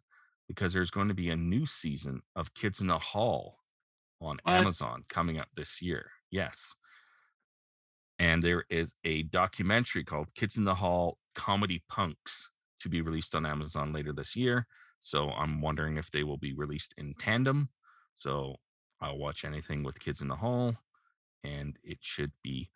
because 0.49 0.72
there's 0.72 0.91
going 0.91 1.09
to 1.09 1.14
be 1.14 1.31
a 1.31 1.37
new 1.37 1.64
season 1.66 2.20
of 2.35 2.53
Kids 2.55 2.81
in 2.81 2.89
the 2.89 2.99
Hall 2.99 3.59
on 4.21 4.39
What? 4.43 4.55
Amazon 4.55 5.05
coming 5.09 5.39
up 5.39 5.49
this 5.55 5.81
year. 5.81 6.11
Yes. 6.31 6.75
And 8.19 8.43
there 8.43 8.64
is 8.69 8.95
a 9.05 9.23
documentary 9.25 10.05
called 10.05 10.35
Kids 10.35 10.57
in 10.57 10.64
the 10.64 10.75
Hall 10.75 11.19
Comedy 11.35 11.85
Punks 11.89 12.51
to 12.81 12.89
be 12.89 13.01
released 13.01 13.35
on 13.35 13.47
Amazon 13.47 13.93
later 13.93 14.12
this 14.12 14.35
year. 14.35 14.66
So 15.01 15.31
I'm 15.31 15.61
wondering 15.61 15.97
if 15.97 16.11
they 16.11 16.25
will 16.25 16.37
be 16.37 16.53
released 16.53 16.95
in 16.99 17.14
tandem. 17.19 17.69
So 18.19 18.57
I'll 19.01 19.19
watch 19.19 19.45
anything 19.45 19.85
with 19.85 20.01
Kids 20.01 20.21
in 20.21 20.29
the 20.29 20.35
Hall, 20.37 20.75
and 21.45 21.77
it 21.85 21.99
should 22.01 22.33
be 22.43 22.71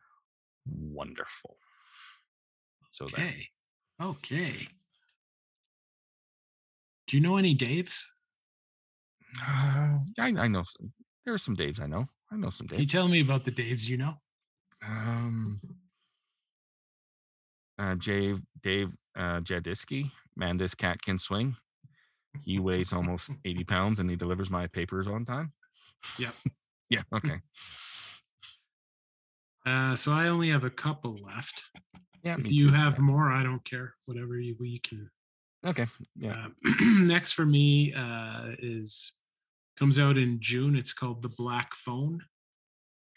wonderful. 0.66 1.56
So. 2.92 3.06
Okay. 3.06 3.48
Okay. 4.00 4.68
Do 7.08 7.16
you 7.16 7.22
know 7.22 7.36
any 7.36 7.56
Daves? 7.56 8.04
Uh, 9.40 9.98
I, 10.18 10.34
I 10.38 10.48
know 10.48 10.62
some. 10.62 10.92
There 11.24 11.34
are 11.34 11.38
some 11.38 11.56
Daves 11.56 11.80
I 11.80 11.86
know. 11.86 12.06
I 12.30 12.36
know 12.36 12.50
some 12.50 12.66
Can 12.68 12.80
you 12.80 12.86
Daves. 12.86 12.90
tell 12.90 13.08
me 13.08 13.20
about 13.20 13.44
the 13.44 13.52
Daves 13.52 13.88
you 13.88 13.96
know? 13.96 14.14
Um, 14.86 15.60
uh, 17.78 17.94
Dave 17.96 18.40
Dave 18.62 18.90
uh, 19.16 19.40
Jadisky, 19.40 20.10
man, 20.36 20.56
this 20.56 20.74
cat 20.74 21.00
can 21.02 21.18
swing. 21.18 21.54
He 22.44 22.58
weighs 22.58 22.92
almost 22.92 23.30
eighty 23.44 23.64
pounds, 23.64 24.00
and 24.00 24.08
he 24.10 24.16
delivers 24.16 24.50
my 24.50 24.66
papers 24.66 25.06
on 25.06 25.24
time. 25.24 25.52
Yep. 26.18 26.34
Yeah. 26.90 27.00
Okay. 27.14 27.40
Uh, 29.64 29.96
so 29.96 30.12
I 30.12 30.28
only 30.28 30.50
have 30.50 30.64
a 30.64 30.68
couple 30.70 31.16
left. 31.24 31.62
Yeah. 32.22 32.36
if 32.38 32.52
you 32.52 32.68
too. 32.68 32.74
have 32.74 32.98
more, 33.00 33.32
I 33.32 33.42
don't 33.42 33.64
care. 33.64 33.94
Whatever 34.04 34.38
you 34.38 34.56
we 34.60 34.78
can. 34.80 35.10
Okay. 35.64 35.86
Yeah. 36.16 36.48
Uh, 36.66 36.70
next 37.00 37.32
for 37.32 37.46
me 37.46 37.94
uh, 37.94 38.50
is 38.58 39.12
comes 39.78 39.98
out 39.98 40.18
in 40.18 40.38
June. 40.40 40.76
It's 40.76 40.92
called 40.92 41.22
The 41.22 41.28
Black 41.28 41.74
Phone. 41.74 42.22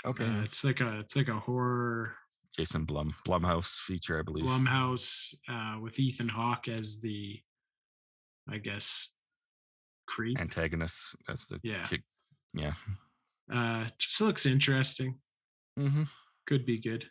Okay. 0.06 0.26
Uh, 0.26 0.44
it's 0.44 0.64
like 0.64 0.82
a 0.82 1.00
it's 1.00 1.16
like 1.16 1.30
a 1.30 1.40
horror 1.40 2.16
Jason 2.56 2.86
Blum 2.86 3.14
Blumhouse 3.28 3.80
feature, 3.80 4.20
I 4.20 4.22
believe. 4.22 4.46
Blumhouse 4.46 5.34
uh, 5.50 5.80
with 5.82 6.00
Ethan 6.00 6.30
Hawke 6.30 6.68
as 6.70 7.00
the, 7.02 7.40
I 8.50 8.58
guess, 8.60 9.10
creep. 10.08 10.40
Antagonist. 10.40 11.16
That's 11.28 11.48
the 11.48 11.60
Yeah. 11.64 11.86
kick. 11.88 12.04
Yeah. 12.54 12.74
Uh, 13.52 13.86
just 14.00 14.22
looks 14.22 14.46
interesting. 14.46 15.16
Mm-hmm. 15.78 16.04
Could 16.48 16.66
be 16.66 16.80
good. 16.80 17.10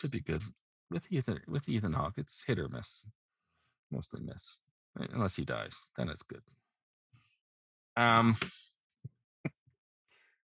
Could 0.00 0.10
be 0.10 0.20
good 0.20 0.42
with 0.90 1.06
Ethan 1.12 1.40
with 1.46 1.68
Ethan 1.68 1.92
Hawke. 1.92 2.14
It's 2.16 2.42
hit 2.44 2.58
or 2.58 2.68
miss. 2.68 3.02
Mostly 3.92 4.22
miss, 4.22 4.58
unless 4.96 5.36
he 5.36 5.44
dies. 5.44 5.76
Then 5.96 6.08
it's 6.08 6.22
good. 6.22 6.42
Um, 7.96 8.36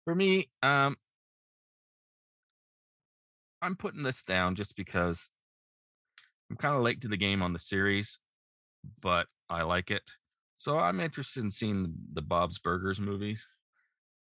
for 0.07 0.15
me, 0.15 0.49
um, 0.63 0.95
I'm 3.61 3.75
putting 3.75 4.03
this 4.03 4.23
down 4.23 4.55
just 4.55 4.77
because 4.77 5.31
I'm 6.49 6.55
kind 6.55 6.77
of 6.77 6.81
late 6.81 7.01
to 7.01 7.09
the 7.09 7.17
game 7.17 7.41
on 7.41 7.51
the 7.51 7.59
series, 7.59 8.19
but 9.01 9.27
I 9.49 9.63
like 9.63 9.91
it. 9.91 10.03
So 10.55 10.79
I'm 10.79 11.01
interested 11.01 11.43
in 11.43 11.51
seeing 11.51 11.93
the 12.13 12.21
Bob's 12.21 12.57
Burgers 12.57 13.01
movies. 13.01 13.45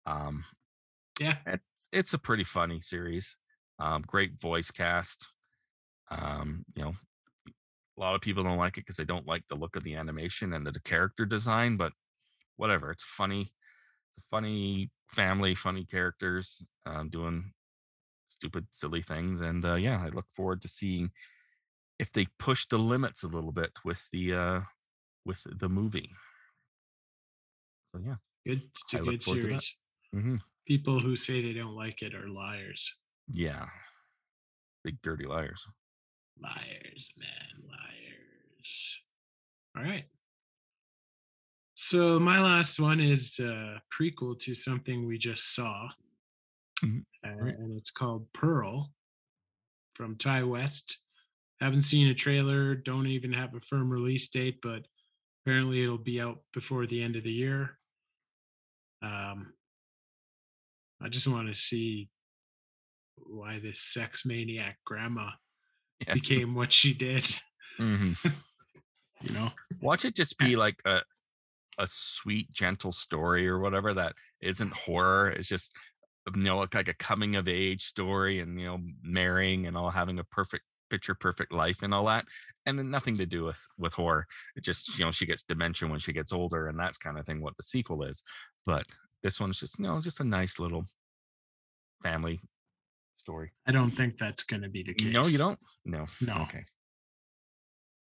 Um, 0.04 0.44
Yeah. 1.18 1.38
it's 1.46 1.88
it's 1.92 2.12
a 2.12 2.18
pretty 2.18 2.44
funny 2.44 2.82
series. 2.82 3.38
Um, 3.78 4.02
great 4.02 4.38
voice 4.38 4.70
cast. 4.70 5.28
Um, 6.10 6.66
you 6.76 6.82
know, 6.84 6.94
a 7.96 8.00
lot 8.00 8.14
of 8.14 8.20
people 8.20 8.42
don't 8.42 8.58
like 8.58 8.76
it 8.76 8.82
because 8.82 8.96
they 8.96 9.04
don't 9.04 9.26
like 9.26 9.44
the 9.48 9.54
look 9.56 9.76
of 9.76 9.84
the 9.84 9.94
animation 9.94 10.52
and 10.52 10.66
the, 10.66 10.72
the 10.72 10.80
character 10.80 11.24
design, 11.24 11.78
but 11.78 11.92
whatever. 12.56 12.90
It's 12.90 13.04
funny. 13.04 13.42
It's 13.42 14.18
a 14.18 14.28
funny 14.30 14.90
family, 15.12 15.54
funny 15.54 15.84
characters 15.84 16.62
um, 16.86 17.08
doing 17.08 17.52
stupid, 18.28 18.66
silly 18.70 19.02
things, 19.02 19.40
and 19.40 19.64
uh, 19.64 19.74
yeah, 19.74 20.02
I 20.02 20.08
look 20.08 20.26
forward 20.34 20.62
to 20.62 20.68
seeing 20.68 21.11
if 21.98 22.12
they 22.12 22.26
push 22.38 22.66
the 22.66 22.78
limits 22.78 23.22
a 23.22 23.28
little 23.28 23.52
bit 23.52 23.72
with 23.84 24.08
the 24.12 24.34
uh, 24.34 24.61
with 25.26 25.44
the 25.44 25.68
movie. 25.68 26.11
So 27.92 28.00
yeah. 28.04 28.16
Good. 28.46 28.62
It's 28.62 28.94
a 28.94 28.96
I 28.98 29.00
good 29.00 29.22
forward 29.22 29.42
to 29.42 29.48
that. 29.48 29.62
series. 29.62 29.76
hmm 30.12 30.36
People 30.66 31.00
who 31.00 31.16
say 31.16 31.42
they 31.42 31.52
don't 31.52 31.74
like 31.74 32.00
it 32.00 32.14
are 32.14 32.28
liars. 32.28 32.94
Yeah. 33.28 33.66
Big 34.84 35.02
dirty 35.02 35.26
liars. 35.26 35.66
Liars, 36.40 37.12
man, 37.18 37.68
liars. 37.68 39.00
All 39.76 39.82
right. 39.82 40.04
So 41.82 42.20
my 42.20 42.38
last 42.42 42.78
one 42.78 43.00
is 43.00 43.38
a 43.38 43.80
prequel 43.90 44.38
to 44.40 44.52
something 44.54 45.06
we 45.06 45.16
just 45.16 45.54
saw, 45.54 45.88
Mhm. 46.82 47.06
uh, 47.24 47.28
Right. 47.30 47.54
and 47.56 47.78
it's 47.78 47.90
called 47.90 48.30
Pearl 48.34 48.94
from 49.94 50.18
Ti 50.18 50.42
West. 50.42 50.98
Haven't 51.58 51.84
seen 51.84 52.08
a 52.08 52.14
trailer. 52.14 52.74
Don't 52.74 53.06
even 53.06 53.32
have 53.32 53.54
a 53.54 53.60
firm 53.60 53.90
release 53.90 54.28
date, 54.28 54.60
but 54.60 54.86
apparently 55.42 55.82
it'll 55.82 55.96
be 55.96 56.20
out 56.20 56.44
before 56.52 56.86
the 56.86 57.02
end 57.02 57.16
of 57.16 57.24
the 57.24 57.32
year. 57.32 57.80
Um, 59.00 59.54
I 61.00 61.08
just 61.08 61.28
want 61.28 61.48
to 61.48 61.54
see 61.54 62.10
why 63.16 63.58
this 63.58 63.80
sex 63.80 64.26
maniac 64.26 64.84
grandma 64.84 65.30
Yes. 66.06 66.12
became 66.20 66.54
what 66.54 66.74
she 66.74 66.92
did. 66.92 67.24
Mhm. 67.78 68.14
You 69.22 69.32
know, 69.32 69.52
Watch 69.80 70.04
it 70.04 70.14
just 70.14 70.36
be 70.36 70.56
like 70.56 70.80
a 70.84 71.04
a 71.80 71.86
sweet, 71.86 72.52
gentle 72.52 72.92
story 72.92 73.48
or 73.48 73.58
whatever 73.58 73.94
that 73.94 74.14
isn't 74.40 74.72
horror. 74.72 75.30
It's 75.30 75.48
just 75.48 75.72
you 76.34 76.42
know 76.42 76.58
like, 76.58 76.74
a 76.88 76.94
coming 76.94 77.34
of 77.36 77.48
age 77.48 77.84
story 77.84 78.40
and 78.40 78.60
you 78.60 78.66
know 78.66 78.78
marrying 79.02 79.66
and 79.66 79.76
all 79.76 79.90
having 79.90 80.18
a 80.18 80.24
perfect 80.24 80.64
picture 80.90 81.14
perfect 81.14 81.52
life 81.52 81.82
and 81.82 81.94
all 81.94 82.04
that 82.06 82.24
and 82.66 82.78
then 82.78 82.90
nothing 82.90 83.16
to 83.16 83.24
do 83.24 83.44
with 83.44 83.58
with 83.78 83.94
horror 83.94 84.26
it 84.56 84.64
just 84.64 84.98
you 84.98 85.04
know 85.04 85.10
she 85.10 85.24
gets 85.24 85.44
dementia 85.44 85.88
when 85.88 86.00
she 86.00 86.12
gets 86.12 86.32
older 86.32 86.66
and 86.68 86.78
that's 86.78 86.98
kind 86.98 87.16
of 87.18 87.24
thing 87.24 87.40
what 87.40 87.56
the 87.56 87.62
sequel 87.62 88.02
is 88.02 88.22
but 88.66 88.84
this 89.22 89.40
one's 89.40 89.58
just 89.60 89.78
you 89.78 89.84
know 89.86 90.00
just 90.00 90.20
a 90.20 90.24
nice 90.24 90.58
little 90.58 90.84
family 92.02 92.40
story 93.16 93.52
I 93.66 93.72
don't 93.72 93.90
think 93.92 94.18
that's 94.18 94.42
going 94.42 94.62
to 94.62 94.68
be 94.68 94.82
the 94.82 94.94
case. 94.94 95.12
no 95.12 95.26
you 95.26 95.38
don't 95.38 95.58
no 95.84 96.06
No. 96.20 96.34
okay 96.42 96.64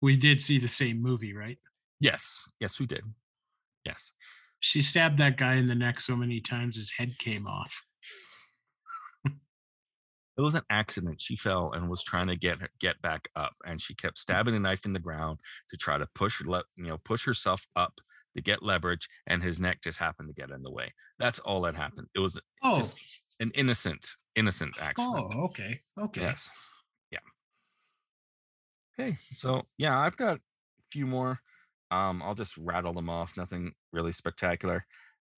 We 0.00 0.16
did 0.16 0.42
see 0.42 0.58
the 0.58 0.68
same 0.68 1.00
movie, 1.00 1.34
right? 1.34 1.58
yes 2.00 2.48
yes 2.58 2.80
we 2.80 2.86
did 2.86 3.04
yes 3.85 4.12
She 4.61 4.80
stabbed 4.80 5.18
that 5.18 5.37
guy 5.37 5.55
in 5.55 5.66
the 5.66 5.74
neck 5.74 6.01
so 6.01 6.16
many 6.16 6.41
times 6.41 6.76
his 6.76 6.93
head 6.93 7.18
came 7.18 7.47
off. 7.47 7.83
it 9.26 10.41
was 10.41 10.55
an 10.55 10.62
accident. 10.70 11.20
She 11.20 11.37
fell 11.37 11.72
and 11.72 11.91
was 11.91 12.03
trying 12.03 12.28
to 12.28 12.37
get 12.37 12.59
get 12.80 13.01
back 13.03 13.28
up, 13.37 13.53
and 13.66 13.80
she 13.80 13.95
kept 13.95 14.16
mm. 14.16 14.20
stabbing 14.20 14.55
the 14.55 14.61
knife 14.61 14.85
in 14.85 14.93
the 14.93 14.99
ground 14.99 15.41
to 15.70 15.76
try 15.76 15.99
to 15.99 16.07
push 16.14 16.41
you 16.41 16.62
know, 16.76 16.99
push 17.05 17.24
herself 17.24 17.66
up 17.76 17.95
to 18.37 18.43
get 18.43 18.62
leverage, 18.62 19.09
and 19.26 19.43
his 19.43 19.61
neck 19.61 19.80
just 19.83 19.99
happened 19.99 20.28
to 20.28 20.35
get 20.35 20.51
in 20.51 20.62
the 20.62 20.70
way. 20.70 20.93
That's 21.18 21.39
all 21.41 21.61
that 21.62 21.74
mm. 21.74 21.78
happened. 21.78 22.07
It 22.14 22.20
was 22.20 22.39
Oh, 22.62 22.78
just 22.78 22.99
an 23.41 23.51
innocent, 23.55 24.07
innocent 24.37 24.74
accident. 24.80 25.24
oh, 25.35 25.45
okay, 25.47 25.80
okay. 25.99 26.20
Yes. 26.22 26.51
Yeah. 27.11 27.18
Okay. 28.99 29.18
So 29.35 29.62
yeah, 29.76 29.99
I've 29.99 30.16
got 30.16 30.37
a 30.37 30.41
few 30.93 31.07
more. 31.07 31.41
Um, 31.93 32.22
I'll 32.24 32.34
just 32.34 32.57
rattle 32.57 32.95
them 32.95 33.11
off. 33.11 33.36
Nothing 33.36 33.72
really 33.93 34.12
spectacular. 34.12 34.84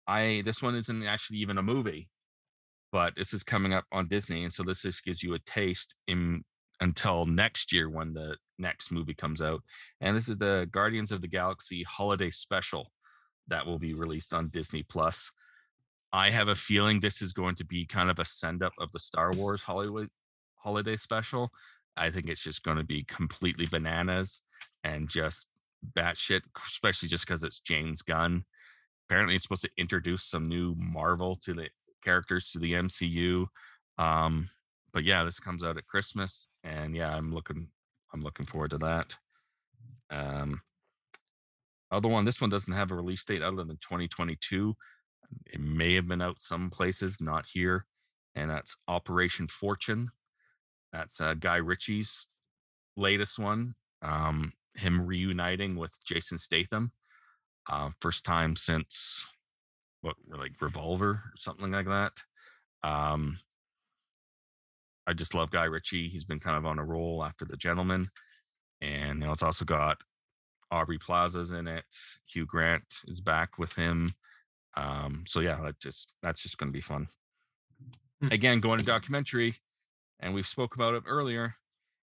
I 0.07 0.43
this 0.45 0.61
one 0.61 0.75
isn't 0.75 1.03
actually 1.03 1.39
even 1.39 1.57
a 1.57 1.63
movie, 1.63 2.09
but 2.91 3.13
this 3.17 3.33
is 3.33 3.43
coming 3.43 3.73
up 3.73 3.85
on 3.91 4.07
Disney, 4.07 4.43
and 4.43 4.53
so 4.53 4.63
this 4.63 4.83
just 4.83 5.03
gives 5.03 5.23
you 5.23 5.33
a 5.33 5.39
taste 5.39 5.95
in 6.07 6.43
until 6.79 7.25
next 7.25 7.73
year 7.73 7.89
when 7.89 8.13
the 8.13 8.35
next 8.59 8.91
movie 8.91 9.15
comes 9.15 9.41
out. 9.41 9.61
And 10.01 10.15
this 10.15 10.29
is 10.29 10.37
the 10.37 10.67
Guardians 10.71 11.11
of 11.11 11.21
the 11.21 11.27
Galaxy 11.27 11.83
holiday 11.83 12.29
special 12.29 12.91
that 13.47 13.65
will 13.65 13.79
be 13.79 13.93
released 13.93 14.33
on 14.33 14.49
Disney 14.49 14.83
Plus. 14.83 15.31
I 16.11 16.29
have 16.29 16.49
a 16.49 16.55
feeling 16.55 16.99
this 16.99 17.21
is 17.21 17.33
going 17.33 17.55
to 17.55 17.65
be 17.65 17.85
kind 17.85 18.11
of 18.11 18.19
a 18.19 18.25
send 18.25 18.61
up 18.61 18.73
of 18.79 18.91
the 18.91 18.99
Star 18.99 19.31
Wars 19.31 19.63
Hollywood 19.63 20.09
holiday 20.55 20.97
special. 20.97 21.49
I 21.97 22.11
think 22.11 22.27
it's 22.27 22.43
just 22.43 22.63
going 22.63 22.77
to 22.77 22.83
be 22.83 23.03
completely 23.05 23.65
bananas 23.65 24.41
and 24.83 25.09
just 25.09 25.47
batshit, 25.97 26.41
especially 26.67 27.09
just 27.09 27.25
because 27.25 27.43
it's 27.43 27.59
James 27.59 28.01
Gunn. 28.01 28.43
Apparently, 29.07 29.35
it's 29.35 29.43
supposed 29.43 29.63
to 29.63 29.69
introduce 29.77 30.23
some 30.23 30.47
new 30.47 30.75
Marvel 30.77 31.35
to 31.43 31.53
the 31.53 31.69
characters 32.03 32.51
to 32.51 32.59
the 32.59 32.73
MCU. 32.73 33.45
Um, 33.97 34.49
but 34.93 35.03
yeah, 35.03 35.23
this 35.23 35.39
comes 35.39 35.63
out 35.63 35.77
at 35.77 35.87
Christmas, 35.87 36.47
and 36.63 36.95
yeah, 36.95 37.15
I'm 37.15 37.33
looking, 37.33 37.67
I'm 38.13 38.21
looking 38.21 38.45
forward 38.45 38.71
to 38.71 38.77
that. 38.79 39.15
Um, 40.09 40.61
other 41.91 42.09
one, 42.09 42.25
this 42.25 42.41
one 42.41 42.49
doesn't 42.49 42.73
have 42.73 42.91
a 42.91 42.95
release 42.95 43.23
date 43.23 43.41
other 43.41 43.63
than 43.63 43.77
2022. 43.77 44.75
It 45.47 45.59
may 45.59 45.95
have 45.95 46.07
been 46.07 46.21
out 46.21 46.41
some 46.41 46.69
places, 46.69 47.17
not 47.19 47.45
here, 47.51 47.85
and 48.35 48.49
that's 48.49 48.75
Operation 48.87 49.47
Fortune. 49.47 50.09
That's 50.91 51.19
uh, 51.19 51.33
Guy 51.33 51.57
Ritchie's 51.57 52.27
latest 52.95 53.39
one, 53.39 53.73
um, 54.01 54.53
him 54.75 55.05
reuniting 55.05 55.75
with 55.75 55.91
Jason 56.05 56.37
Statham, 56.37 56.91
uh, 57.69 57.89
first 58.01 58.23
time 58.23 58.55
since 58.55 59.25
what, 60.01 60.15
like 60.27 60.61
Revolver 60.61 61.09
or 61.09 61.33
something 61.37 61.71
like 61.71 61.87
that. 61.87 62.13
Um, 62.83 63.37
I 65.07 65.13
just 65.13 65.33
love 65.33 65.51
Guy 65.51 65.65
Ritchie. 65.65 66.09
He's 66.09 66.23
been 66.23 66.39
kind 66.39 66.57
of 66.57 66.65
on 66.65 66.79
a 66.79 66.85
roll 66.85 67.23
after 67.23 67.45
The 67.45 67.57
Gentleman, 67.57 68.09
and 68.81 69.19
you 69.19 69.25
know 69.25 69.31
it's 69.31 69.43
also 69.43 69.65
got 69.65 69.97
Aubrey 70.71 70.97
Plaza's 70.97 71.51
in 71.51 71.67
it. 71.67 71.85
Hugh 72.25 72.45
Grant 72.45 73.01
is 73.07 73.21
back 73.21 73.57
with 73.57 73.73
him. 73.73 74.13
Um, 74.75 75.23
so 75.27 75.39
yeah, 75.39 75.59
that 75.63 75.79
just 75.79 76.13
that's 76.21 76.41
just 76.41 76.57
going 76.57 76.71
to 76.71 76.73
be 76.75 76.81
fun. 76.81 77.07
Hmm. 78.21 78.31
Again, 78.31 78.59
going 78.59 78.79
to 78.79 78.85
documentary, 78.85 79.55
and 80.19 80.33
we've 80.33 80.47
spoke 80.47 80.75
about 80.75 80.95
it 80.95 81.03
earlier. 81.05 81.55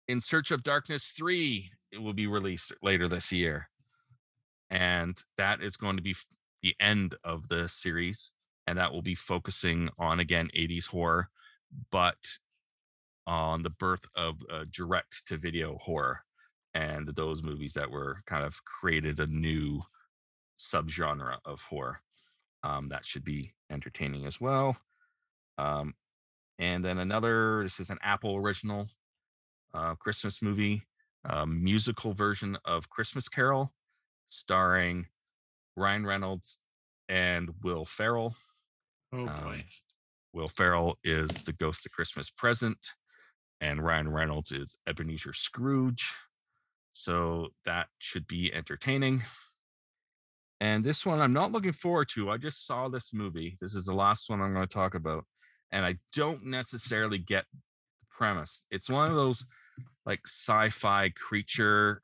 In 0.08 0.20
Search 0.20 0.52
of 0.52 0.64
Darkness 0.64 1.08
three, 1.08 1.72
it 1.96 2.02
will 2.02 2.14
be 2.14 2.28
released 2.28 2.74
later 2.84 3.08
this 3.08 3.32
year, 3.32 3.70
and 4.70 5.18
that 5.38 5.62
is 5.62 5.78
going 5.78 5.96
to 5.96 6.04
be 6.04 6.16
the 6.62 6.76
end 6.80 7.16
of 7.24 7.48
the 7.48 7.68
series, 7.68 8.32
and 8.68 8.78
that 8.78 8.92
will 8.92 9.02
be 9.02 9.16
focusing 9.16 9.90
on 9.98 10.20
again 10.20 10.50
80s 10.56 10.88
horror, 10.88 11.30
but 11.92 12.18
on 13.28 13.64
the 13.64 13.70
birth 13.72 14.06
of 14.16 14.42
uh, 14.52 14.66
direct 14.72 15.26
to 15.28 15.38
video 15.38 15.78
horror 15.78 16.20
and 16.76 17.08
those 17.16 17.42
movies 17.42 17.74
that 17.74 17.90
were 17.90 18.18
kind 18.28 18.44
of 18.44 18.64
created 18.66 19.20
a 19.20 19.28
new 19.28 19.82
subgenre 20.60 21.38
of 21.46 21.62
horror. 21.62 22.02
Um, 22.64 22.90
that 22.90 23.06
should 23.06 23.24
be 23.24 23.54
entertaining 23.72 24.26
as 24.26 24.42
well. 24.42 24.76
Um, 25.58 25.94
and 26.60 26.84
then 26.84 26.98
another, 26.98 27.64
this 27.64 27.80
is 27.80 27.90
an 27.90 28.00
Apple 28.02 28.36
original 28.36 28.90
uh, 29.74 29.96
Christmas 29.96 30.42
movie, 30.42 30.84
a 31.30 31.46
musical 31.46 32.14
version 32.14 32.58
of 32.66 32.90
Christmas 32.90 33.28
Carol, 33.28 33.74
starring 34.30 35.08
Ryan 35.76 36.06
Reynolds 36.06 36.58
and 37.10 37.50
Will 37.64 37.86
Ferrell. 37.86 38.36
Oh 39.14 39.28
Um, 39.28 39.44
boy. 39.44 39.66
Will 40.34 40.48
Ferrell 40.48 40.98
is 41.04 41.30
the 41.30 41.54
Ghost 41.54 41.86
of 41.86 41.92
Christmas 41.94 42.30
Present, 42.30 42.78
and 43.62 43.84
Ryan 43.84 44.10
Reynolds 44.10 44.52
is 44.52 44.76
Ebenezer 44.88 45.34
Scrooge. 45.34 46.12
So 46.94 47.50
that 47.66 47.88
should 48.00 48.28
be 48.28 48.54
entertaining. 48.54 49.24
And 50.62 50.84
this 50.84 51.06
one 51.06 51.20
I'm 51.22 51.34
not 51.34 51.52
looking 51.52 51.74
forward 51.74 52.10
to. 52.14 52.30
I 52.30 52.38
just 52.38 52.66
saw 52.66 52.88
this 52.88 53.14
movie. 53.14 53.58
This 53.62 53.76
is 53.76 53.86
the 53.86 53.94
last 53.94 54.30
one 54.30 54.42
I'm 54.42 54.54
going 54.54 54.68
to 54.68 54.74
talk 54.74 54.96
about. 54.96 55.26
And 55.72 55.86
I 55.86 55.96
don't 56.14 56.46
necessarily 56.46 57.18
get 57.18 57.46
the 57.54 58.06
premise. 58.10 58.64
It's 58.72 58.90
one 58.90 59.10
of 59.10 59.16
those 59.16 59.46
like 60.06 60.22
sci 60.26 60.70
fi 60.70 61.10
creature 61.10 62.02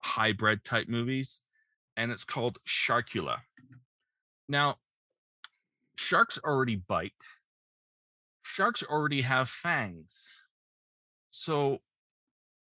hybrid 0.00 0.64
type 0.64 0.88
movies. 0.88 1.42
And 1.96 2.10
it's 2.10 2.24
called 2.24 2.58
Sharkula. 2.66 3.38
Now, 4.48 4.76
sharks 5.96 6.38
already 6.44 6.76
bite, 6.76 7.12
sharks 8.42 8.82
already 8.82 9.22
have 9.22 9.48
fangs. 9.48 10.40
So, 11.30 11.78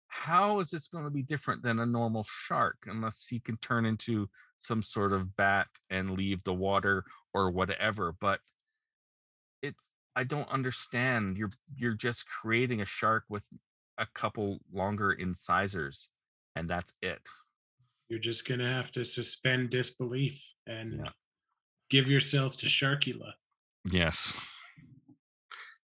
how 0.08 0.60
is 0.60 0.70
this 0.70 0.88
going 0.88 1.06
to 1.06 1.10
be 1.10 1.24
different 1.24 1.64
than 1.64 1.80
a 1.80 1.86
normal 1.86 2.26
shark 2.28 2.78
unless 2.86 3.28
he 3.28 3.40
can 3.40 3.58
turn 3.58 3.86
into 3.86 4.30
some 4.60 4.84
sort 4.84 5.14
of 5.14 5.36
bat 5.38 5.68
and 5.90 6.12
leave 6.12 6.44
the 6.44 6.54
water 6.54 7.06
or 7.34 7.50
whatever? 7.50 8.14
But 8.20 8.40
it's 9.62 9.90
I 10.16 10.24
don't 10.24 10.50
understand. 10.50 11.38
You're 11.38 11.52
you're 11.76 11.94
just 11.94 12.26
creating 12.28 12.82
a 12.82 12.86
shark 12.86 13.24
with 13.30 13.44
a 14.02 14.08
couple 14.16 14.60
longer 14.74 15.12
incisors, 15.14 16.10
and 16.56 16.70
that's 16.70 16.94
it. 17.02 17.22
You're 18.10 18.20
just 18.20 18.48
gonna 18.48 18.68
have 18.68 18.92
to 18.94 19.06
suspend 19.06 19.70
disbelief 19.70 20.44
and 20.68 21.00
Yeah. 21.06 21.12
give 21.90 22.10
yourself 22.10 22.58
to 22.58 22.66
Sharkula. 22.66 23.34
Yes. 23.86 24.34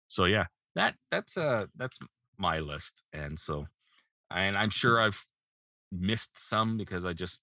So 0.06 0.26
yeah, 0.26 0.46
that 0.74 0.94
that's 1.10 1.36
uh 1.36 1.66
that's 1.74 1.98
my 2.38 2.58
list, 2.60 3.02
and 3.12 3.38
so, 3.38 3.66
and 4.30 4.56
I'm 4.56 4.70
sure 4.70 5.00
I've 5.00 5.24
missed 5.90 6.36
some 6.38 6.76
because 6.76 7.04
I 7.06 7.12
just 7.14 7.42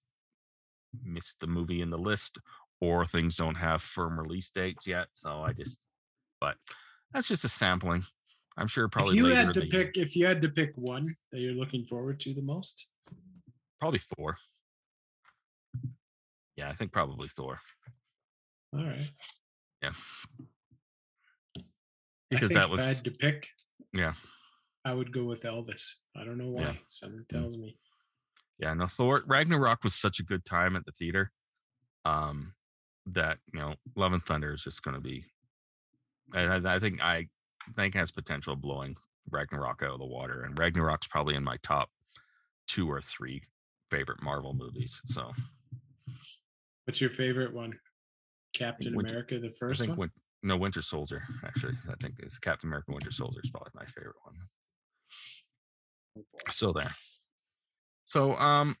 missed 1.04 1.40
the 1.40 1.46
movie 1.46 1.82
in 1.82 1.90
the 1.90 1.98
list, 1.98 2.38
or 2.80 3.04
things 3.04 3.36
don't 3.36 3.56
have 3.56 3.82
firm 3.82 4.18
release 4.18 4.50
dates 4.50 4.86
yet. 4.86 5.08
So 5.14 5.42
I 5.42 5.52
just, 5.52 5.78
but 6.40 6.56
that's 7.12 7.28
just 7.28 7.44
a 7.44 7.48
sampling. 7.48 8.04
I'm 8.60 8.66
sure 8.68 8.88
probably 8.88 9.16
if 9.18 9.24
you 9.24 9.34
had 9.34 9.52
to 9.54 9.60
the 9.60 9.66
year- 9.66 9.84
pick, 9.86 9.96
if 9.96 10.14
you 10.14 10.26
had 10.26 10.42
to 10.42 10.48
pick 10.48 10.72
one 10.76 11.16
that 11.32 11.40
you're 11.40 11.54
looking 11.54 11.84
forward 11.86 12.20
to 12.20 12.34
the 12.34 12.42
most, 12.42 12.86
probably 13.80 13.98
Thor. 14.00 14.36
Yeah, 16.56 16.68
I 16.68 16.74
think 16.74 16.92
probably 16.92 17.28
Thor 17.28 17.58
all 18.76 18.84
right. 18.84 19.10
Yeah. 19.82 19.90
Because 22.30 22.50
that 22.50 22.64
if 22.66 22.68
I 22.70 22.72
was 22.72 22.86
had 22.86 23.04
to 23.04 23.10
pick, 23.10 23.48
yeah 23.92 24.12
I 24.84 24.94
would 24.94 25.12
go 25.12 25.24
with 25.24 25.42
Elvis. 25.42 25.94
I 26.16 26.24
don't 26.24 26.38
know 26.38 26.48
why. 26.50 26.62
Yeah. 26.62 26.74
Someone 26.86 27.24
Mm. 27.24 27.28
tells 27.40 27.56
me. 27.58 27.76
yeah 28.58 28.74
no 28.74 28.86
thor 28.86 29.22
ragnarok 29.26 29.82
was 29.82 29.94
such 29.94 30.20
a 30.20 30.22
good 30.22 30.44
time 30.44 30.76
at 30.76 30.84
the 30.84 30.92
theater 30.92 31.32
um 32.04 32.54
that 33.06 33.38
you 33.54 33.58
know 33.58 33.74
love 33.96 34.12
and 34.12 34.22
thunder 34.22 34.52
is 34.52 34.62
just 34.62 34.82
going 34.82 34.94
to 34.94 35.00
be 35.00 35.24
I- 36.34 36.74
I 36.76 36.78
think 36.78 37.00
i 37.00 37.26
think 37.76 37.94
has 37.94 38.10
potential 38.10 38.56
blowing 38.56 38.96
ragnarok 39.30 39.82
out 39.82 39.92
of 39.94 39.98
the 39.98 40.06
water 40.06 40.42
and 40.42 40.58
ragnarok's 40.58 41.06
probably 41.06 41.34
in 41.34 41.44
my 41.44 41.56
top 41.62 41.90
two 42.66 42.90
or 42.90 43.00
three 43.00 43.42
favorite 43.90 44.22
marvel 44.22 44.54
movies 44.54 45.00
so 45.06 45.30
What's 46.86 47.00
your 47.00 47.10
favorite 47.10 47.54
one? 47.54 47.78
Captain 48.52 48.94
Winter- 48.96 49.10
America, 49.12 49.38
the 49.38 49.48
i 49.48 49.52
first 49.58 49.80
think 49.80 49.90
one. 49.90 49.98
win- 49.98 50.10
no 50.42 50.56
winter 50.56 50.82
soldier 50.82 51.22
actually 51.44 51.74
i 51.90 51.94
think 52.00 52.14
is 52.20 52.38
captain 52.38 52.68
america 52.70 52.90
winter 52.92 53.12
soldier 53.12 53.40
is 53.44 53.50
probably 53.50 53.70
my 53.74 53.84
favorite 53.86 54.16
one. 54.24 54.34
boy. 56.16 56.22
so 56.50 56.72
there 56.72 56.90
so 58.04 58.34
um 58.36 58.76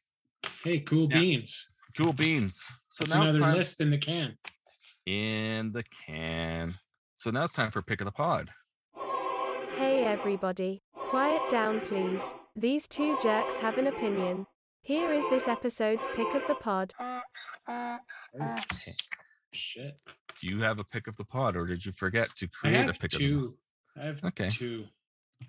Hey, 0.64 0.80
cool 0.80 1.06
Yeah. 1.10 1.20
beans. 1.20 1.68
cool 1.96 2.12
beans 2.14 2.64
so 2.88 3.04
That's 3.04 3.14
now 3.14 3.22
it's 3.26 3.34
another 3.36 3.50
time 3.52 3.58
list 3.58 3.80
in 3.80 3.90
the 3.90 3.98
can. 3.98 4.36
in 5.06 5.70
the 5.72 5.84
can 6.06 6.72
so 7.18 7.30
now 7.30 7.44
it's 7.44 7.52
time 7.52 7.70
for 7.70 7.82
pick 7.82 8.00
of 8.00 8.06
the 8.06 8.12
pod 8.12 8.50
Hey 9.80 10.04
everybody, 10.04 10.82
quiet 10.92 11.40
down 11.48 11.80
please. 11.80 12.20
These 12.54 12.86
two 12.86 13.16
jerks 13.22 13.56
have 13.60 13.78
an 13.78 13.86
opinion. 13.86 14.46
Here 14.82 15.10
is 15.10 15.26
this 15.30 15.48
episode's 15.48 16.06
pick 16.14 16.34
of 16.34 16.42
the 16.46 16.54
pod. 16.54 16.92
Shit. 19.54 19.98
do 20.38 20.48
you 20.48 20.60
have 20.60 20.80
a 20.80 20.84
pick 20.84 21.06
of 21.06 21.16
the 21.16 21.24
pod 21.24 21.56
or 21.56 21.64
did 21.64 21.86
you 21.86 21.92
forget 21.92 22.28
to 22.36 22.44
I 22.44 22.48
create 22.60 22.74
a 22.74 22.82
have 22.82 23.00
pick 23.00 23.14
of 23.14 23.18
the 23.20 23.24
two. 23.24 23.54
I 23.98 24.04
have 24.04 24.22
Okay. 24.22 24.50
two. 24.50 24.84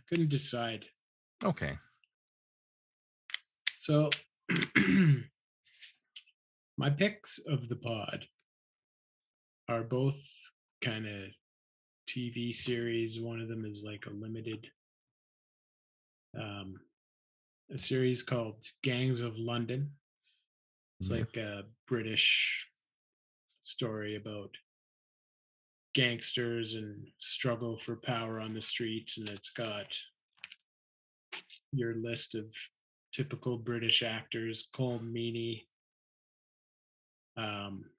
Couldn't 0.08 0.30
decide. 0.30 0.86
okay 1.44 1.78
So 3.76 4.10
my 6.78 6.90
picks 6.90 7.38
of 7.40 7.68
the 7.68 7.76
pod 7.76 8.28
are 9.68 9.84
both 9.84 10.26
kind 10.80 11.06
of 11.06 11.28
TV 12.12 12.53
series. 12.53 13.20
One 13.20 13.39
of 13.39 13.47
them 13.47 13.66
is 13.66 13.84
like 13.84 14.05
a 14.05 14.09
limited 14.09 14.68
um 16.38 16.76
a 17.74 17.78
series 17.78 18.22
called 18.22 18.66
Gangs 18.84 19.22
of 19.22 19.38
London. 19.38 19.91
It's 20.99 21.09
Yeah. 21.09 21.18
like 21.20 21.38
a 21.38 21.64
British 21.88 22.68
story 23.62 24.16
about 24.16 24.55
gangsters 25.93 26.76
and 26.76 27.07
struggle 27.20 27.78
for 27.78 27.95
power 27.97 28.39
on 28.39 28.53
the 28.53 28.62
streets 28.62 29.18
and 29.18 29.30
it's 29.30 29.49
got 29.51 29.97
your 31.74 31.95
list 31.95 32.36
of 32.36 32.45
typical 33.14 33.57
British 33.57 34.03
actors, 34.03 34.70
Colm 34.74 35.12
Meaney, 35.12 35.68
um, 37.38 37.89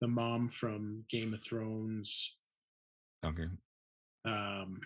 the 0.00 0.08
mom 0.08 0.48
from 0.48 1.04
Game 1.10 1.32
of 1.34 1.42
Thrones, 1.42 2.36
okay 3.24 3.46
um, 4.24 4.80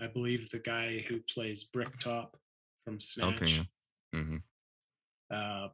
I 0.00 0.06
believe 0.06 0.50
the 0.50 0.58
guy 0.58 0.98
who 1.08 1.20
plays 1.32 1.64
Bricktop 1.64 2.36
from 2.84 2.98
Snatch. 2.98 3.60
okay 3.60 3.68
hmm 4.14 4.36
Uh, 5.30 5.68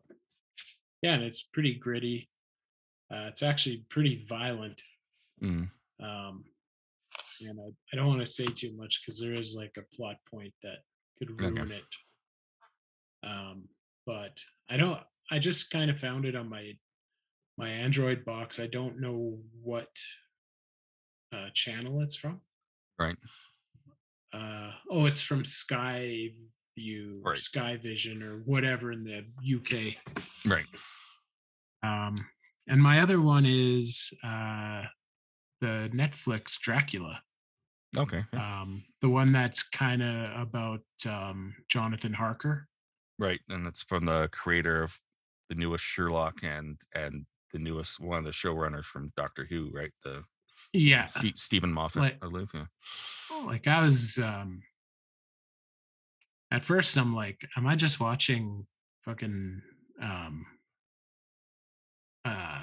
yeah, 1.03 1.14
and 1.14 1.22
it's 1.22 1.43
pretty 1.43 1.74
gritty. 1.74 2.29
Uh, 3.11 3.26
it's 3.29 3.43
actually 3.43 3.85
pretty 3.89 4.16
violent. 4.29 4.81
mm 5.43 5.70
Um, 6.01 6.45
and 7.41 7.59
I, 7.61 7.68
I 7.93 7.97
don't 7.97 8.09
want 8.09 8.20
to 8.20 8.26
say 8.26 8.47
too 8.47 8.72
much 8.76 9.01
because 9.01 9.20
there 9.20 9.33
is 9.33 9.55
like 9.57 9.76
a 9.79 9.97
plot 9.97 10.16
point 10.31 10.53
that 10.64 10.79
could 11.18 11.31
Okay. 11.31 11.47
ruin 11.55 11.70
it. 11.70 11.85
Um, 13.22 13.68
but 14.07 14.39
I 14.68 14.76
don't. 14.76 15.01
I 15.31 15.39
just 15.39 15.70
kind 15.70 15.91
of 15.91 15.99
found 15.99 16.24
it 16.24 16.35
on 16.37 16.49
my 16.49 16.72
my 17.57 17.68
Android 17.68 18.24
box. 18.24 18.59
I 18.61 18.66
don't 18.66 19.01
know 19.01 19.39
what 19.62 19.89
uh, 21.33 21.49
channel 21.55 22.01
it's 22.01 22.16
from. 22.16 22.41
right 22.99 23.16
uh 24.33 24.70
oh 24.91 25.07
it's 25.07 25.22
from 25.22 25.45
Sky 25.45 26.29
View 26.76 27.20
or 27.24 27.31
Right. 27.33 27.39
Sky 27.39 27.76
Vision 27.76 28.22
or 28.22 28.43
whatever 28.45 28.93
in 28.93 29.03
the 29.05 29.24
UK. 29.57 29.97
Right. 30.45 30.66
Um 31.83 32.14
and 32.66 32.83
my 32.83 33.01
other 33.01 33.20
one 33.20 33.47
is 33.47 34.12
uh 34.22 34.83
the 35.61 35.91
Netflix 35.95 36.59
Dracula. 36.61 37.20
Okay. 37.97 38.22
yeah, 38.33 38.61
Um 38.61 38.85
the 39.01 39.09
one 39.09 39.33
that's 39.33 39.62
kind 39.62 40.03
of 40.03 40.41
about 40.41 40.83
um 41.07 41.55
Jonathan 41.70 42.12
Harker. 42.12 42.66
Right. 43.18 43.41
And 43.49 43.66
it's 43.66 43.83
from 43.83 44.05
the 44.05 44.29
creator 44.31 44.83
of 44.83 44.95
the 45.49 45.55
newest 45.55 45.85
Sherlock 45.85 46.35
and 46.43 46.79
and 46.95 47.24
the 47.53 47.59
newest 47.59 47.99
one 47.99 48.18
of 48.18 48.24
the 48.24 48.31
showrunners 48.31 48.85
from 48.85 49.11
Doctor 49.16 49.47
Who, 49.49 49.70
right? 49.72 49.91
The 50.05 50.22
Yeah. 50.73 51.07
Ste- 51.07 51.37
Steven 51.39 51.73
Moffat, 51.73 52.03
Like- 52.03 52.15
I 52.17 52.29
believe. 52.29 52.51
Yeah. 52.55 52.61
like 53.45 53.67
I 53.67 53.83
was 53.87 54.19
um 54.19 54.63
at 56.51 56.65
first 56.65 56.97
I'm 56.97 57.15
like, 57.15 57.47
am 57.57 57.67
I 57.67 57.77
just 57.77 58.01
watching 58.01 58.67
fucking 59.05 59.63
um 60.01 60.47
uh 62.25 62.63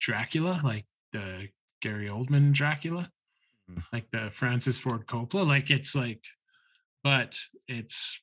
Dracula, 0.00 0.60
like 0.62 0.86
the 1.12 1.48
Gary 1.80 2.08
Oldman 2.08 2.52
Dracula, 2.52 3.10
Mhm. 3.70 3.82
like 3.92 4.10
the 4.10 4.30
Francis 4.30 4.78
Ford 4.78 5.06
Coppola? 5.06 5.46
Like 5.46 5.70
it's 5.70 5.94
like 5.94 6.24
but 7.02 7.38
it's 7.68 8.20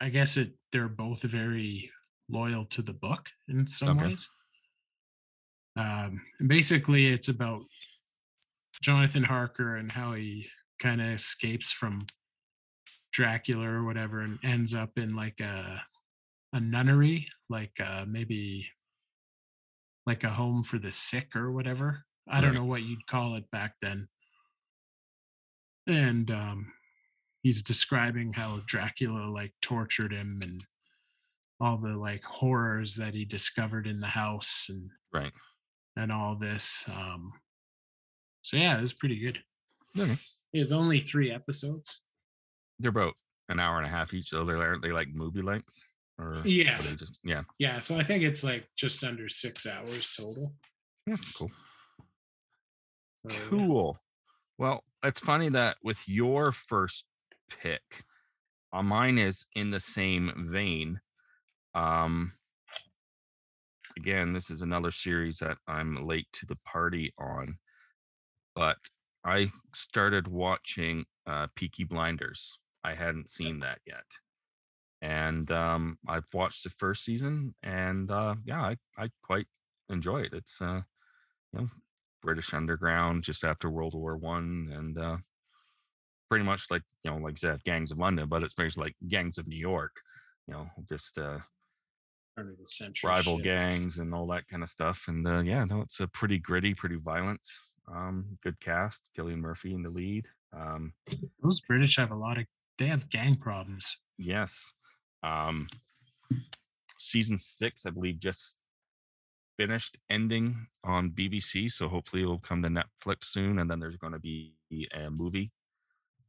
I 0.00 0.08
guess 0.08 0.36
it 0.36 0.54
they're 0.72 0.88
both 0.88 1.22
very 1.22 1.90
loyal 2.28 2.64
to 2.66 2.82
the 2.82 2.92
book 2.94 3.28
in 3.48 3.66
some 3.66 3.98
Okay. 3.98 4.08
ways. 4.08 4.28
Um 5.76 6.20
and 6.38 6.48
basically 6.48 7.06
it's 7.06 7.28
about 7.28 7.62
Jonathan 8.82 9.24
Harker 9.24 9.76
and 9.76 9.92
how 9.92 10.12
he 10.14 10.48
kind 10.80 11.00
of 11.00 11.08
escapes 11.08 11.70
from 11.72 12.06
Dracula 13.12 13.68
or 13.68 13.84
whatever 13.84 14.20
and 14.20 14.38
ends 14.42 14.74
up 14.74 14.96
in 14.96 15.14
like 15.14 15.40
a 15.40 15.82
a 16.52 16.60
nunnery, 16.60 17.28
like 17.48 17.72
uh 17.80 18.04
maybe 18.08 18.68
like 20.06 20.24
a 20.24 20.30
home 20.30 20.62
for 20.62 20.78
the 20.78 20.90
sick 20.90 21.36
or 21.36 21.52
whatever. 21.52 22.04
I 22.28 22.40
don't 22.40 22.54
know 22.54 22.64
what 22.64 22.82
you'd 22.82 23.06
call 23.06 23.34
it 23.36 23.50
back 23.50 23.74
then. 23.80 24.08
And 25.86 26.30
um 26.30 26.72
he's 27.42 27.62
describing 27.62 28.32
how 28.32 28.60
Dracula 28.66 29.28
like 29.30 29.52
tortured 29.62 30.12
him 30.12 30.40
and 30.42 30.64
all 31.60 31.76
the 31.76 31.96
like 31.96 32.22
horrors 32.24 32.96
that 32.96 33.14
he 33.14 33.24
discovered 33.24 33.86
in 33.86 34.00
the 34.00 34.06
house 34.06 34.66
and 34.68 34.90
Right. 35.12 35.32
And 35.96 36.10
all 36.12 36.34
this. 36.36 36.84
Um, 36.88 37.32
so 38.42 38.56
yeah, 38.56 38.78
it 38.78 38.82
was 38.82 38.92
pretty 38.92 39.18
good. 39.18 39.38
Okay. 39.98 40.16
It's 40.52 40.72
only 40.72 41.00
three 41.00 41.30
episodes. 41.30 42.00
They're 42.78 42.90
about 42.90 43.14
an 43.48 43.60
hour 43.60 43.76
and 43.78 43.86
a 43.86 43.90
half 43.90 44.14
each, 44.14 44.30
though. 44.30 44.44
They're 44.44 44.58
aren't 44.62 44.82
they 44.82 44.92
like 44.92 45.08
movie 45.12 45.42
length? 45.42 45.74
Or 46.18 46.40
Yeah. 46.44 46.78
just 46.96 47.18
yeah. 47.24 47.42
Yeah, 47.58 47.80
so 47.80 47.96
I 47.96 48.02
think 48.02 48.22
it's 48.24 48.44
like 48.44 48.66
just 48.76 49.02
under 49.04 49.28
six 49.28 49.66
hours 49.66 50.12
total. 50.16 50.52
That's 51.06 51.30
cool. 51.32 51.50
So, 53.28 53.34
yeah. 53.34 53.38
Cool. 53.48 53.98
Well, 54.58 54.84
it's 55.02 55.20
funny 55.20 55.48
that 55.50 55.76
with 55.82 56.08
your 56.08 56.52
first 56.52 57.04
pick, 57.48 58.04
uh, 58.72 58.82
mine 58.82 59.18
is 59.18 59.46
in 59.54 59.70
the 59.70 59.80
same 59.80 60.46
vein. 60.50 61.00
Um, 61.74 62.32
again, 63.96 64.32
this 64.32 64.50
is 64.50 64.62
another 64.62 64.90
series 64.90 65.38
that 65.38 65.58
I'm 65.66 66.06
late 66.06 66.26
to 66.34 66.46
the 66.46 66.58
party 66.64 67.12
on, 67.18 67.58
but 68.54 68.76
I 69.24 69.48
started 69.74 70.28
watching 70.28 71.04
uh, 71.26 71.48
Peaky 71.54 71.84
Blinders. 71.84 72.58
I 72.82 72.94
hadn't 72.94 73.28
seen 73.28 73.60
that 73.60 73.78
yet, 73.86 74.04
and 75.02 75.50
um, 75.50 75.98
I've 76.08 76.32
watched 76.32 76.64
the 76.64 76.70
first 76.70 77.04
season, 77.04 77.54
and 77.62 78.10
uh, 78.10 78.36
yeah, 78.44 78.62
I 78.62 78.76
I 78.96 79.10
quite 79.22 79.46
enjoy 79.90 80.22
it. 80.22 80.32
It's 80.32 80.60
uh, 80.62 80.80
you 81.52 81.60
know 81.60 81.66
British 82.22 82.54
Underground 82.54 83.22
just 83.22 83.44
after 83.44 83.70
World 83.70 83.94
War 83.94 84.16
One, 84.16 84.70
and 84.72 84.98
uh, 84.98 85.16
pretty 86.30 86.44
much 86.44 86.66
like 86.70 86.82
you 87.04 87.10
know, 87.10 87.18
like 87.18 87.34
I 87.34 87.36
said, 87.36 87.64
gangs 87.64 87.90
of 87.92 87.98
London, 87.98 88.28
but 88.28 88.42
it's 88.42 88.54
basically 88.54 88.86
like 88.88 88.96
gangs 89.08 89.36
of 89.36 89.46
New 89.46 89.58
York. 89.58 89.92
You 90.46 90.54
know, 90.54 90.66
just 90.88 91.18
uh, 91.18 91.38
turn 92.40 92.50
of 92.50 92.58
the 92.58 92.68
century 92.68 93.08
rival 93.08 93.36
shit. 93.36 93.44
gangs 93.44 93.98
and 93.98 94.14
all 94.14 94.26
that 94.28 94.46
kind 94.48 94.62
of 94.62 94.68
stuff. 94.68 95.04
And 95.08 95.26
uh, 95.26 95.40
yeah, 95.40 95.64
no, 95.64 95.80
it's 95.80 96.00
a 96.00 96.06
pretty 96.08 96.38
gritty, 96.38 96.74
pretty 96.74 96.96
violent. 96.96 97.40
Um, 97.92 98.38
good 98.42 98.58
cast. 98.60 99.10
Cillian 99.16 99.38
Murphy 99.38 99.74
in 99.74 99.82
the 99.82 99.90
lead. 99.90 100.26
Um, 100.56 100.92
Those 101.42 101.60
British 101.60 101.96
have 101.96 102.10
a 102.10 102.16
lot 102.16 102.38
of 102.38 102.44
they 102.78 102.86
have 102.86 103.08
gang 103.10 103.36
problems. 103.36 103.98
yes. 104.18 104.72
Um, 105.22 105.66
season 106.96 107.36
six, 107.36 107.84
I 107.84 107.90
believe, 107.90 108.18
just 108.20 108.58
finished 109.58 109.98
ending 110.08 110.66
on 110.82 111.10
BBC. 111.10 111.70
So 111.70 111.88
hopefully 111.88 112.22
it'll 112.22 112.38
come 112.38 112.62
to 112.62 112.70
Netflix 112.70 113.24
soon. 113.24 113.58
And 113.58 113.70
then 113.70 113.80
there's 113.80 113.96
going 113.98 114.14
to 114.14 114.18
be 114.18 114.54
a 114.94 115.10
movie 115.10 115.52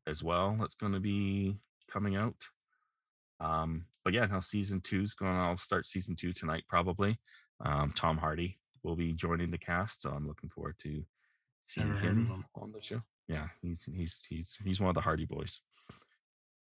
as 0.08 0.22
well 0.22 0.58
that's 0.60 0.76
going 0.76 0.92
to 0.92 1.00
be 1.00 1.56
coming 1.90 2.18
out. 2.18 2.36
Um, 3.40 3.86
but 4.04 4.14
yeah, 4.14 4.26
now 4.26 4.40
season 4.40 4.82
two's 4.82 5.14
going. 5.14 5.36
I'll 5.36 5.58
start 5.58 5.86
season 5.88 6.16
two 6.16 6.32
tonight 6.32 6.64
probably. 6.68 7.20
Um, 7.64 7.94
Tom 7.96 8.18
Hardy 8.18 8.58
will 8.84 8.96
be 8.96 9.14
joining 9.14 9.52
the 9.52 9.58
cast, 9.58 10.02
so 10.02 10.10
I'm 10.10 10.28
looking 10.28 10.50
forward 10.50 10.76
to 10.80 11.04
seeing 11.68 11.90
Never 11.90 12.00
him, 12.00 12.26
him. 12.26 12.46
on 12.56 12.72
the 12.72 12.82
show. 12.82 13.02
Yeah, 13.28 13.48
he's 13.62 13.84
he's 13.96 14.26
he's 14.28 14.58
he's 14.64 14.80
one 14.80 14.90
of 14.90 14.96
the 14.96 15.02
Hardy 15.02 15.26
boys. 15.26 15.62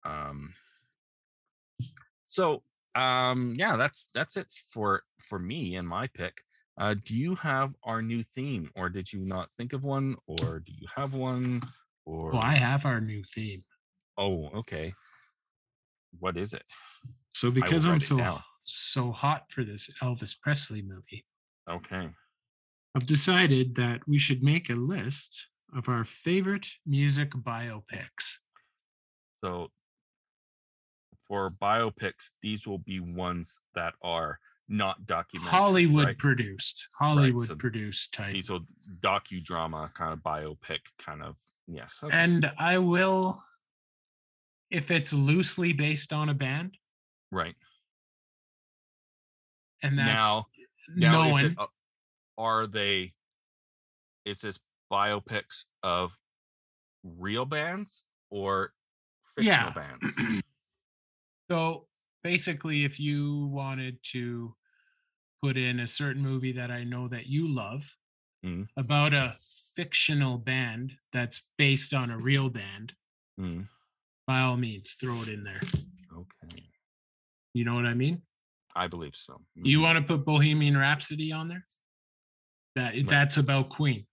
Um, 0.06 0.54
so 2.28 2.64
um, 2.96 3.56
yeah, 3.58 3.76
that's 3.78 4.10
that's 4.14 4.38
it 4.38 4.48
for 4.72 5.04
for 5.24 5.40
me 5.40 5.76
and 5.76 5.88
my 5.88 6.08
pick. 6.08 6.42
Uh, 6.78 6.96
do 7.04 7.16
you 7.16 7.36
have 7.36 7.74
our 7.84 8.02
new 8.02 8.24
theme, 8.36 8.70
or 8.76 8.90
did 8.90 9.12
you 9.12 9.20
not 9.20 9.50
think 9.58 9.74
of 9.74 9.84
one, 9.84 10.16
or 10.28 10.60
do 10.60 10.72
you 10.72 10.88
have 10.96 11.14
one, 11.14 11.62
or 12.06 12.32
Well, 12.32 12.42
I 12.44 12.54
have 12.54 12.86
our 12.86 13.02
new 13.02 13.24
theme. 13.24 13.64
oh, 14.18 14.48
okay. 14.56 14.94
What 16.20 16.38
is 16.38 16.54
it? 16.54 16.64
So 17.40 17.50
because 17.50 17.86
I'm 17.86 18.02
so 18.02 18.42
so 18.66 19.12
hot 19.12 19.44
for 19.50 19.64
this 19.64 19.90
Elvis 20.04 20.36
Presley 20.42 20.82
movie, 20.82 21.24
Okay. 21.70 22.10
I've 22.96 23.06
decided 23.06 23.76
that 23.76 24.02
we 24.08 24.18
should 24.18 24.44
make 24.44 24.70
a 24.70 24.76
list 24.76 25.48
of 25.76 25.88
our 25.88 26.04
favorite 26.04 26.68
music 26.86 27.32
biopics. 27.32 28.36
So 29.44 29.70
for 31.28 31.52
biopics, 31.62 32.32
these 32.42 32.66
will 32.68 32.80
be 32.80 33.00
ones 33.00 33.60
that 33.76 33.94
are 34.04 34.40
not 34.68 35.06
documentaries. 35.06 35.48
Hollywood 35.48 36.06
right? 36.06 36.18
produced, 36.18 36.88
Hollywood 37.00 37.48
so 37.48 37.56
produced 37.56 38.14
type. 38.14 38.34
These 38.34 38.50
will 38.50 38.66
docudrama 39.02 39.94
kind 39.94 40.12
of 40.12 40.20
biopic 40.20 40.80
kind 41.00 41.22
of 41.22 41.38
yes. 41.68 42.00
okay. 42.04 42.16
And 42.18 42.52
I 42.60 42.80
will, 42.80 43.42
if 44.72 44.92
it's 44.92 45.14
loosely 45.14 45.72
based 45.72 46.12
on 46.12 46.30
a 46.30 46.34
band, 46.34 46.76
right 47.32 47.56
and 49.84 49.98
that's 49.98 50.06
now, 50.06 50.48
now 50.96 51.28
is 51.28 51.42
knowing 51.42 51.46
it, 51.58 51.68
are 52.38 52.68
they? 52.68 53.14
Is 54.26 54.42
this 54.42 54.60
biopics 54.92 55.66
of 55.84 56.18
real 57.04 57.46
bands 57.46 58.04
or 58.30 58.74
fictional 59.36 59.72
Yeah. 59.72 59.74
bands? 59.74 60.44
So 61.52 61.88
basically, 62.24 62.86
if 62.86 63.00
you 63.00 63.48
wanted 63.48 63.98
to 64.12 64.56
put 65.42 65.58
in 65.58 65.80
a 65.80 65.88
certain 65.88 66.22
movie 66.22 66.52
that 66.52 66.70
I 66.70 66.84
know 66.84 67.08
that 67.08 67.26
you 67.26 67.48
love 67.48 67.98
Mhm. 68.46 68.68
about 68.78 69.16
a 69.16 69.36
fictional 69.74 70.38
band 70.38 70.96
that's 71.12 71.48
based 71.58 71.92
on 71.94 72.12
a 72.12 72.18
real 72.20 72.50
band, 72.52 72.94
Hmm, 73.36 73.64
by 74.28 74.42
all 74.42 74.58
means, 74.58 74.94
throw 74.94 75.24
it 75.24 75.30
in 75.30 75.44
there. 75.44 75.62
You 77.54 77.66
know 77.66 77.74
what 77.76 77.86
I 77.86 77.94
mean? 77.94 78.22
I 78.76 78.88
believe 78.88 79.16
so. 79.16 79.42
You 79.56 79.80
Mhm. 79.80 79.84
want 79.84 79.98
to 79.98 80.04
put 80.18 80.26
Bohemian 80.26 80.78
Rhapsody 80.78 81.32
on 81.32 81.48
there? 81.48 81.66
That 82.76 83.08
that's 83.08 83.38
about 83.38 83.70
Queen. 83.70 84.06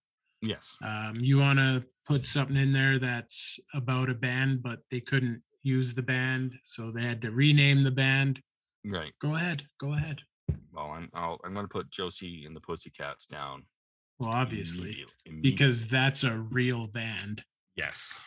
Yes. 0.43 0.77
Um, 0.83 1.17
you 1.17 1.39
want 1.39 1.59
to 1.59 1.85
put 2.07 2.27
something 2.27 2.57
in 2.57 2.73
there 2.73 2.99
that's 2.99 3.59
about 3.75 4.09
a 4.09 4.15
band, 4.15 4.63
but 4.63 4.81
they 4.91 5.01
couldn't 5.01 5.43
use 5.63 5.95
the 5.95 6.03
band, 6.03 6.59
so 6.65 6.91
they 6.91 7.03
had 7.03 7.21
to 7.23 7.31
rename 7.31 7.83
the 7.83 7.91
band. 7.91 8.41
Right. 8.85 9.13
Go 9.21 9.35
ahead, 9.35 9.67
go 9.79 9.93
ahead. 9.95 10.23
Well, 10.73 10.87
I'm 10.93 11.11
I'll, 11.15 11.39
I'm 11.45 11.53
going 11.55 11.65
to 11.67 11.73
put 11.73 11.91
Josie 11.91 12.45
and 12.47 12.55
the 12.55 12.61
Pussycats 12.61 13.27
down. 13.27 13.67
Well, 14.19 14.31
obviously, 14.35 14.87
immediate- 14.91 15.15
immediate- 15.27 15.43
because 15.43 15.87
that's 15.89 16.25
a 16.25 16.39
real 16.39 16.87
band. 16.87 17.45
yes, 17.77 18.19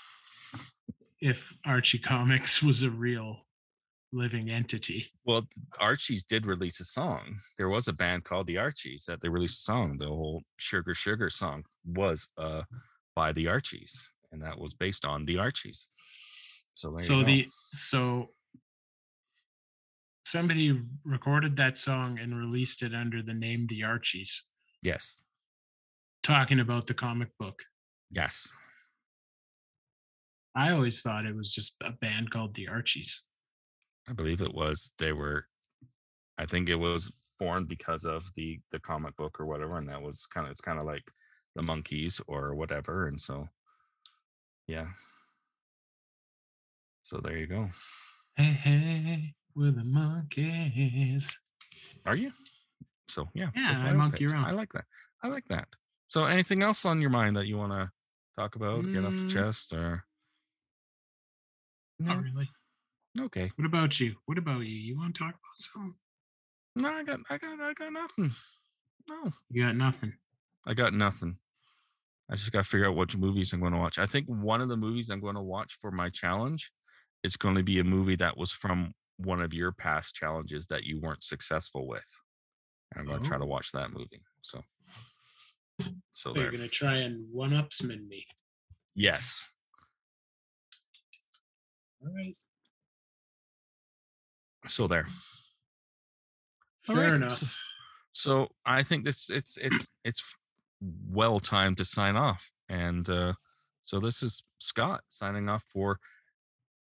If 1.21 1.53
Archie 1.65 1.99
Comics 1.99 2.61
was 2.63 2.83
a 2.83 2.89
real 2.91 3.45
living 4.11 4.49
entity, 4.49 5.05
well, 5.25 5.47
Archie's 5.79 6.23
did 6.23 6.45
release 6.45 6.79
a 6.79 6.85
song. 6.85 7.37
There 7.57 7.69
was 7.69 7.87
a 7.87 7.93
band 7.93 8.23
called 8.23 8.47
the 8.47 8.57
Archies 8.57 9.05
that 9.07 9.21
they 9.21 9.29
released 9.29 9.59
a 9.59 9.63
song. 9.63 9.97
The 9.97 10.07
whole 10.07 10.43
Sugar 10.57 10.95
Sugar 10.95 11.29
song 11.29 11.63
was 11.85 12.27
uh 12.37 12.63
by 13.15 13.31
the 13.33 13.47
Archies, 13.47 14.09
and 14.31 14.41
that 14.41 14.59
was 14.59 14.73
based 14.73 15.05
on 15.05 15.25
the 15.25 15.37
Archies. 15.37 15.87
So 16.73 16.95
so 16.97 17.23
the 17.23 17.47
so 17.71 18.29
somebody 20.25 20.79
recorded 21.03 21.57
that 21.57 21.77
song 21.77 22.19
and 22.19 22.37
released 22.37 22.83
it 22.83 22.93
under 22.93 23.21
the 23.21 23.33
name 23.33 23.67
the 23.67 23.83
Archies, 23.83 24.43
yes, 24.81 25.21
talking 26.23 26.59
about 26.59 26.87
the 26.87 26.93
comic 26.93 27.29
book. 27.39 27.63
yes, 28.11 28.51
I 30.55 30.71
always 30.71 31.01
thought 31.01 31.25
it 31.25 31.35
was 31.35 31.53
just 31.53 31.75
a 31.83 31.91
band 31.91 32.31
called 32.31 32.55
the 32.55 32.67
Archies. 32.67 33.21
I 34.09 34.13
believe 34.13 34.41
it 34.41 34.53
was. 34.53 34.91
They 34.97 35.13
were, 35.13 35.45
I 36.37 36.45
think 36.45 36.67
it 36.69 36.75
was 36.75 37.11
formed 37.37 37.67
because 37.67 38.05
of 38.05 38.25
the 38.35 38.59
the 38.71 38.79
comic 38.79 39.15
book 39.15 39.39
or 39.39 39.45
whatever, 39.45 39.77
and 39.77 39.87
that 39.89 40.01
was 40.01 40.25
kind 40.25 40.47
of 40.47 40.51
it's 40.51 40.61
kind 40.61 40.79
of 40.79 40.85
like 40.85 41.03
the 41.55 41.61
Monkees 41.61 42.19
or 42.27 42.55
whatever, 42.55 43.07
and 43.07 43.19
so 43.19 43.47
yeah. 44.67 44.87
So 47.03 47.19
there 47.23 47.37
you 47.37 47.47
go. 47.47 47.69
Hey, 48.35 48.43
hey, 48.43 49.33
we're 49.55 49.71
the 49.71 49.81
Monkees. 49.81 51.35
Are 52.05 52.15
you? 52.15 52.31
So 53.07 53.27
yeah. 53.33 53.49
so 53.55 53.71
Yeah, 53.71 53.83
I 53.83 53.93
monkey 53.93 54.25
Pigs. 54.25 54.33
I 54.33 54.51
like 54.51 54.71
that. 54.73 54.85
I 55.23 55.27
like 55.27 55.45
that. 55.49 55.67
So 56.07 56.25
anything 56.25 56.63
else 56.63 56.85
on 56.85 57.01
your 57.01 57.09
mind 57.09 57.35
that 57.35 57.47
you 57.47 57.57
want 57.57 57.73
to 57.73 57.89
talk 58.39 58.55
about, 58.55 58.91
get 58.91 59.05
off 59.05 59.19
your 59.19 59.43
Mm. 59.43 59.45
chest, 59.45 59.73
or 59.73 60.05
Not 61.99 62.17
no? 62.17 62.23
really. 62.23 62.49
Okay. 63.19 63.51
What 63.55 63.65
about 63.65 63.99
you? 63.99 64.15
What 64.25 64.37
about 64.37 64.59
you? 64.59 64.75
You 64.75 64.97
want 64.97 65.15
to 65.15 65.19
talk 65.23 65.29
about 65.31 65.55
something? 65.55 65.95
No, 66.75 66.89
I 66.89 67.03
got, 67.03 67.19
I 67.29 67.37
got, 67.37 67.59
I 67.59 67.73
got 67.73 67.91
nothing. 67.93 68.31
No, 69.09 69.31
You 69.49 69.63
got 69.65 69.75
nothing. 69.75 70.13
I 70.67 70.73
got 70.73 70.93
nothing. 70.93 71.37
I 72.29 72.35
just 72.35 72.51
got 72.51 72.63
to 72.63 72.69
figure 72.69 72.87
out 72.87 72.95
which 72.95 73.17
movies 73.17 73.51
I'm 73.53 73.59
going 73.59 73.73
to 73.73 73.79
watch. 73.79 73.97
I 73.97 74.05
think 74.05 74.27
one 74.27 74.61
of 74.61 74.69
the 74.69 74.77
movies 74.77 75.09
I'm 75.09 75.19
going 75.19 75.35
to 75.35 75.41
watch 75.41 75.77
for 75.81 75.89
my 75.89 76.09
challenge 76.09 76.71
is 77.23 77.35
going 77.35 77.55
to 77.55 77.63
be 77.63 77.79
a 77.79 77.83
movie 77.83 78.15
that 78.17 78.37
was 78.37 78.51
from 78.51 78.93
one 79.17 79.41
of 79.41 79.53
your 79.53 79.71
past 79.71 80.13
challenges 80.15 80.67
that 80.67 80.83
you 80.83 80.99
weren't 81.01 81.23
successful 81.23 81.87
with. 81.87 82.05
I'm 82.95 83.05
going 83.05 83.21
to 83.21 83.27
try 83.27 83.37
to 83.39 83.43
Oh. 83.43 83.47
watch 83.47 83.71
that 83.71 83.91
movie. 83.91 84.21
So, 84.41 84.61
so 86.11 86.33
you're 86.35 86.43
there. 86.43 86.51
gonna 86.51 86.67
try 86.67 86.97
and 86.97 87.25
one 87.31 87.51
upsman 87.51 88.07
me. 88.07 88.25
Yes. 88.95 89.47
All 92.01 92.13
right. 92.13 92.35
So 94.67 94.87
there. 94.87 95.07
Fair 96.83 96.95
right, 96.95 97.13
enough. 97.13 97.31
so- 97.31 97.47
So 98.11 98.47
I 98.65 98.83
think 98.83 99.05
this 99.05 99.29
it's 99.29 99.57
it's 99.57 99.89
it's 100.03 100.23
well 100.81 101.39
timed 101.39 101.77
to 101.77 101.85
sign 101.85 102.15
off. 102.15 102.51
And 102.67 103.07
uh 103.09 103.33
so 103.85 103.99
this 103.99 104.21
is 104.23 104.43
Scott 104.59 105.01
signing 105.07 105.47
off 105.49 105.63
for 105.63 105.99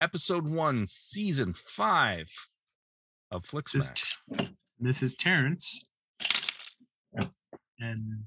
episode 0.00 0.48
one, 0.48 0.86
season 0.86 1.52
five 1.52 2.28
of 3.30 3.44
Flick 3.44 3.66
This 3.66 3.90
is, 3.90 4.16
this 4.78 5.02
is 5.02 5.14
Terrence. 5.14 5.80
And 7.80 8.26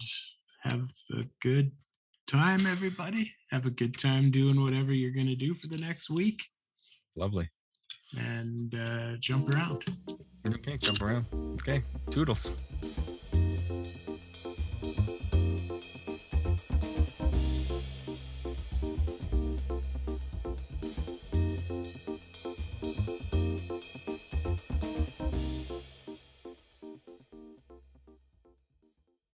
have 0.62 0.90
a 1.14 1.24
good 1.42 1.72
time, 2.28 2.66
everybody. 2.66 3.34
Have 3.50 3.66
a 3.66 3.70
good 3.72 3.98
time 3.98 4.32
doing 4.32 4.62
whatever 4.62 4.94
you're 4.94 5.12
going 5.12 5.28
to 5.28 5.36
do 5.36 5.54
for 5.54 5.68
the 5.68 5.78
next 5.78 6.10
week 6.10 6.46
Lovely. 7.16 7.50
And 8.18 8.76
uh, 8.76 9.18
jump 9.20 9.54
around. 9.54 9.84
Okay, 10.48 10.78
jump 10.78 11.02
around. 11.02 11.26
Okay, 11.62 11.82
toodles. 12.10 12.52